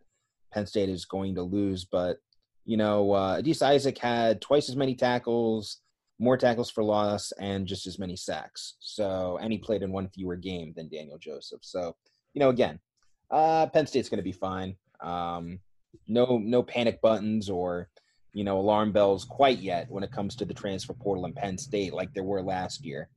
Penn 0.53 0.67
State 0.67 0.89
is 0.89 1.05
going 1.05 1.37
to 1.37 1.43
lose. 1.43 1.85
But, 1.85 2.17
you 2.65 2.77
know, 2.77 3.13
uh, 3.13 3.41
Isaac 3.63 3.99
had 3.99 4.41
twice 4.41 4.69
as 4.69 4.75
many 4.75 4.97
tackles, 4.97 5.82
more 6.23 6.37
tackles 6.37 6.71
for 6.71 6.85
loss, 6.85 7.33
and 7.33 7.67
just 7.67 7.87
as 7.87 7.99
many 7.99 8.17
sacks. 8.17 8.75
So, 8.81 9.39
and 9.41 9.53
he 9.53 9.59
played 9.59 9.83
in 9.83 9.93
one 9.93 10.09
fewer 10.09 10.37
game 10.37 10.73
than 10.77 10.89
Daniel 10.89 11.19
Joseph. 11.19 11.61
So, 11.63 11.97
you 12.35 12.41
know, 12.41 12.51
again, 12.51 12.79
uh, 13.31 13.67
Penn 13.67 13.87
State's 13.87 14.09
going 14.09 14.19
to 14.19 14.23
be 14.23 14.33
fine. 14.33 14.77
Um, 15.01 15.59
no, 16.07 16.39
no 16.39 16.63
panic 16.63 17.01
buttons 17.01 17.51
or 17.51 17.89
you 18.33 18.45
know, 18.45 18.59
alarm 18.59 18.93
bells 18.93 19.25
quite 19.25 19.59
yet 19.59 19.91
when 19.91 20.03
it 20.03 20.11
comes 20.11 20.35
to 20.37 20.45
the 20.45 20.55
transfer 20.55 20.95
portal 20.95 21.27
in 21.27 21.33
Penn 21.33 21.59
State 21.59 21.93
like 21.93 22.13
there 22.15 22.25
were 22.25 22.43
last 22.43 22.85
year. 22.85 23.09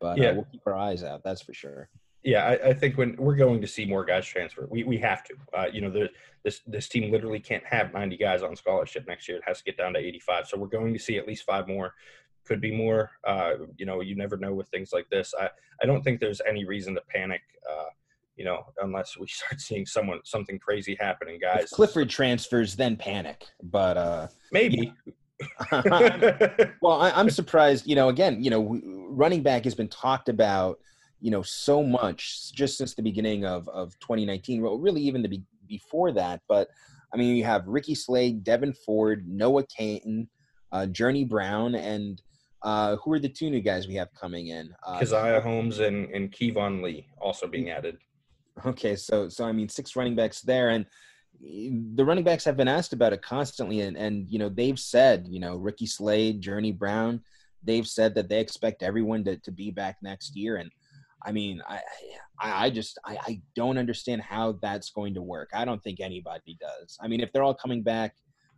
But 0.00 0.18
uh, 0.18 0.22
yeah. 0.22 0.28
Uh, 0.30 0.34
we'll 0.34 0.46
keep 0.50 0.62
our 0.66 0.76
eyes 0.76 1.04
out. 1.04 1.22
That's 1.22 1.42
for 1.42 1.54
sure. 1.54 1.88
Yeah, 2.22 2.44
I, 2.46 2.70
I, 2.70 2.74
think 2.74 2.96
when 2.96 3.16
we're 3.16 3.36
going 3.36 3.60
to 3.60 3.66
see 3.66 3.84
more 3.84 4.02
guys 4.02 4.24
transfer, 4.24 4.66
we, 4.70 4.82
we 4.82 4.96
have 4.96 5.24
to. 5.24 5.34
Uh, 5.52 5.66
you 5.70 5.82
know, 5.82 6.08
this 6.42 6.62
this 6.66 6.88
team 6.88 7.12
literally 7.12 7.38
can't 7.38 7.64
have 7.66 7.92
90 7.92 8.16
guys 8.16 8.42
on 8.42 8.56
scholarship 8.56 9.06
next 9.06 9.28
year. 9.28 9.36
It 9.36 9.44
has 9.46 9.58
to 9.58 9.64
get 9.64 9.76
down 9.76 9.92
to 9.92 9.98
85. 9.98 10.46
So 10.46 10.56
we're 10.56 10.68
going 10.68 10.94
to 10.94 10.98
see 10.98 11.18
at 11.18 11.28
least 11.28 11.44
five 11.44 11.68
more. 11.68 11.92
Could 12.46 12.60
be 12.60 12.74
more. 12.74 13.10
Uh, 13.26 13.52
you 13.76 13.86
know, 13.86 14.00
you 14.00 14.14
never 14.16 14.36
know 14.36 14.52
with 14.52 14.68
things 14.68 14.90
like 14.92 15.08
this. 15.10 15.34
I, 15.38 15.48
I 15.82 15.86
don't 15.86 16.02
think 16.02 16.20
there's 16.20 16.40
any 16.48 16.64
reason 16.64 16.94
to 16.94 17.00
panic. 17.08 17.42
Uh, 17.70 17.86
you 18.36 18.44
know, 18.44 18.64
unless 18.82 19.16
we 19.16 19.26
start 19.28 19.60
seeing 19.60 19.86
someone 19.86 20.20
something 20.24 20.58
crazy 20.58 20.96
happening, 21.00 21.38
guys. 21.40 21.64
If 21.64 21.70
Clifford 21.70 22.10
transfers, 22.10 22.76
then 22.76 22.96
panic. 22.96 23.44
But 23.62 23.96
uh, 23.96 24.28
maybe. 24.52 24.92
well, 26.80 27.00
I, 27.00 27.20
am 27.20 27.30
surprised. 27.30 27.86
You 27.86 27.96
know, 27.96 28.08
again, 28.08 28.42
you 28.42 28.50
know, 28.50 28.80
running 29.08 29.42
back 29.42 29.64
has 29.64 29.74
been 29.74 29.88
talked 29.88 30.28
about, 30.28 30.78
you 31.20 31.30
know, 31.30 31.42
so 31.42 31.82
much 31.82 32.52
just 32.54 32.78
since 32.78 32.94
the 32.94 33.02
beginning 33.02 33.44
of 33.44 33.68
of 33.68 33.98
2019. 34.00 34.62
Well, 34.62 34.78
really, 34.78 35.02
even 35.02 35.22
the 35.22 35.28
be, 35.28 35.42
before 35.66 36.12
that. 36.12 36.40
But 36.48 36.68
I 37.12 37.16
mean, 37.16 37.36
you 37.36 37.44
have 37.44 37.66
Ricky 37.66 37.94
Slade, 37.94 38.44
Devyn 38.44 38.76
Ford, 38.84 39.26
Noah 39.28 39.64
Caton, 39.66 40.28
uh, 40.72 40.86
Journey 40.86 41.24
Brown, 41.24 41.74
and 41.74 42.20
uh, 42.64 42.96
who 42.96 43.12
are 43.12 43.18
the 43.18 43.28
two 43.28 43.50
new 43.50 43.60
guys 43.60 43.86
we 43.86 43.94
have 43.94 44.12
coming 44.14 44.48
in? 44.48 44.74
Uh, 44.84 44.98
Caziah 44.98 45.42
Holmes 45.42 45.78
and 45.78 46.10
and 46.10 46.32
Keyvone 46.32 46.82
Lee 46.82 47.06
also 47.20 47.46
being 47.46 47.70
added. 47.70 47.98
Okay, 48.64 48.96
so 48.96 49.28
so 49.28 49.44
I 49.44 49.52
mean 49.52 49.68
six 49.68 49.94
running 49.94 50.16
backs 50.16 50.40
there, 50.40 50.70
and 50.70 50.86
the 51.40 52.04
running 52.04 52.24
backs 52.24 52.44
have 52.44 52.56
been 52.56 52.68
asked 52.68 52.94
about 52.94 53.12
it 53.12 53.20
constantly, 53.20 53.80
and 53.82 53.96
and 53.96 54.28
you 54.30 54.38
know 54.38 54.48
they've 54.48 54.78
said 54.78 55.26
you 55.28 55.40
know 55.40 55.56
Ricky 55.56 55.86
Slade, 55.86 56.40
Journey 56.40 56.72
Brown, 56.72 57.20
they've 57.62 57.86
said 57.86 58.14
that 58.14 58.30
they 58.30 58.40
expect 58.40 58.82
everyone 58.82 59.24
to 59.24 59.36
to 59.36 59.52
be 59.52 59.70
back 59.70 59.98
next 60.02 60.34
year, 60.34 60.56
and 60.56 60.70
I 61.22 61.32
mean 61.32 61.60
I 61.68 61.80
I 62.40 62.70
just 62.70 62.98
I, 63.04 63.18
I 63.26 63.42
don't 63.54 63.76
understand 63.76 64.22
how 64.22 64.52
that's 64.62 64.90
going 64.90 65.14
to 65.14 65.22
work. 65.22 65.50
I 65.52 65.66
don't 65.66 65.82
think 65.82 66.00
anybody 66.00 66.56
does. 66.58 66.96
I 66.98 67.08
mean 67.08 67.20
if 67.20 67.30
they're 67.30 67.42
all 67.42 67.54
coming 67.54 67.82
back, 67.82 68.14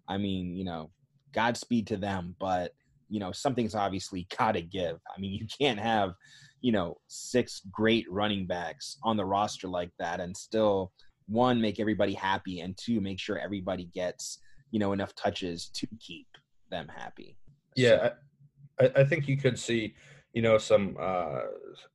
I 0.07 0.17
mean 0.17 0.55
you 0.55 0.65
know 0.65 0.91
Godspeed 1.33 1.89
to 1.89 1.97
them, 1.97 2.37
but 2.39 2.73
you 3.09 3.21
know 3.21 3.33
something's 3.33 3.75
obviously 3.75 4.27
got 4.37 4.53
to 4.53 4.63
give. 4.63 4.99
I 5.15 5.21
mean 5.21 5.33
you 5.33 5.47
can't 5.59 5.79
have 5.79 6.15
you 6.61 6.73
know 6.73 6.97
six 7.07 7.63
great 7.71 8.07
running 8.11 8.47
backs 8.47 8.99
on 9.03 9.17
the 9.17 9.25
roster 9.25 9.69
like 9.69 9.91
that 9.99 10.21
and 10.21 10.37
still 10.37 10.93
one 11.29 11.61
make 11.61 11.81
everybody 11.81 12.15
happy 12.15 12.61
and 12.61 12.77
two 12.77 13.01
make 13.01 13.19
sure 13.19 13.39
everybody 13.39 13.85
gets 13.95 14.39
you 14.71 14.79
know 14.79 14.93
enough 14.93 15.15
touches 15.15 15.69
to 15.75 15.87
keep 16.01 16.27
them 16.71 16.89
happy 16.95 17.37
yeah 17.75 18.09
so. 18.09 18.13
I, 18.81 19.01
I 19.01 19.05
think 19.05 19.29
you 19.29 19.37
could 19.37 19.59
see 19.59 19.95
you 20.33 20.43
know 20.43 20.59
some 20.59 20.97
uh 21.01 21.41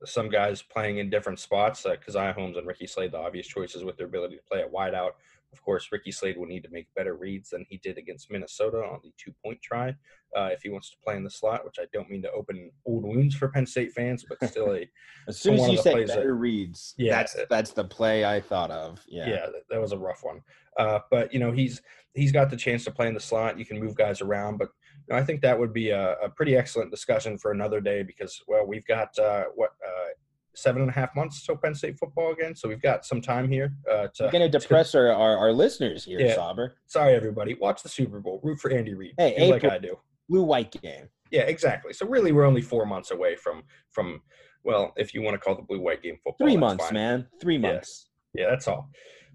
some 0.04 0.28
guys 0.28 0.62
playing 0.62 0.98
in 0.98 1.10
different 1.10 1.38
spots 1.38 1.84
uh, 1.86 1.96
Caziah 1.96 2.34
Holmes 2.34 2.56
and 2.56 2.66
Ricky 2.66 2.86
Slade 2.86 3.12
the 3.12 3.18
obvious 3.18 3.46
choices 3.46 3.84
with 3.84 3.96
their 3.96 4.06
ability 4.06 4.36
to 4.36 4.42
play 4.42 4.60
at 4.60 4.72
wideout 4.72 5.12
of 5.52 5.62
course, 5.62 5.88
Ricky 5.92 6.12
Slade 6.12 6.38
will 6.38 6.46
need 6.46 6.62
to 6.62 6.70
make 6.70 6.86
better 6.94 7.14
reads 7.14 7.50
than 7.50 7.66
he 7.68 7.78
did 7.78 7.98
against 7.98 8.30
Minnesota 8.30 8.78
on 8.78 9.00
the 9.02 9.12
two 9.18 9.32
point 9.44 9.60
try 9.62 9.90
uh, 10.36 10.48
if 10.52 10.62
he 10.62 10.70
wants 10.70 10.90
to 10.90 10.96
play 11.04 11.16
in 11.16 11.24
the 11.24 11.30
slot, 11.30 11.64
which 11.64 11.76
I 11.78 11.84
don't 11.92 12.10
mean 12.10 12.22
to 12.22 12.30
open 12.32 12.70
old 12.86 13.04
wounds 13.04 13.34
for 13.34 13.48
Penn 13.48 13.66
State 13.66 13.92
fans, 13.92 14.24
but 14.28 14.42
still 14.48 14.72
a. 14.72 14.88
as 15.28 15.38
soon 15.38 15.54
as 15.54 15.68
you 15.68 15.76
said 15.76 16.06
better 16.06 16.26
that, 16.28 16.34
reads, 16.34 16.94
yeah, 16.96 17.16
that's, 17.16 17.36
that's 17.50 17.72
the 17.72 17.84
play 17.84 18.24
I 18.24 18.40
thought 18.40 18.70
of. 18.70 19.04
Yeah. 19.06 19.28
Yeah, 19.28 19.46
that, 19.46 19.62
that 19.70 19.80
was 19.80 19.92
a 19.92 19.98
rough 19.98 20.24
one. 20.24 20.40
Uh, 20.78 21.00
but, 21.10 21.32
you 21.32 21.38
know, 21.38 21.52
he's 21.52 21.82
he's 22.14 22.32
got 22.32 22.50
the 22.50 22.56
chance 22.56 22.84
to 22.84 22.90
play 22.90 23.06
in 23.06 23.14
the 23.14 23.20
slot. 23.20 23.58
You 23.58 23.64
can 23.64 23.78
move 23.78 23.94
guys 23.94 24.20
around, 24.20 24.58
but 24.58 24.68
you 25.08 25.14
know, 25.14 25.20
I 25.20 25.24
think 25.24 25.40
that 25.42 25.58
would 25.58 25.72
be 25.72 25.90
a, 25.90 26.14
a, 26.18 26.28
pretty 26.28 26.56
excellent 26.56 26.90
discussion 26.90 27.38
for 27.38 27.52
another 27.52 27.80
day 27.80 28.02
because, 28.02 28.40
well, 28.46 28.66
we've 28.66 28.86
got 28.86 29.18
uh, 29.18 29.44
what 29.54 29.70
uh, 29.84 30.08
seven 30.54 30.82
and 30.82 30.90
a 30.90 30.94
half 30.94 31.14
months 31.16 31.44
till 31.44 31.56
Penn 31.56 31.74
State 31.74 31.98
football 31.98 32.32
again. 32.32 32.54
So 32.54 32.68
we've 32.68 32.82
got 32.82 33.04
some 33.04 33.20
time 33.20 33.50
here. 33.50 33.74
Uh, 33.90 34.08
to, 34.14 34.24
We're 34.24 34.30
going 34.30 34.50
to 34.50 34.58
depress 34.58 34.94
our, 34.94 35.10
our, 35.12 35.36
our, 35.36 35.52
listeners 35.52 36.04
here, 36.04 36.20
yeah. 36.20 36.34
Sauber. 36.34 36.76
Sorry, 36.86 37.14
everybody. 37.14 37.54
Watch 37.54 37.82
the 37.82 37.88
Super 37.88 38.20
Bowl. 38.20 38.40
Root 38.42 38.58
for 38.58 38.70
Andy 38.70 38.94
Reid. 38.94 39.14
Hey, 39.18 39.34
April, 39.36 39.50
like 39.50 39.64
I 39.64 39.78
do. 39.78 39.98
Blue 40.28 40.42
white 40.42 40.70
game. 40.82 41.08
Yeah, 41.30 41.42
exactly. 41.42 41.92
So 41.92 42.06
really, 42.06 42.32
we're 42.32 42.44
only 42.44 42.62
four 42.62 42.84
months 42.84 43.10
away 43.10 43.36
from 43.36 43.62
from 43.90 44.20
well, 44.64 44.92
if 44.96 45.14
you 45.14 45.22
want 45.22 45.34
to 45.34 45.38
call 45.38 45.56
the 45.56 45.62
blue 45.62 45.80
white 45.80 46.02
game 46.02 46.16
football. 46.22 46.46
Three 46.46 46.56
months, 46.56 46.84
fine. 46.84 46.94
man. 46.94 47.26
Three 47.40 47.58
months. 47.58 48.08
Yeah, 48.34 48.44
yeah 48.44 48.50
that's 48.50 48.68
all. 48.68 48.90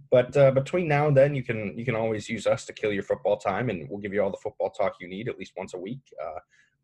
But 0.10 0.38
uh, 0.38 0.52
between 0.52 0.88
now 0.88 1.08
and 1.08 1.18
then, 1.18 1.36
you 1.36 1.44
can 1.44 1.78
you 1.78 1.84
can 1.84 1.96
always 1.96 2.30
use 2.30 2.48
us 2.48 2.66
to 2.66 2.74
kill 2.74 2.94
your 2.94 3.04
football 3.04 3.38
time, 3.38 3.70
and 3.70 3.90
we'll 3.90 4.00
give 4.00 4.14
you 4.14 4.22
all 4.22 4.32
the 4.32 4.38
football 4.38 4.70
talk 4.70 4.94
you 5.02 5.08
need 5.08 5.28
at 5.28 5.38
least 5.38 5.54
once 5.58 5.74
a 5.74 5.78
week. 5.78 6.02
Uh, 6.24 6.40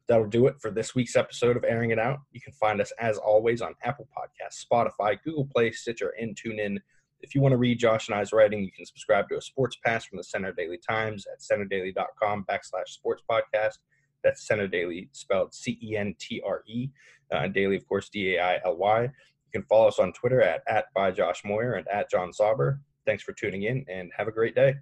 That'll 0.07 0.27
do 0.27 0.47
it 0.47 0.55
for 0.59 0.69
this 0.69 0.93
week's 0.93 1.15
episode 1.15 1.55
of 1.55 1.63
Airing 1.63 1.91
It 1.91 1.99
Out. 1.99 2.19
You 2.31 2.41
can 2.41 2.53
find 2.53 2.81
us, 2.81 2.91
as 2.99 3.17
always, 3.17 3.61
on 3.61 3.73
Apple 3.83 4.07
Podcasts, 4.15 4.65
Spotify, 4.65 5.17
Google 5.23 5.47
Play, 5.53 5.71
Stitcher, 5.71 6.13
and 6.19 6.35
TuneIn. 6.35 6.77
If 7.21 7.33
you 7.33 7.41
want 7.41 7.53
to 7.53 7.57
read 7.57 7.79
Josh 7.79 8.09
and 8.09 8.17
I's 8.17 8.33
writing, 8.33 8.63
you 8.63 8.71
can 8.71 8.85
subscribe 8.85 9.29
to 9.29 9.37
a 9.37 9.41
sports 9.41 9.77
pass 9.83 10.05
from 10.05 10.17
the 10.17 10.23
Centre 10.23 10.51
Daily 10.51 10.77
Times 10.77 11.25
at 11.31 11.39
centredaily.com 11.39 12.45
backslash 12.49 12.87
sports 12.87 13.23
podcast. 13.29 13.77
That's 14.23 14.45
Center 14.45 14.67
Daily, 14.67 15.09
spelled 15.13 15.53
C 15.53 15.79
E 15.81 15.95
N 15.95 16.15
T 16.19 16.41
R 16.45 16.63
E. 16.67 16.89
Uh, 17.31 17.47
Daily, 17.47 17.77
of 17.77 17.87
course, 17.87 18.09
D 18.09 18.35
A 18.35 18.43
I 18.43 18.59
L 18.65 18.75
Y. 18.75 19.03
You 19.03 19.09
can 19.51 19.63
follow 19.63 19.87
us 19.87 19.99
on 19.99 20.11
Twitter 20.13 20.41
at, 20.41 20.63
at 20.67 20.85
by 20.93 21.11
Josh 21.11 21.43
Moyer 21.45 21.73
and 21.73 21.87
at 21.87 22.09
John 22.09 22.33
Sauber. 22.33 22.81
Thanks 23.05 23.23
for 23.23 23.33
tuning 23.33 23.63
in 23.63 23.85
and 23.89 24.11
have 24.17 24.27
a 24.27 24.31
great 24.31 24.55
day. 24.55 24.75